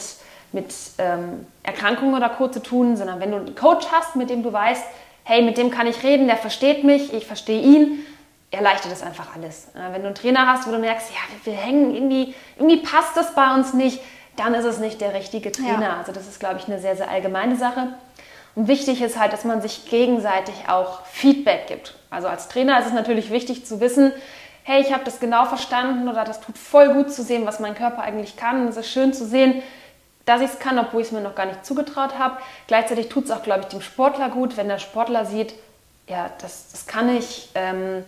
mit 0.56 0.74
ähm, 0.98 1.46
Erkrankungen 1.62 2.16
oder 2.16 2.30
Co. 2.30 2.48
zu 2.48 2.64
tun, 2.64 2.98
sondern 2.98 3.20
wenn 3.20 3.30
du 3.30 3.38
einen 3.38 3.56
Coach 3.56 3.86
hast, 3.92 4.16
mit 4.16 4.32
dem 4.32 4.42
du 4.42 4.52
weißt, 4.52 4.84
hey, 5.24 5.44
mit 5.44 5.58
dem 5.58 5.70
kann 5.70 5.86
ich 5.86 6.02
reden, 6.04 6.28
der 6.28 6.38
versteht 6.38 6.84
mich, 6.84 7.14
ich 7.14 7.28
verstehe 7.28 7.62
ihn, 7.62 8.00
erleichtert 8.50 8.92
es 8.92 9.04
einfach 9.04 9.36
alles. 9.36 9.68
Wenn 9.74 10.02
du 10.02 10.08
einen 10.08 10.16
Trainer 10.16 10.48
hast, 10.48 10.68
wo 10.68 10.72
du 10.72 10.80
merkst, 10.80 11.12
ja, 11.12 11.18
wir, 11.44 11.54
wir 11.54 11.60
hängen 11.60 11.94
irgendwie, 11.94 12.34
irgendwie 12.58 12.78
passt 12.78 13.16
das 13.16 13.36
bei 13.36 13.54
uns 13.54 13.74
nicht, 13.74 14.00
dann 14.38 14.54
ist 14.54 14.66
es 14.66 14.80
nicht 14.80 15.02
der 15.02 15.14
richtige 15.14 15.52
Trainer. 15.52 15.82
Ja. 15.82 15.98
Also 15.98 16.12
das 16.12 16.28
ist, 16.28 16.40
glaube 16.40 16.58
ich, 16.58 16.68
eine 16.68 16.80
sehr, 16.80 16.96
sehr 16.96 17.10
allgemeine 17.10 17.56
Sache. 17.56 17.90
Und 18.56 18.68
wichtig 18.68 19.02
ist 19.02 19.20
halt, 19.20 19.34
dass 19.34 19.44
man 19.44 19.62
sich 19.62 19.90
gegenseitig 19.90 20.56
auch 20.68 21.06
Feedback 21.06 21.68
gibt. 21.68 21.96
Also 22.10 22.28
als 22.28 22.48
Trainer 22.48 22.80
ist 22.80 22.88
es 22.88 22.94
natürlich 22.94 23.30
wichtig 23.30 23.66
zu 23.66 23.82
wissen, 23.82 24.14
hey, 24.64 24.82
ich 24.82 24.94
habe 24.94 25.04
das 25.04 25.20
genau 25.20 25.46
verstanden 25.46 26.08
oder 26.08 26.24
das 26.24 26.42
tut 26.42 26.58
voll 26.58 26.94
gut 26.94 27.12
zu 27.12 27.22
sehen, 27.24 27.46
was 27.46 27.60
mein 27.60 27.76
Körper 27.76 28.02
eigentlich 28.02 28.38
kann. 28.38 28.68
Es 28.68 28.78
ist 28.78 28.90
schön 28.90 29.14
zu 29.14 29.26
sehen, 29.26 29.62
dass 30.26 30.42
ich 30.42 30.50
es 30.50 30.60
kann, 30.60 30.80
obwohl 30.80 31.02
ich 31.02 31.08
es 31.08 31.14
mir 31.14 31.22
noch 31.22 31.36
gar 31.36 31.46
nicht 31.46 31.66
zugetraut 31.66 32.18
habe. 32.18 32.38
Gleichzeitig 32.68 33.10
tut 33.10 33.26
es 33.26 33.32
auch, 33.32 33.44
glaube 33.44 33.62
ich, 33.62 33.68
dem 33.68 33.82
Sportler 33.82 34.30
gut, 34.30 34.58
wenn 34.58 34.68
der 34.68 34.80
Sportler 34.80 35.26
sieht, 35.26 35.54
ja, 36.08 36.30
das, 36.42 36.72
das 36.72 36.86
kann 36.88 37.16
ich. 37.16 37.50
Ähm, 37.56 38.04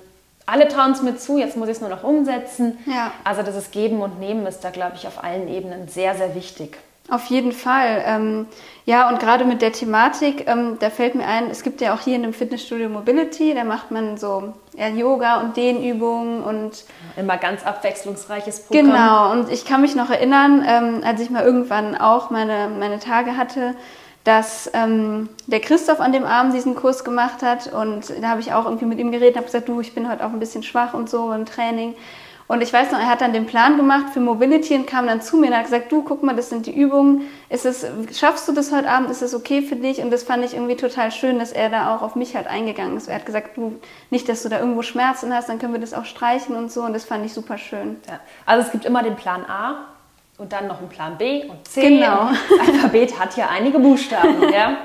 alle 0.46 0.68
trauen 0.68 0.92
es 0.92 1.02
mir 1.02 1.18
zu, 1.18 1.38
jetzt 1.38 1.58
muss 1.58 1.68
ich 1.68 1.76
es 1.76 1.82
nur 1.82 1.90
noch 1.90 2.04
umsetzen. 2.04 2.78
Ja. 2.86 3.12
Also 3.24 3.44
das 3.44 3.56
ist 3.56 3.72
Geben 3.72 4.02
und 4.02 4.20
Nehmen 4.20 4.46
ist 4.46 4.62
da, 4.62 4.70
glaube 4.70 4.96
ich, 4.96 5.08
auf 5.08 5.24
allen 5.24 5.48
Ebenen 5.48 5.88
sehr, 5.88 6.16
sehr 6.16 6.36
wichtig. 6.36 6.78
Auf 7.10 7.26
jeden 7.26 7.52
Fall. 7.54 8.04
Ähm, 8.06 8.48
ja, 8.86 9.10
und 9.10 9.20
gerade 9.20 9.46
mit 9.46 9.62
der 9.62 9.72
Thematik, 9.72 10.48
ähm, 10.48 10.78
da 10.80 10.90
fällt 10.90 11.16
mir 11.16 11.26
ein, 11.26 11.50
es 11.50 11.64
gibt 11.64 11.82
ja 11.82 11.94
auch 11.94 12.02
hier 12.02 12.16
in 12.16 12.24
dem 12.24 12.34
Fitnessstudio 12.34 12.90
Mobility, 12.90 13.54
da 13.54 13.64
macht 13.64 13.92
man 13.92 14.18
so 14.18 14.54
ja, 14.78 14.88
Yoga 14.88 15.42
und 15.42 15.58
Dehnübungen 15.58 16.44
und. 16.44 16.86
Immer 17.18 17.38
ganz 17.38 17.66
abwechslungsreiches 17.66 18.62
Programm. 18.62 18.86
Genau, 18.86 19.32
und 19.32 19.52
ich 19.52 19.66
kann 19.66 19.82
mich 19.82 19.96
noch 19.96 20.12
erinnern, 20.12 20.64
ähm, 20.68 21.02
als 21.04 21.20
ich 21.20 21.32
mal 21.32 21.44
irgendwann 21.44 21.96
auch 21.96 22.30
meine, 22.30 22.70
meine 22.70 23.00
Tage 23.00 23.36
hatte, 23.36 23.74
dass 24.24 24.70
ähm, 24.74 25.30
der 25.48 25.62
Christoph 25.62 26.00
an 26.00 26.12
dem 26.12 26.26
Abend 26.26 26.54
diesen 26.54 26.76
Kurs 26.76 27.04
gemacht 27.04 27.42
hat 27.42 27.74
und 27.74 28.14
da 28.22 28.28
habe 28.28 28.42
ich 28.42 28.54
auch 28.54 28.66
irgendwie 28.66 28.86
mit 28.86 29.00
ihm 29.00 29.12
geredet, 29.12 29.36
habe 29.36 29.46
gesagt, 29.46 29.68
du, 29.68 29.80
ich 29.82 29.96
bin 29.96 30.10
heute 30.10 30.26
auch 30.26 30.32
ein 30.32 30.40
bisschen 30.40 30.64
schwach 30.64 30.94
und 30.94 31.10
so 31.10 31.32
im 31.32 31.46
Training. 31.46 31.96
Und 32.48 32.62
ich 32.62 32.72
weiß 32.72 32.92
noch, 32.92 33.00
er 33.00 33.08
hat 33.08 33.20
dann 33.20 33.34
den 33.34 33.46
Plan 33.46 33.76
gemacht 33.76 34.14
für 34.14 34.22
Mobility 34.22 34.76
und 34.76 34.88
kam 34.88 35.08
dann 35.08 35.22
zu 35.22 35.36
mir 35.36 35.48
und 35.48 35.58
hat 35.58 35.66
gesagt, 35.66 35.92
du, 35.92 36.02
guck 36.02 36.24
mal, 36.24 36.36
das 36.36 36.50
sind 36.50 36.66
die 36.66 36.74
Übungen. 36.74 37.28
Ist 37.50 37.66
es, 37.66 37.86
schaffst 38.18 38.48
du 38.48 38.54
das 38.54 38.72
heute 38.72 38.90
Abend? 38.90 39.10
Ist 39.10 39.22
es 39.22 39.36
okay 39.36 39.62
für 39.62 39.76
dich? 39.76 40.02
Und 40.02 40.12
das 40.12 40.24
fand 40.24 40.46
ich 40.46 40.54
irgendwie 40.54 40.78
total 40.78 41.12
schön, 41.12 41.40
dass 41.40 41.52
er 41.52 41.70
da 41.70 41.94
auch 41.94 42.02
auf 42.02 42.16
mich 42.16 42.36
halt 42.36 42.48
eingegangen 42.48 42.96
ist. 42.96 43.10
Er 43.10 43.16
hat 43.16 43.26
gesagt, 43.26 43.58
du, 43.58 43.80
nicht, 44.12 44.30
dass 44.30 44.44
du 44.44 44.50
da 44.50 44.60
irgendwo 44.60 44.82
Schmerzen 44.82 45.34
hast, 45.34 45.50
dann 45.50 45.60
können 45.60 45.74
wir 45.74 45.82
das 45.82 45.94
auch 45.94 46.06
streichen 46.06 46.56
und 46.56 46.72
so. 46.72 46.84
Und 46.84 46.94
das 46.94 47.04
fand 47.04 47.26
ich 47.26 47.34
super 47.34 47.58
schön. 47.58 47.98
Ja. 48.08 48.20
Also 48.46 48.66
es 48.66 48.72
gibt 48.72 48.86
immer 48.86 49.04
den 49.04 49.18
Plan 49.18 49.44
A, 49.46 49.88
und 50.38 50.54
dann 50.54 50.68
noch 50.68 50.80
ein 50.82 50.90
Plan 50.90 51.18
B 51.18 51.46
und 51.46 51.68
C. 51.68 51.82
Genau. 51.82 52.30
Das 52.30 52.68
Alphabet 52.68 53.20
hat 53.20 53.36
ja 53.38 53.50
einige 53.50 53.80
Buchstaben, 53.80 54.50
ja. 54.54 54.78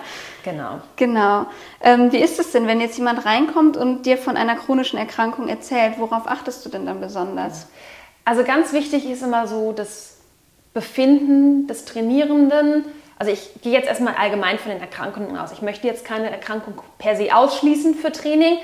Genau. 0.45 0.81
Genau. 0.97 1.47
Ähm, 1.81 2.13
wie 2.13 2.19
ist 2.19 2.39
es 2.39 2.53
denn, 2.53 2.67
wenn 2.67 2.81
jetzt 2.81 2.99
jemand 2.99 3.25
reinkommt 3.25 3.77
und 3.77 4.05
dir 4.07 4.19
von 4.19 4.37
einer 4.37 4.57
chronischen 4.57 4.99
Erkrankung 4.99 5.49
erzählt? 5.49 5.95
Worauf 5.99 6.27
achtest 6.27 6.65
du 6.65 6.69
denn 6.69 6.87
dann 6.87 7.01
besonders? 7.01 7.69
Also 8.25 8.45
ganz 8.45 8.73
wichtig 8.73 9.09
ist 9.09 9.23
immer 9.23 9.47
so 9.47 9.73
das 9.73 10.19
Befinden 10.75 11.67
des 11.67 11.85
Trainierenden. 11.85 12.85
Also 13.19 13.33
ich 13.33 13.51
gehe 13.63 13.73
jetzt 13.73 13.89
erstmal 13.89 14.15
allgemein 14.15 14.59
von 14.59 14.73
den 14.73 14.81
Erkrankungen 14.81 15.37
aus. 15.37 15.53
Ich 15.53 15.63
möchte 15.63 15.87
jetzt 15.87 16.05
keine 16.05 16.31
Erkrankung 16.31 16.75
per 16.99 17.17
se 17.17 17.35
ausschließen 17.35 17.95
für 17.95 18.11
Training. 18.11 18.59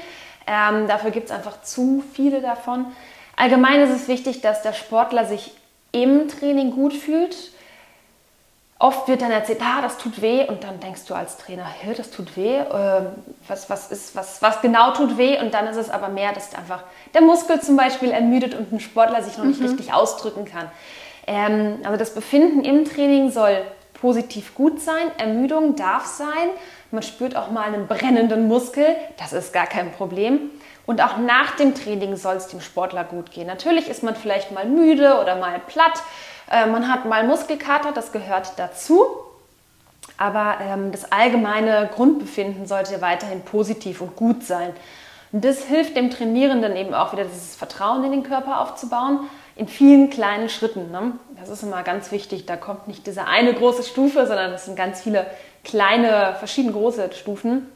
Ähm, 0.46 0.88
dafür 0.88 1.10
gibt 1.10 1.26
es 1.26 1.30
einfach 1.30 1.62
zu 1.62 2.02
viele 2.12 2.40
davon. 2.40 2.86
Allgemein 3.36 3.82
ist 3.82 3.90
es 3.90 4.08
wichtig, 4.08 4.40
dass 4.40 4.62
der 4.62 4.72
Sportler 4.72 5.26
sich 5.26 5.52
im 5.92 6.28
Training 6.28 6.72
gut 6.72 6.92
fühlt. 6.92 7.52
Oft 8.80 9.08
wird 9.08 9.22
dann 9.22 9.32
erzählt, 9.32 9.60
ah, 9.60 9.82
das 9.82 9.98
tut 9.98 10.22
weh, 10.22 10.46
und 10.46 10.62
dann 10.62 10.78
denkst 10.78 11.04
du 11.06 11.14
als 11.14 11.36
Trainer, 11.36 11.64
hey, 11.64 11.94
das 11.96 12.12
tut 12.12 12.36
weh, 12.36 12.58
äh, 12.58 13.00
was, 13.48 13.68
was, 13.68 13.90
ist, 13.90 14.14
was, 14.14 14.40
was 14.40 14.60
genau 14.60 14.92
tut 14.92 15.18
weh? 15.18 15.40
Und 15.40 15.52
dann 15.52 15.66
ist 15.66 15.76
es 15.76 15.90
aber 15.90 16.08
mehr, 16.08 16.32
dass 16.32 16.54
einfach 16.54 16.84
der 17.12 17.22
Muskel 17.22 17.60
zum 17.60 17.76
Beispiel 17.76 18.12
ermüdet 18.12 18.54
und 18.54 18.72
ein 18.72 18.78
Sportler 18.78 19.20
sich 19.22 19.36
noch 19.36 19.46
nicht 19.46 19.60
mhm. 19.60 19.66
richtig 19.66 19.92
ausdrücken 19.92 20.44
kann. 20.44 20.70
Ähm, 21.26 21.80
also 21.82 21.96
das 21.98 22.14
Befinden 22.14 22.62
im 22.62 22.84
Training 22.84 23.30
soll 23.32 23.62
positiv 24.00 24.54
gut 24.54 24.80
sein, 24.80 25.10
Ermüdung 25.18 25.74
darf 25.74 26.06
sein, 26.06 26.48
man 26.92 27.02
spürt 27.02 27.34
auch 27.36 27.50
mal 27.50 27.64
einen 27.64 27.88
brennenden 27.88 28.46
Muskel, 28.46 28.86
das 29.18 29.32
ist 29.32 29.52
gar 29.52 29.66
kein 29.66 29.90
Problem. 29.92 30.50
Und 30.86 31.02
auch 31.02 31.18
nach 31.18 31.56
dem 31.56 31.74
Training 31.74 32.16
soll 32.16 32.36
es 32.36 32.46
dem 32.46 32.62
Sportler 32.62 33.04
gut 33.04 33.30
gehen. 33.30 33.46
Natürlich 33.46 33.88
ist 33.90 34.02
man 34.02 34.16
vielleicht 34.16 34.52
mal 34.52 34.64
müde 34.64 35.20
oder 35.20 35.36
mal 35.36 35.60
platt. 35.66 36.02
Äh, 36.50 36.66
man 36.66 36.88
hat 36.88 37.04
mal 37.04 37.26
Muskelkater, 37.26 37.92
das 37.92 38.12
gehört 38.12 38.52
dazu. 38.56 39.06
Aber 40.16 40.56
ähm, 40.60 40.90
das 40.90 41.12
allgemeine 41.12 41.88
Grundbefinden 41.94 42.66
sollte 42.66 43.00
weiterhin 43.00 43.42
positiv 43.42 44.00
und 44.00 44.16
gut 44.16 44.42
sein. 44.42 44.72
Und 45.30 45.44
das 45.44 45.64
hilft 45.64 45.96
dem 45.96 46.10
Trainierenden 46.10 46.74
eben 46.76 46.94
auch 46.94 47.12
wieder, 47.12 47.24
dieses 47.24 47.54
Vertrauen 47.54 48.04
in 48.04 48.12
den 48.12 48.22
Körper 48.22 48.60
aufzubauen, 48.60 49.28
in 49.56 49.68
vielen 49.68 50.08
kleinen 50.10 50.48
Schritten. 50.48 50.90
Ne? 50.90 51.12
Das 51.38 51.48
ist 51.50 51.62
immer 51.62 51.82
ganz 51.82 52.10
wichtig. 52.10 52.46
Da 52.46 52.56
kommt 52.56 52.88
nicht 52.88 53.06
diese 53.06 53.26
eine 53.26 53.52
große 53.52 53.82
Stufe, 53.82 54.26
sondern 54.26 54.52
es 54.52 54.64
sind 54.64 54.76
ganz 54.76 55.02
viele 55.02 55.26
kleine, 55.64 56.34
verschieden 56.38 56.72
große 56.72 57.10
Stufen. 57.12 57.68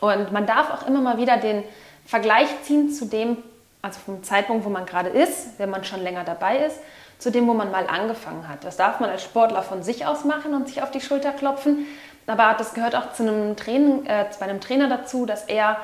Und 0.00 0.32
man 0.32 0.46
darf 0.46 0.70
auch 0.72 0.86
immer 0.86 1.00
mal 1.00 1.18
wieder 1.18 1.36
den 1.36 1.62
Vergleich 2.06 2.48
ziehen 2.62 2.90
zu 2.90 3.04
dem, 3.04 3.36
also 3.82 4.00
vom 4.00 4.22
Zeitpunkt, 4.24 4.64
wo 4.64 4.70
man 4.70 4.86
gerade 4.86 5.10
ist, 5.10 5.58
wenn 5.58 5.70
man 5.70 5.84
schon 5.84 6.02
länger 6.02 6.24
dabei 6.24 6.58
ist, 6.58 6.78
zu 7.18 7.30
dem, 7.30 7.48
wo 7.48 7.54
man 7.54 7.70
mal 7.70 7.86
angefangen 7.86 8.48
hat. 8.48 8.64
Das 8.64 8.76
darf 8.76 9.00
man 9.00 9.10
als 9.10 9.22
Sportler 9.22 9.62
von 9.62 9.82
sich 9.82 10.06
aus 10.06 10.24
machen 10.24 10.54
und 10.54 10.68
sich 10.68 10.82
auf 10.82 10.90
die 10.90 11.00
Schulter 11.00 11.32
klopfen. 11.32 11.86
Aber 12.26 12.54
das 12.56 12.74
gehört 12.74 12.94
auch 12.94 13.12
zu 13.12 13.22
einem, 13.22 13.56
Training, 13.56 14.06
äh, 14.06 14.26
bei 14.38 14.46
einem 14.46 14.60
Trainer 14.60 14.88
dazu, 14.88 15.26
dass 15.26 15.44
er 15.44 15.78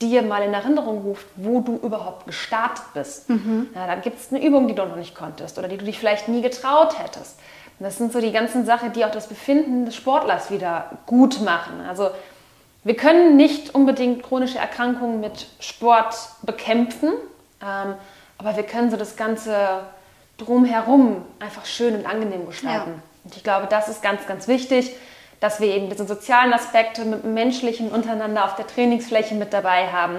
dir 0.00 0.22
mal 0.22 0.42
in 0.42 0.52
Erinnerung 0.52 1.02
ruft, 1.02 1.26
wo 1.36 1.60
du 1.60 1.76
überhaupt 1.76 2.26
gestartet 2.26 2.84
bist. 2.92 3.30
Mhm. 3.30 3.68
Ja, 3.74 3.86
dann 3.86 4.02
gibt 4.02 4.20
es 4.20 4.30
eine 4.30 4.44
Übung, 4.44 4.68
die 4.68 4.74
du 4.74 4.84
noch 4.84 4.96
nicht 4.96 5.14
konntest 5.14 5.58
oder 5.58 5.68
die 5.68 5.78
du 5.78 5.84
dich 5.86 5.98
vielleicht 5.98 6.28
nie 6.28 6.42
getraut 6.42 6.98
hättest. 6.98 7.38
Und 7.78 7.84
das 7.84 7.96
sind 7.96 8.12
so 8.12 8.20
die 8.20 8.32
ganzen 8.32 8.66
Sachen, 8.66 8.92
die 8.92 9.04
auch 9.04 9.10
das 9.10 9.26
Befinden 9.26 9.86
des 9.86 9.96
Sportlers 9.96 10.50
wieder 10.50 10.90
gut 11.06 11.40
machen. 11.40 11.80
Also 11.88 12.10
wir 12.84 12.94
können 12.94 13.36
nicht 13.36 13.74
unbedingt 13.74 14.22
chronische 14.22 14.58
Erkrankungen 14.58 15.20
mit 15.20 15.46
Sport 15.60 16.14
bekämpfen, 16.42 17.12
ähm, 17.62 17.94
aber 18.38 18.54
wir 18.56 18.62
können 18.62 18.90
so 18.90 18.96
das 18.98 19.16
Ganze 19.16 19.80
drumherum 20.38 21.24
einfach 21.40 21.64
schön 21.64 21.94
und 21.94 22.06
angenehm 22.06 22.46
gestalten. 22.46 22.90
Ja. 22.90 23.02
Und 23.24 23.36
ich 23.36 23.42
glaube, 23.42 23.66
das 23.68 23.88
ist 23.88 24.02
ganz, 24.02 24.26
ganz 24.26 24.48
wichtig, 24.48 24.94
dass 25.40 25.60
wir 25.60 25.68
eben 25.68 25.90
diese 25.90 26.06
sozialen 26.06 26.52
Aspekte 26.52 27.04
mit 27.04 27.24
dem 27.24 27.34
menschlichen 27.34 27.90
untereinander 27.90 28.44
auf 28.44 28.56
der 28.56 28.66
Trainingsfläche 28.66 29.34
mit 29.34 29.52
dabei 29.52 29.88
haben. 29.88 30.18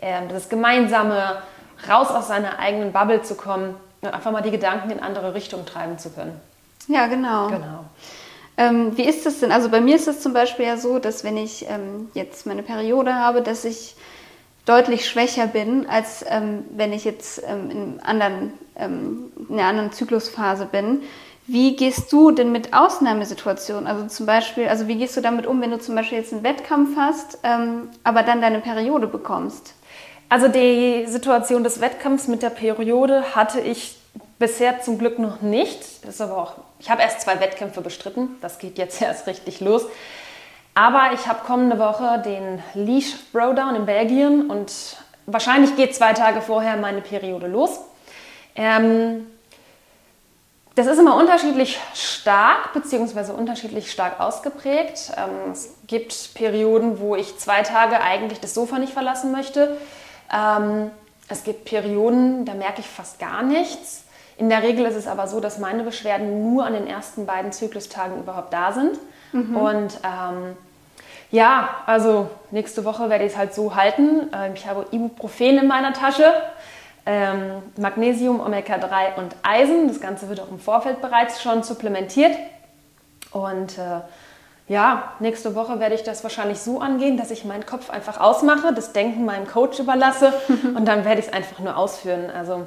Ähm, 0.00 0.28
das 0.28 0.48
gemeinsame, 0.48 1.42
raus 1.88 2.10
aus 2.10 2.28
seiner 2.28 2.58
eigenen 2.58 2.92
Bubble 2.92 3.22
zu 3.22 3.34
kommen 3.34 3.74
und 4.00 4.08
einfach 4.12 4.32
mal 4.32 4.42
die 4.42 4.50
Gedanken 4.50 4.90
in 4.90 5.00
andere 5.00 5.34
Richtungen 5.34 5.66
treiben 5.66 5.98
zu 5.98 6.10
können. 6.10 6.40
Ja, 6.88 7.06
genau. 7.06 7.48
Genau. 7.48 7.84
Ähm, 8.56 8.96
wie 8.96 9.04
ist 9.04 9.24
das 9.24 9.38
denn? 9.38 9.52
Also 9.52 9.68
bei 9.68 9.80
mir 9.80 9.94
ist 9.94 10.08
es 10.08 10.20
zum 10.20 10.32
Beispiel 10.32 10.66
ja 10.66 10.76
so, 10.76 10.98
dass 10.98 11.22
wenn 11.22 11.36
ich 11.36 11.68
ähm, 11.68 12.10
jetzt 12.14 12.46
meine 12.46 12.62
Periode 12.62 13.14
habe, 13.14 13.42
dass 13.42 13.64
ich 13.64 13.94
deutlich 14.68 15.08
schwächer 15.08 15.46
bin, 15.46 15.88
als 15.88 16.24
ähm, 16.28 16.64
wenn 16.70 16.92
ich 16.92 17.04
jetzt 17.04 17.42
ähm, 17.46 17.70
in, 17.70 18.00
anderen, 18.00 18.52
ähm, 18.76 19.32
in 19.48 19.58
einer 19.58 19.68
anderen 19.68 19.92
Zyklusphase 19.92 20.66
bin. 20.66 21.02
Wie 21.46 21.76
gehst 21.76 22.12
du 22.12 22.30
denn 22.30 22.52
mit 22.52 22.74
Ausnahmesituationen? 22.74 23.86
Also 23.86 24.06
zum 24.06 24.26
Beispiel, 24.26 24.68
also 24.68 24.86
wie 24.86 24.96
gehst 24.96 25.16
du 25.16 25.22
damit 25.22 25.46
um, 25.46 25.62
wenn 25.62 25.70
du 25.70 25.78
zum 25.78 25.94
Beispiel 25.94 26.18
jetzt 26.18 26.32
einen 26.32 26.42
Wettkampf 26.42 26.96
hast, 26.96 27.38
ähm, 27.42 27.88
aber 28.04 28.22
dann 28.22 28.42
deine 28.42 28.60
Periode 28.60 29.06
bekommst? 29.06 29.74
Also 30.28 30.48
die 30.48 31.06
Situation 31.06 31.64
des 31.64 31.80
Wettkampfs 31.80 32.28
mit 32.28 32.42
der 32.42 32.50
Periode 32.50 33.34
hatte 33.34 33.60
ich 33.60 33.96
bisher 34.38 34.82
zum 34.82 34.98
Glück 34.98 35.18
noch 35.18 35.40
nicht. 35.40 36.04
Das 36.04 36.16
ist 36.16 36.20
aber 36.20 36.36
auch 36.36 36.52
ich 36.80 36.90
habe 36.90 37.02
erst 37.02 37.22
zwei 37.22 37.40
Wettkämpfe 37.40 37.80
bestritten, 37.80 38.36
das 38.40 38.58
geht 38.58 38.78
jetzt 38.78 39.02
erst 39.02 39.26
richtig 39.26 39.60
los. 39.60 39.84
Aber 40.78 41.10
ich 41.12 41.26
habe 41.26 41.40
kommende 41.44 41.76
Woche 41.80 42.22
den 42.24 42.62
Leash 42.74 43.12
Throwdown 43.32 43.74
in 43.74 43.84
Belgien 43.84 44.48
und 44.48 44.96
wahrscheinlich 45.26 45.74
geht 45.74 45.92
zwei 45.96 46.12
Tage 46.12 46.40
vorher 46.40 46.76
meine 46.76 47.00
Periode 47.00 47.48
los. 47.48 47.80
Ähm, 48.54 49.26
das 50.76 50.86
ist 50.86 51.00
immer 51.00 51.16
unterschiedlich 51.16 51.80
stark 51.94 52.74
bzw. 52.74 53.32
unterschiedlich 53.32 53.90
stark 53.90 54.20
ausgeprägt. 54.20 55.10
Ähm, 55.16 55.50
es 55.50 55.74
gibt 55.88 56.34
Perioden, 56.34 57.00
wo 57.00 57.16
ich 57.16 57.36
zwei 57.38 57.62
Tage 57.62 58.00
eigentlich 58.00 58.38
das 58.38 58.54
Sofa 58.54 58.78
nicht 58.78 58.92
verlassen 58.92 59.32
möchte. 59.32 59.76
Ähm, 60.32 60.92
es 61.28 61.42
gibt 61.42 61.64
Perioden, 61.64 62.44
da 62.44 62.54
merke 62.54 62.82
ich 62.82 62.86
fast 62.86 63.18
gar 63.18 63.42
nichts. 63.42 64.04
In 64.36 64.48
der 64.48 64.62
Regel 64.62 64.86
ist 64.86 64.94
es 64.94 65.08
aber 65.08 65.26
so, 65.26 65.40
dass 65.40 65.58
meine 65.58 65.82
Beschwerden 65.82 66.52
nur 66.52 66.64
an 66.64 66.74
den 66.74 66.86
ersten 66.86 67.26
beiden 67.26 67.50
Zyklustagen 67.50 68.20
überhaupt 68.20 68.52
da 68.52 68.70
sind. 68.70 68.96
Mhm. 69.32 69.56
Und 69.56 70.00
ähm, 70.04 70.56
ja, 71.30 71.82
also 71.86 72.30
nächste 72.50 72.84
Woche 72.84 73.10
werde 73.10 73.24
ich 73.24 73.32
es 73.32 73.38
halt 73.38 73.54
so 73.54 73.74
halten. 73.74 74.30
Ähm, 74.34 74.52
ich 74.54 74.66
habe 74.66 74.86
Ibuprofen 74.90 75.58
in 75.58 75.66
meiner 75.66 75.92
Tasche, 75.92 76.32
ähm, 77.04 77.62
Magnesium, 77.76 78.40
Omega-3 78.40 79.16
und 79.16 79.36
Eisen. 79.42 79.88
Das 79.88 80.00
Ganze 80.00 80.28
wird 80.28 80.40
auch 80.40 80.50
im 80.50 80.58
Vorfeld 80.58 81.00
bereits 81.00 81.42
schon 81.42 81.62
supplementiert. 81.62 82.36
Und 83.32 83.76
äh, 83.78 84.00
ja, 84.68 85.12
nächste 85.18 85.54
Woche 85.54 85.80
werde 85.80 85.94
ich 85.94 86.02
das 86.02 86.22
wahrscheinlich 86.22 86.60
so 86.60 86.80
angehen, 86.80 87.16
dass 87.16 87.30
ich 87.30 87.44
meinen 87.44 87.64
Kopf 87.66 87.90
einfach 87.90 88.20
ausmache, 88.20 88.72
das 88.74 88.92
Denken 88.92 89.24
meinem 89.24 89.46
Coach 89.46 89.78
überlasse 89.78 90.32
und 90.74 90.84
dann 90.84 91.04
werde 91.04 91.20
ich 91.20 91.26
es 91.26 91.32
einfach 91.32 91.58
nur 91.58 91.76
ausführen. 91.76 92.30
Also 92.30 92.66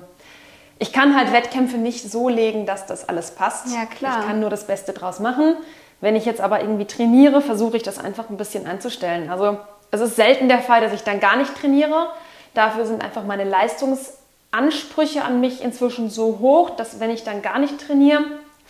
ich 0.80 0.91
kann 0.91 1.15
halt 1.15 1.32
Wettkämpfe 1.32 1.78
nicht 1.78 2.12
so 2.12 2.28
legen, 2.28 2.65
dass 2.65 2.88
das 2.88 3.08
alles 3.08 3.32
passt. 3.32 3.67
Ja, 3.67 3.86
klar. 3.86 4.19
Ich 4.19 4.28
kann 4.28 4.39
nur 4.39 4.50
das 4.50 4.65
Beste 4.65 4.93
draus 4.93 5.19
machen. 5.19 5.56
Wenn 6.01 6.15
ich 6.15 6.25
jetzt 6.25 6.41
aber 6.41 6.61
irgendwie 6.61 6.85
trainiere, 6.85 7.41
versuche 7.41 7.77
ich 7.77 7.83
das 7.83 7.99
einfach 7.99 8.29
ein 8.29 8.37
bisschen 8.37 8.67
einzustellen. 8.67 9.29
Also 9.29 9.57
es 9.91 10.01
ist 10.01 10.15
selten 10.15 10.49
der 10.49 10.59
Fall, 10.59 10.81
dass 10.81 10.93
ich 10.93 11.03
dann 11.03 11.19
gar 11.19 11.37
nicht 11.37 11.55
trainiere. 11.55 12.07
Dafür 12.53 12.85
sind 12.85 13.03
einfach 13.03 13.23
meine 13.23 13.43
Leistungsansprüche 13.43 15.23
an 15.23 15.39
mich 15.39 15.63
inzwischen 15.63 16.09
so 16.09 16.39
hoch, 16.39 16.71
dass 16.71 16.99
wenn 16.99 17.11
ich 17.11 17.23
dann 17.23 17.41
gar 17.41 17.59
nicht 17.59 17.85
trainiere, 17.85 18.23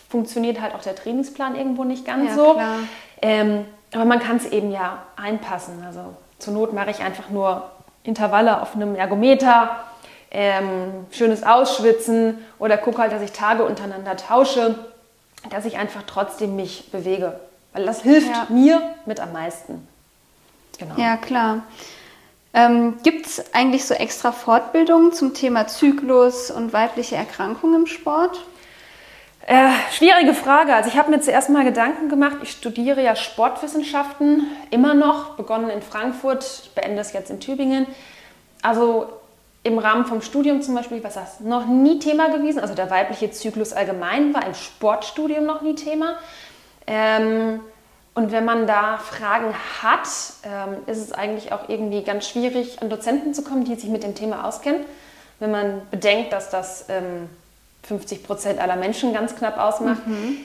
funktioniert 0.09 0.61
halt 0.61 0.75
auch 0.75 0.81
der 0.81 0.95
Trainingsplan 0.95 1.55
irgendwo 1.55 1.85
nicht 1.85 2.05
ganz 2.05 2.31
ja, 2.31 2.35
so. 2.35 2.61
Ähm, 3.21 3.65
aber 3.93 4.05
man 4.05 4.19
kann 4.19 4.37
es 4.37 4.45
eben 4.45 4.71
ja 4.71 5.03
einpassen. 5.15 5.83
Also 5.85 6.01
zur 6.37 6.53
Not 6.53 6.73
mache 6.73 6.91
ich 6.91 7.01
einfach 7.01 7.29
nur 7.29 7.63
Intervalle 8.03 8.61
auf 8.61 8.75
einem 8.75 8.95
Ergometer, 8.95 9.77
ähm, 10.31 11.05
schönes 11.11 11.43
Ausschwitzen 11.43 12.45
oder 12.57 12.77
gucke 12.77 12.99
halt, 12.99 13.11
dass 13.11 13.21
ich 13.21 13.31
Tage 13.31 13.63
untereinander 13.63 14.17
tausche, 14.17 14.75
dass 15.49 15.65
ich 15.65 15.77
einfach 15.77 16.03
trotzdem 16.05 16.55
mich 16.55 16.91
bewege. 16.91 17.39
Weil 17.73 17.85
das 17.85 18.01
hilft 18.01 18.29
ja. 18.29 18.47
mir 18.49 18.81
mit 19.05 19.19
am 19.19 19.33
meisten. 19.33 19.87
Genau. 20.77 20.95
Ja, 20.97 21.17
klar. 21.17 21.63
Ähm, 22.53 22.95
Gibt 23.03 23.27
es 23.27 23.53
eigentlich 23.53 23.85
so 23.85 23.93
extra 23.93 24.31
Fortbildungen 24.31 25.13
zum 25.13 25.33
Thema 25.33 25.67
Zyklus 25.67 26.51
und 26.51 26.73
weibliche 26.73 27.15
Erkrankungen 27.15 27.81
im 27.81 27.87
Sport? 27.87 28.43
Äh, 29.47 29.69
schwierige 29.91 30.33
Frage. 30.33 30.75
Also 30.75 30.89
ich 30.89 30.97
habe 30.97 31.09
mir 31.09 31.21
zuerst 31.21 31.49
mal 31.49 31.63
Gedanken 31.63 32.09
gemacht. 32.09 32.37
Ich 32.43 32.51
studiere 32.51 33.01
ja 33.01 33.15
Sportwissenschaften 33.15 34.47
immer 34.69 34.93
noch, 34.93 35.35
begonnen 35.35 35.69
in 35.69 35.81
Frankfurt, 35.81 36.71
beende 36.75 37.01
es 37.01 37.13
jetzt 37.13 37.31
in 37.31 37.39
Tübingen. 37.39 37.87
Also 38.61 39.07
im 39.63 39.77
Rahmen 39.77 40.05
vom 40.05 40.21
Studium 40.21 40.61
zum 40.61 40.75
Beispiel, 40.75 41.03
was 41.03 41.13
das 41.13 41.39
noch 41.39 41.67
nie 41.67 41.99
Thema 41.99 42.29
gewesen. 42.29 42.59
Also 42.59 42.73
der 42.73 42.89
weibliche 42.89 43.31
Zyklus 43.31 43.73
allgemein 43.73 44.33
war 44.33 44.45
im 44.45 44.53
Sportstudium 44.53 45.45
noch 45.45 45.61
nie 45.61 45.75
Thema. 45.75 46.17
Ähm, 46.87 47.59
und 48.13 48.31
wenn 48.31 48.43
man 48.43 48.67
da 48.67 48.97
Fragen 48.97 49.53
hat, 49.81 50.07
ähm, 50.43 50.77
ist 50.85 50.97
es 50.97 51.11
eigentlich 51.13 51.53
auch 51.53 51.69
irgendwie 51.69 52.03
ganz 52.03 52.27
schwierig, 52.27 52.81
an 52.81 52.89
Dozenten 52.89 53.33
zu 53.33 53.43
kommen, 53.43 53.63
die 53.63 53.75
sich 53.75 53.89
mit 53.89 54.03
dem 54.03 54.15
Thema 54.15 54.45
auskennen. 54.45 54.81
Wenn 55.39 55.51
man 55.51 55.81
bedenkt, 55.91 56.33
dass 56.33 56.49
das 56.49 56.85
ähm, 56.89 57.29
50 57.83 58.23
Prozent 58.23 58.59
aller 58.59 58.75
Menschen 58.75 59.13
ganz 59.13 59.35
knapp 59.35 59.57
ausmacht, 59.57 60.05
mhm. 60.05 60.37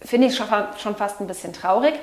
finde 0.00 0.28
ich 0.28 0.36
schon, 0.36 0.46
schon, 0.78 0.96
fast 0.96 1.20
ein 1.20 1.26
bisschen 1.26 1.52
traurig. 1.52 1.94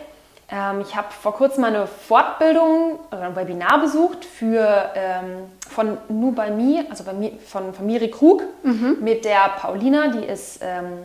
Ähm, 0.50 0.82
ich 0.82 0.96
habe 0.96 1.08
vor 1.12 1.34
kurzem 1.34 1.66
eine 1.66 1.88
Fortbildung 1.88 3.00
oder 3.12 3.24
ein 3.24 3.36
Webinar 3.36 3.80
besucht 3.80 4.24
für, 4.24 4.92
ähm, 4.96 5.52
von 5.70 5.98
Nu 6.08 6.32
bei 6.32 6.50
Me, 6.52 6.86
also 6.90 7.04
bei 7.04 7.14
mir, 7.14 7.34
von, 7.46 7.74
von 7.74 7.86
Miri 7.86 8.10
Krug 8.10 8.44
mhm. 8.64 8.98
mit 9.02 9.26
der 9.26 9.50
Paulina, 9.60 10.08
die 10.08 10.26
ist 10.26 10.60
ähm, 10.62 11.04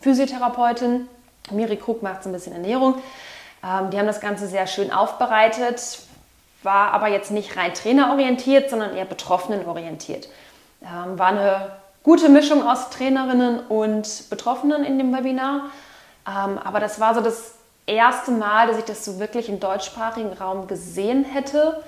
Physiotherapeutin. 0.00 1.08
Miri 1.50 1.76
Krug 1.76 2.02
macht 2.02 2.22
so 2.22 2.28
ein 2.28 2.32
bisschen 2.32 2.52
Ernährung. 2.52 2.96
Ähm, 3.64 3.90
die 3.90 3.98
haben 3.98 4.06
das 4.06 4.20
Ganze 4.20 4.46
sehr 4.46 4.66
schön 4.66 4.92
aufbereitet, 4.92 6.00
war 6.62 6.92
aber 6.92 7.08
jetzt 7.08 7.30
nicht 7.30 7.56
rein 7.56 7.72
trainerorientiert, 7.72 8.68
sondern 8.68 8.94
eher 8.94 9.06
betroffenenorientiert. 9.06 10.28
Ähm, 10.82 11.18
war 11.18 11.28
eine 11.28 11.72
gute 12.02 12.28
Mischung 12.28 12.66
aus 12.66 12.90
Trainerinnen 12.90 13.60
und 13.60 14.28
Betroffenen 14.28 14.84
in 14.84 14.98
dem 14.98 15.16
Webinar. 15.16 15.70
Ähm, 16.26 16.58
aber 16.62 16.78
das 16.78 17.00
war 17.00 17.14
so 17.14 17.20
das 17.20 17.54
erste 17.86 18.30
Mal, 18.30 18.66
dass 18.66 18.78
ich 18.78 18.84
das 18.84 19.04
so 19.04 19.18
wirklich 19.18 19.48
im 19.48 19.60
deutschsprachigen 19.60 20.32
Raum 20.32 20.66
gesehen 20.66 21.24
hätte. 21.24 21.82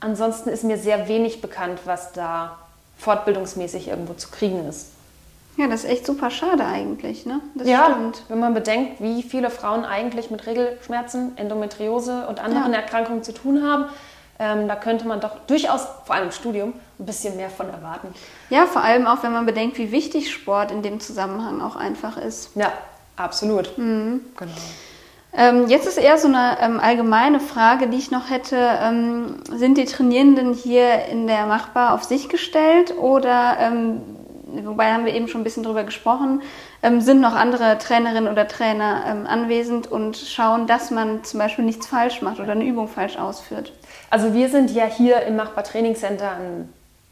Ansonsten 0.00 0.48
ist 0.48 0.64
mir 0.64 0.78
sehr 0.78 1.08
wenig 1.08 1.40
bekannt, 1.40 1.80
was 1.84 2.12
da 2.12 2.58
fortbildungsmäßig 2.98 3.88
irgendwo 3.88 4.14
zu 4.14 4.30
kriegen 4.30 4.68
ist. 4.68 4.88
Ja, 5.56 5.66
das 5.68 5.84
ist 5.84 5.90
echt 5.90 6.06
super 6.06 6.30
schade 6.30 6.64
eigentlich, 6.64 7.26
ne? 7.26 7.40
Das 7.54 7.68
ja, 7.68 7.90
stimmt. 7.90 8.22
wenn 8.28 8.38
man 8.38 8.54
bedenkt, 8.54 9.02
wie 9.02 9.22
viele 9.22 9.50
Frauen 9.50 9.84
eigentlich 9.84 10.30
mit 10.30 10.46
Regelschmerzen, 10.46 11.36
Endometriose 11.36 12.26
und 12.26 12.40
anderen 12.40 12.72
ja. 12.72 12.78
Erkrankungen 12.78 13.22
zu 13.22 13.34
tun 13.34 13.62
haben, 13.62 13.84
ähm, 14.38 14.66
da 14.66 14.76
könnte 14.76 15.06
man 15.06 15.20
doch 15.20 15.38
durchaus, 15.46 15.86
vor 16.06 16.14
allem 16.14 16.26
im 16.26 16.32
Studium, 16.32 16.72
ein 16.98 17.06
bisschen 17.06 17.36
mehr 17.36 17.50
von 17.50 17.68
erwarten. 17.68 18.08
Ja, 18.48 18.66
vor 18.66 18.82
allem 18.82 19.06
auch, 19.06 19.22
wenn 19.22 19.32
man 19.32 19.44
bedenkt, 19.44 19.76
wie 19.76 19.92
wichtig 19.92 20.32
Sport 20.32 20.70
in 20.70 20.82
dem 20.82 21.00
Zusammenhang 21.00 21.60
auch 21.60 21.76
einfach 21.76 22.16
ist. 22.16 22.50
Ja, 22.56 22.72
absolut. 23.16 23.76
Mhm. 23.76 24.22
Genau. 24.36 24.52
Ähm, 25.34 25.68
jetzt 25.68 25.86
ist 25.86 25.96
eher 25.96 26.18
so 26.18 26.28
eine 26.28 26.58
ähm, 26.60 26.78
allgemeine 26.78 27.40
Frage, 27.40 27.88
die 27.88 27.96
ich 27.96 28.10
noch 28.10 28.28
hätte. 28.28 28.56
Ähm, 28.56 29.36
sind 29.50 29.78
die 29.78 29.86
Trainierenden 29.86 30.52
hier 30.52 31.06
in 31.06 31.26
der 31.26 31.46
Machbar 31.46 31.94
auf 31.94 32.04
sich 32.04 32.28
gestellt 32.28 32.94
oder, 32.98 33.56
ähm, 33.58 34.02
wobei 34.64 34.92
haben 34.92 35.06
wir 35.06 35.14
eben 35.14 35.28
schon 35.28 35.40
ein 35.40 35.44
bisschen 35.44 35.62
drüber 35.62 35.84
gesprochen, 35.84 36.42
ähm, 36.82 37.00
sind 37.00 37.20
noch 37.20 37.34
andere 37.34 37.78
Trainerinnen 37.78 38.30
oder 38.30 38.46
Trainer 38.46 39.04
ähm, 39.06 39.26
anwesend 39.26 39.90
und 39.90 40.18
schauen, 40.18 40.66
dass 40.66 40.90
man 40.90 41.24
zum 41.24 41.40
Beispiel 41.40 41.64
nichts 41.64 41.86
falsch 41.86 42.20
macht 42.20 42.38
oder 42.38 42.52
eine 42.52 42.64
Übung 42.64 42.88
falsch 42.88 43.16
ausführt? 43.16 43.72
Also 44.10 44.34
wir 44.34 44.50
sind 44.50 44.70
ja 44.70 44.84
hier 44.84 45.22
im 45.22 45.36
Machbar 45.36 45.64
Training 45.64 45.96
Center 45.96 46.32
ein 46.32 46.70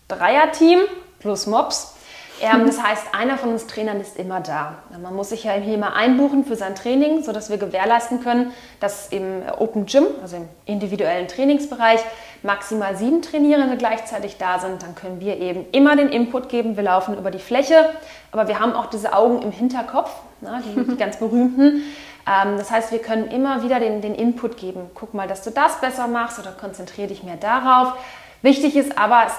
Dreierteam 0.08 0.80
plus 1.20 1.46
Mops. 1.46 1.94
Ähm, 2.40 2.66
das 2.66 2.82
heißt, 2.82 3.14
einer 3.14 3.36
von 3.36 3.50
uns 3.50 3.66
Trainern 3.66 4.00
ist 4.00 4.16
immer 4.16 4.40
da. 4.40 4.78
Man 5.02 5.14
muss 5.14 5.30
sich 5.30 5.44
ja 5.44 5.52
hier 5.52 5.78
mal 5.78 5.92
einbuchen 5.92 6.44
für 6.44 6.56
sein 6.56 6.74
Training, 6.74 7.22
sodass 7.22 7.50
wir 7.50 7.58
gewährleisten 7.58 8.22
können, 8.22 8.52
dass 8.80 9.08
im 9.08 9.42
Open 9.58 9.86
Gym, 9.86 10.06
also 10.22 10.36
im 10.36 10.48
individuellen 10.64 11.28
Trainingsbereich, 11.28 12.00
maximal 12.42 12.96
sieben 12.96 13.22
Trainierende 13.22 13.76
gleichzeitig 13.76 14.38
da 14.38 14.58
sind. 14.58 14.82
Dann 14.82 14.94
können 14.94 15.20
wir 15.20 15.38
eben 15.38 15.66
immer 15.72 15.96
den 15.96 16.08
Input 16.08 16.48
geben. 16.48 16.76
Wir 16.76 16.84
laufen 16.84 17.16
über 17.18 17.30
die 17.30 17.38
Fläche, 17.38 17.90
aber 18.32 18.48
wir 18.48 18.58
haben 18.58 18.72
auch 18.72 18.86
diese 18.86 19.12
Augen 19.12 19.42
im 19.42 19.52
Hinterkopf, 19.52 20.10
ne, 20.40 20.62
die, 20.64 20.90
die 20.90 20.96
ganz 20.96 21.18
berühmten. 21.18 21.82
Ähm, 22.26 22.56
das 22.56 22.70
heißt, 22.70 22.92
wir 22.92 23.00
können 23.00 23.28
immer 23.28 23.62
wieder 23.62 23.80
den, 23.80 24.00
den 24.00 24.14
Input 24.14 24.56
geben. 24.56 24.90
Guck 24.94 25.14
mal, 25.14 25.28
dass 25.28 25.42
du 25.42 25.50
das 25.50 25.80
besser 25.80 26.06
machst 26.06 26.38
oder 26.38 26.52
konzentriere 26.52 27.08
dich 27.08 27.22
mehr 27.22 27.36
darauf. 27.36 27.94
Wichtig 28.42 28.74
ist 28.76 28.96
aber, 28.98 29.24
es 29.26 29.34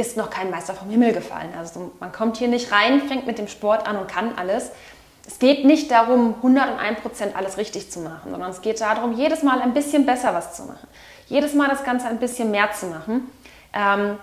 ist 0.00 0.16
noch 0.16 0.30
kein 0.30 0.50
Meister 0.50 0.74
vom 0.74 0.90
Himmel 0.90 1.12
gefallen. 1.12 1.50
Also 1.58 1.92
man 2.00 2.12
kommt 2.12 2.36
hier 2.36 2.48
nicht 2.48 2.72
rein, 2.72 3.02
fängt 3.02 3.26
mit 3.26 3.38
dem 3.38 3.48
Sport 3.48 3.86
an 3.86 3.96
und 3.96 4.08
kann 4.08 4.32
alles. 4.36 4.70
Es 5.26 5.38
geht 5.38 5.64
nicht 5.64 5.90
darum, 5.90 6.34
101 6.36 7.00
Prozent 7.00 7.36
alles 7.36 7.56
richtig 7.56 7.90
zu 7.90 8.00
machen, 8.00 8.30
sondern 8.30 8.50
es 8.50 8.62
geht 8.62 8.80
darum, 8.80 9.12
jedes 9.12 9.42
Mal 9.42 9.60
ein 9.60 9.74
bisschen 9.74 10.06
besser 10.06 10.34
was 10.34 10.56
zu 10.56 10.64
machen. 10.64 10.88
Jedes 11.28 11.54
Mal 11.54 11.68
das 11.68 11.84
Ganze 11.84 12.08
ein 12.08 12.18
bisschen 12.18 12.50
mehr 12.50 12.72
zu 12.72 12.86
machen. 12.86 13.30
Ähm, 13.72 14.18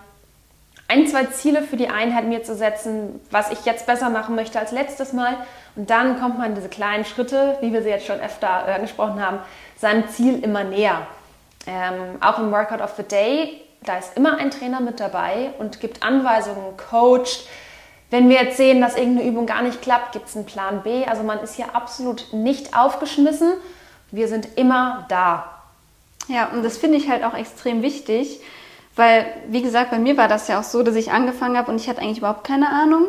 ein, 0.89 1.07
zwei 1.07 1.25
Ziele 1.25 1.61
für 1.61 1.77
die 1.77 1.89
Einheit 1.89 2.25
mir 2.25 2.43
zu 2.43 2.55
setzen, 2.55 3.19
was 3.29 3.51
ich 3.51 3.65
jetzt 3.65 3.85
besser 3.85 4.09
machen 4.09 4.35
möchte 4.35 4.59
als 4.59 4.71
letztes 4.71 5.13
Mal. 5.13 5.37
Und 5.75 5.89
dann 5.89 6.19
kommt 6.19 6.37
man 6.37 6.55
diese 6.55 6.69
kleinen 6.69 7.05
Schritte, 7.05 7.57
wie 7.61 7.71
wir 7.71 7.83
sie 7.83 7.89
jetzt 7.89 8.05
schon 8.05 8.19
öfter 8.19 8.65
äh, 8.67 8.73
angesprochen 8.73 9.25
haben, 9.25 9.39
seinem 9.77 10.09
Ziel 10.09 10.43
immer 10.43 10.63
näher. 10.63 11.07
Ähm, 11.67 12.17
auch 12.21 12.39
im 12.39 12.51
Workout 12.51 12.81
of 12.81 12.93
the 12.97 13.03
Day 13.03 13.61
da 13.81 13.97
ist 13.97 14.15
immer 14.15 14.37
ein 14.37 14.51
Trainer 14.51 14.81
mit 14.81 14.99
dabei 14.99 15.51
und 15.59 15.79
gibt 15.79 16.03
Anweisungen, 16.03 16.75
coacht. 16.77 17.47
Wenn 18.09 18.29
wir 18.29 18.41
jetzt 18.41 18.57
sehen, 18.57 18.81
dass 18.81 18.95
irgendeine 18.97 19.27
Übung 19.27 19.45
gar 19.45 19.61
nicht 19.61 19.81
klappt, 19.81 20.13
gibt 20.13 20.27
es 20.27 20.35
einen 20.35 20.45
Plan 20.45 20.83
B. 20.83 21.05
Also 21.05 21.23
man 21.23 21.39
ist 21.39 21.55
hier 21.55 21.75
absolut 21.75 22.33
nicht 22.33 22.77
aufgeschmissen. 22.77 23.53
Wir 24.11 24.27
sind 24.27 24.47
immer 24.55 25.05
da. 25.09 25.57
Ja, 26.27 26.47
und 26.47 26.63
das 26.63 26.77
finde 26.77 26.97
ich 26.97 27.09
halt 27.09 27.23
auch 27.23 27.33
extrem 27.33 27.81
wichtig, 27.81 28.41
weil, 28.95 29.25
wie 29.47 29.61
gesagt, 29.61 29.91
bei 29.91 29.99
mir 29.99 30.17
war 30.17 30.27
das 30.27 30.47
ja 30.47 30.59
auch 30.59 30.63
so, 30.63 30.83
dass 30.83 30.95
ich 30.95 31.11
angefangen 31.11 31.57
habe 31.57 31.71
und 31.71 31.79
ich 31.79 31.87
hatte 31.87 32.01
eigentlich 32.01 32.17
überhaupt 32.17 32.45
keine 32.45 32.69
Ahnung. 32.69 33.07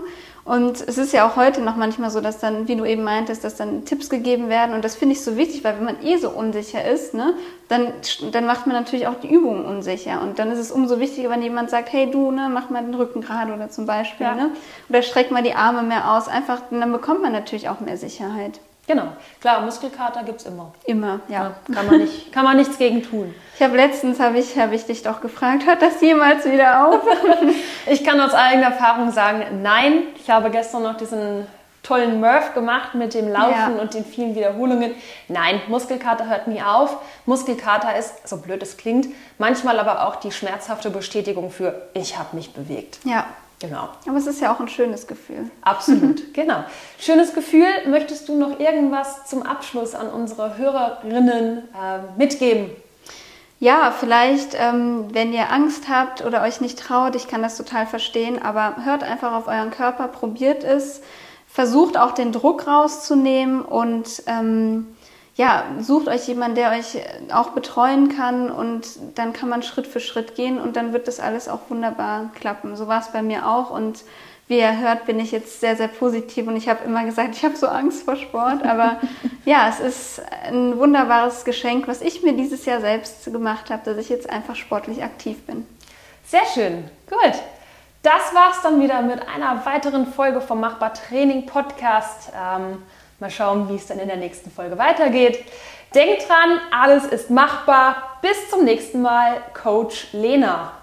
Und 0.49 0.81
es 0.81 0.97
ist 0.97 1.13
ja 1.13 1.29
auch 1.29 1.37
heute 1.37 1.61
noch 1.61 1.77
manchmal 1.77 2.09
so, 2.09 2.23
dass 2.23 2.39
dann, 2.39 2.69
wie 2.69 2.77
du 2.77 2.87
eben 2.87 3.05
meintest, 3.05 3.45
dass 3.45 3.57
dann 3.57 3.85
Tipps 3.85 4.09
gegeben 4.09 4.49
werden. 4.49 4.75
Und 4.75 4.83
das 4.83 4.97
finde 4.97 5.15
ich 5.15 5.21
so 5.23 5.37
wichtig, 5.37 5.63
weil 5.63 5.77
wenn 5.77 5.85
man 5.85 6.03
eh 6.03 6.17
so 6.17 6.31
unsicher 6.31 6.83
ist, 6.91 7.13
ne, 7.13 7.35
dann, 7.69 7.93
dann 8.33 8.47
macht 8.47 8.67
man 8.67 8.75
natürlich 8.75 9.07
auch 9.09 9.21
die 9.21 9.31
Übungen 9.31 9.67
unsicher. 9.67 10.23
Und 10.23 10.39
dann 10.39 10.51
ist 10.51 10.59
es 10.59 10.73
umso 10.73 11.01
wichtiger, 11.01 11.29
wenn 11.29 11.43
jemand 11.43 11.69
sagt, 11.69 11.93
hey 11.93 12.11
du, 12.11 12.31
ne, 12.31 12.49
mach 12.51 12.71
mal 12.71 12.83
den 12.83 12.95
Rücken 12.95 13.21
gerade 13.21 13.53
oder 13.53 13.69
zum 13.69 13.85
Beispiel, 13.85 14.25
ja. 14.25 14.35
ne? 14.35 14.51
Oder 14.89 15.03
streck 15.03 15.31
mal 15.31 15.43
die 15.43 15.53
Arme 15.53 15.83
mehr 15.83 16.13
aus. 16.13 16.29
Einfach, 16.29 16.63
dann 16.71 16.93
bekommt 16.93 17.21
man 17.21 17.33
natürlich 17.33 17.69
auch 17.69 17.81
mehr 17.81 17.99
Sicherheit. 17.99 18.59
Genau, 18.89 19.09
klar, 19.43 19.61
Muskelkater 19.61 20.23
gibt 20.25 20.41
es 20.41 20.47
immer. 20.47 20.73
Immer, 20.87 21.21
ja. 21.29 21.53
ja. 21.69 21.75
kann, 21.75 21.87
man 21.87 21.99
nicht, 21.99 22.33
kann 22.33 22.45
man 22.45 22.57
nichts 22.57 22.79
gegen 22.79 23.03
tun. 23.03 23.35
Ich 23.55 23.63
habe 23.63 23.77
letztens, 23.77 24.19
habe 24.19 24.39
ich, 24.39 24.59
hab 24.59 24.73
ich 24.73 24.87
dich 24.87 25.03
doch 25.03 25.21
gefragt, 25.21 25.67
hört 25.67 25.83
das 25.83 26.01
jemals 26.01 26.47
wieder 26.47 26.89
auf? 26.89 27.03
ich 27.87 28.03
kann 28.03 28.19
aus 28.19 28.33
eigener 28.33 28.69
Erfahrung 28.69 29.13
sagen, 29.13 29.63
nein. 29.63 30.05
Ich 30.19 30.31
habe 30.31 30.51
gestern 30.51 30.85
noch 30.85 30.97
diesen 30.97 31.47
tollen 31.83 32.19
Murph 32.19 32.55
gemacht 32.55 32.95
mit 32.95 33.13
dem 33.13 33.29
Laufen 33.29 33.77
ja. 33.77 33.83
und 33.83 33.93
den 33.93 34.07
vielen 34.07 34.35
Wiederholungen. 34.35 34.95
Nein, 35.29 35.61
Muskelkater 35.69 36.27
hört 36.27 36.49
nie 36.49 36.63
auf. 36.63 36.97
Muskelkater 37.27 37.95
ist, 37.95 38.27
so 38.27 38.39
blöd 38.39 38.63
es 38.63 38.79
klingt, 38.79 39.09
manchmal 39.37 39.79
aber 39.79 40.07
auch 40.07 40.17
die 40.17 40.33
schmerzhafte 40.33 40.89
Bestätigung 40.89 41.51
für, 41.51 41.89
ich 41.93 42.19
habe 42.19 42.37
mich 42.37 42.55
bewegt. 42.55 43.01
Ja, 43.05 43.27
Genau. 43.61 43.89
Aber 44.07 44.17
es 44.17 44.27
ist 44.27 44.41
ja 44.41 44.55
auch 44.55 44.61
ein 44.61 44.69
schönes 44.69 45.07
Gefühl. 45.07 45.51
Absolut, 45.63 46.33
genau. 46.35 46.65
Schönes 46.99 47.35
Gefühl. 47.35 47.67
Möchtest 47.87 48.29
du 48.29 48.37
noch 48.39 48.61
irgendwas 48.61 49.27
zum 49.27 49.43
Abschluss 49.43 49.95
an 49.95 50.09
unsere 50.09 50.57
Hörerinnen 50.57 51.59
äh, 51.59 51.99
mitgeben? 52.17 52.71
Ja, 53.61 53.93
vielleicht, 53.99 54.55
ähm, 54.55 55.07
wenn 55.13 55.33
ihr 55.33 55.51
Angst 55.51 55.89
habt 55.89 56.25
oder 56.25 56.43
euch 56.43 56.61
nicht 56.61 56.79
traut, 56.79 57.17
ich 57.17 57.27
kann 57.27 57.43
das 57.43 57.57
total 57.57 57.87
verstehen, 57.87 58.41
aber 58.41 58.77
hört 58.85 59.03
einfach 59.03 59.33
auf 59.33 59.49
euren 59.49 59.73
Körper, 59.73 60.07
probiert 60.07 60.63
es, 60.63 61.01
versucht 61.49 61.97
auch 61.97 62.13
den 62.13 62.31
Druck 62.31 62.69
rauszunehmen 62.69 63.63
und 63.63 64.23
ähm, 64.27 64.87
ja, 65.39 65.67
sucht 65.79 66.09
euch 66.09 66.27
jemanden, 66.27 66.57
der 66.57 66.73
euch 66.73 66.99
auch 67.33 67.51
betreuen 67.51 68.09
kann 68.09 68.51
und 68.51 68.89
dann 69.15 69.33
kann 69.33 69.49
man 69.49 69.63
Schritt 69.63 69.87
für 69.87 70.01
Schritt 70.01 70.35
gehen 70.35 70.61
und 70.61 70.75
dann 70.75 70.93
wird 70.93 71.07
das 71.07 71.21
alles 71.21 71.49
auch 71.49 71.61
wunderbar 71.69 72.33
klappen. 72.35 72.75
So 72.75 72.89
war 72.89 73.01
es 73.01 73.13
bei 73.13 73.23
mir 73.23 73.49
auch 73.49 73.71
und 73.71 74.03
wie 74.49 74.59
ihr 74.59 74.81
hört, 74.81 75.07
bin 75.07 75.21
ich 75.21 75.31
jetzt 75.31 75.61
sehr, 75.61 75.77
sehr 75.77 75.87
positiv 75.87 76.49
und 76.49 76.57
ich 76.57 76.69
habe 76.69 76.83
immer 76.85 77.05
gesagt, 77.05 77.37
ich 77.37 77.45
habe 77.45 77.55
so 77.55 77.69
Angst 77.69 78.03
vor 78.03 78.17
Sport, 78.17 78.65
aber 78.65 78.99
ja, 79.45 79.69
es 79.69 79.79
ist 79.79 80.23
ein 80.43 80.77
wunderbares 80.77 81.45
Geschenk, 81.45 81.87
was 81.87 82.03
ich 82.03 82.25
mir 82.25 82.33
dieses 82.33 82.65
Jahr 82.65 82.81
selbst 82.81 83.25
gemacht 83.27 83.71
habe, 83.71 83.85
dass 83.85 83.97
ich 83.97 84.09
jetzt 84.09 84.29
einfach 84.29 84.57
sportlich 84.57 85.05
aktiv 85.05 85.41
bin. 85.47 85.65
Sehr 86.27 86.47
schön, 86.53 86.91
gut. 87.09 87.35
Das 88.03 88.35
war's 88.35 88.61
dann 88.63 88.81
wieder 88.81 89.03
mit 89.03 89.21
einer 89.29 89.65
weiteren 89.67 90.07
Folge 90.07 90.41
vom 90.41 90.59
Machbar 90.61 90.95
Training 90.95 91.47
Podcast. 91.47 92.33
Ähm, 92.35 92.83
Mal 93.21 93.31
schauen, 93.31 93.69
wie 93.69 93.75
es 93.75 93.87
dann 93.87 93.99
in 93.99 94.07
der 94.07 94.17
nächsten 94.17 94.51
Folge 94.51 94.79
weitergeht. 94.79 95.45
Denkt 95.93 96.29
dran, 96.29 96.61
alles 96.71 97.05
ist 97.05 97.31
machbar. 97.31 98.19
Bis 98.23 98.49
zum 98.49 98.65
nächsten 98.65 99.03
Mal, 99.03 99.43
Coach 99.61 100.09
Lena. 100.13 100.78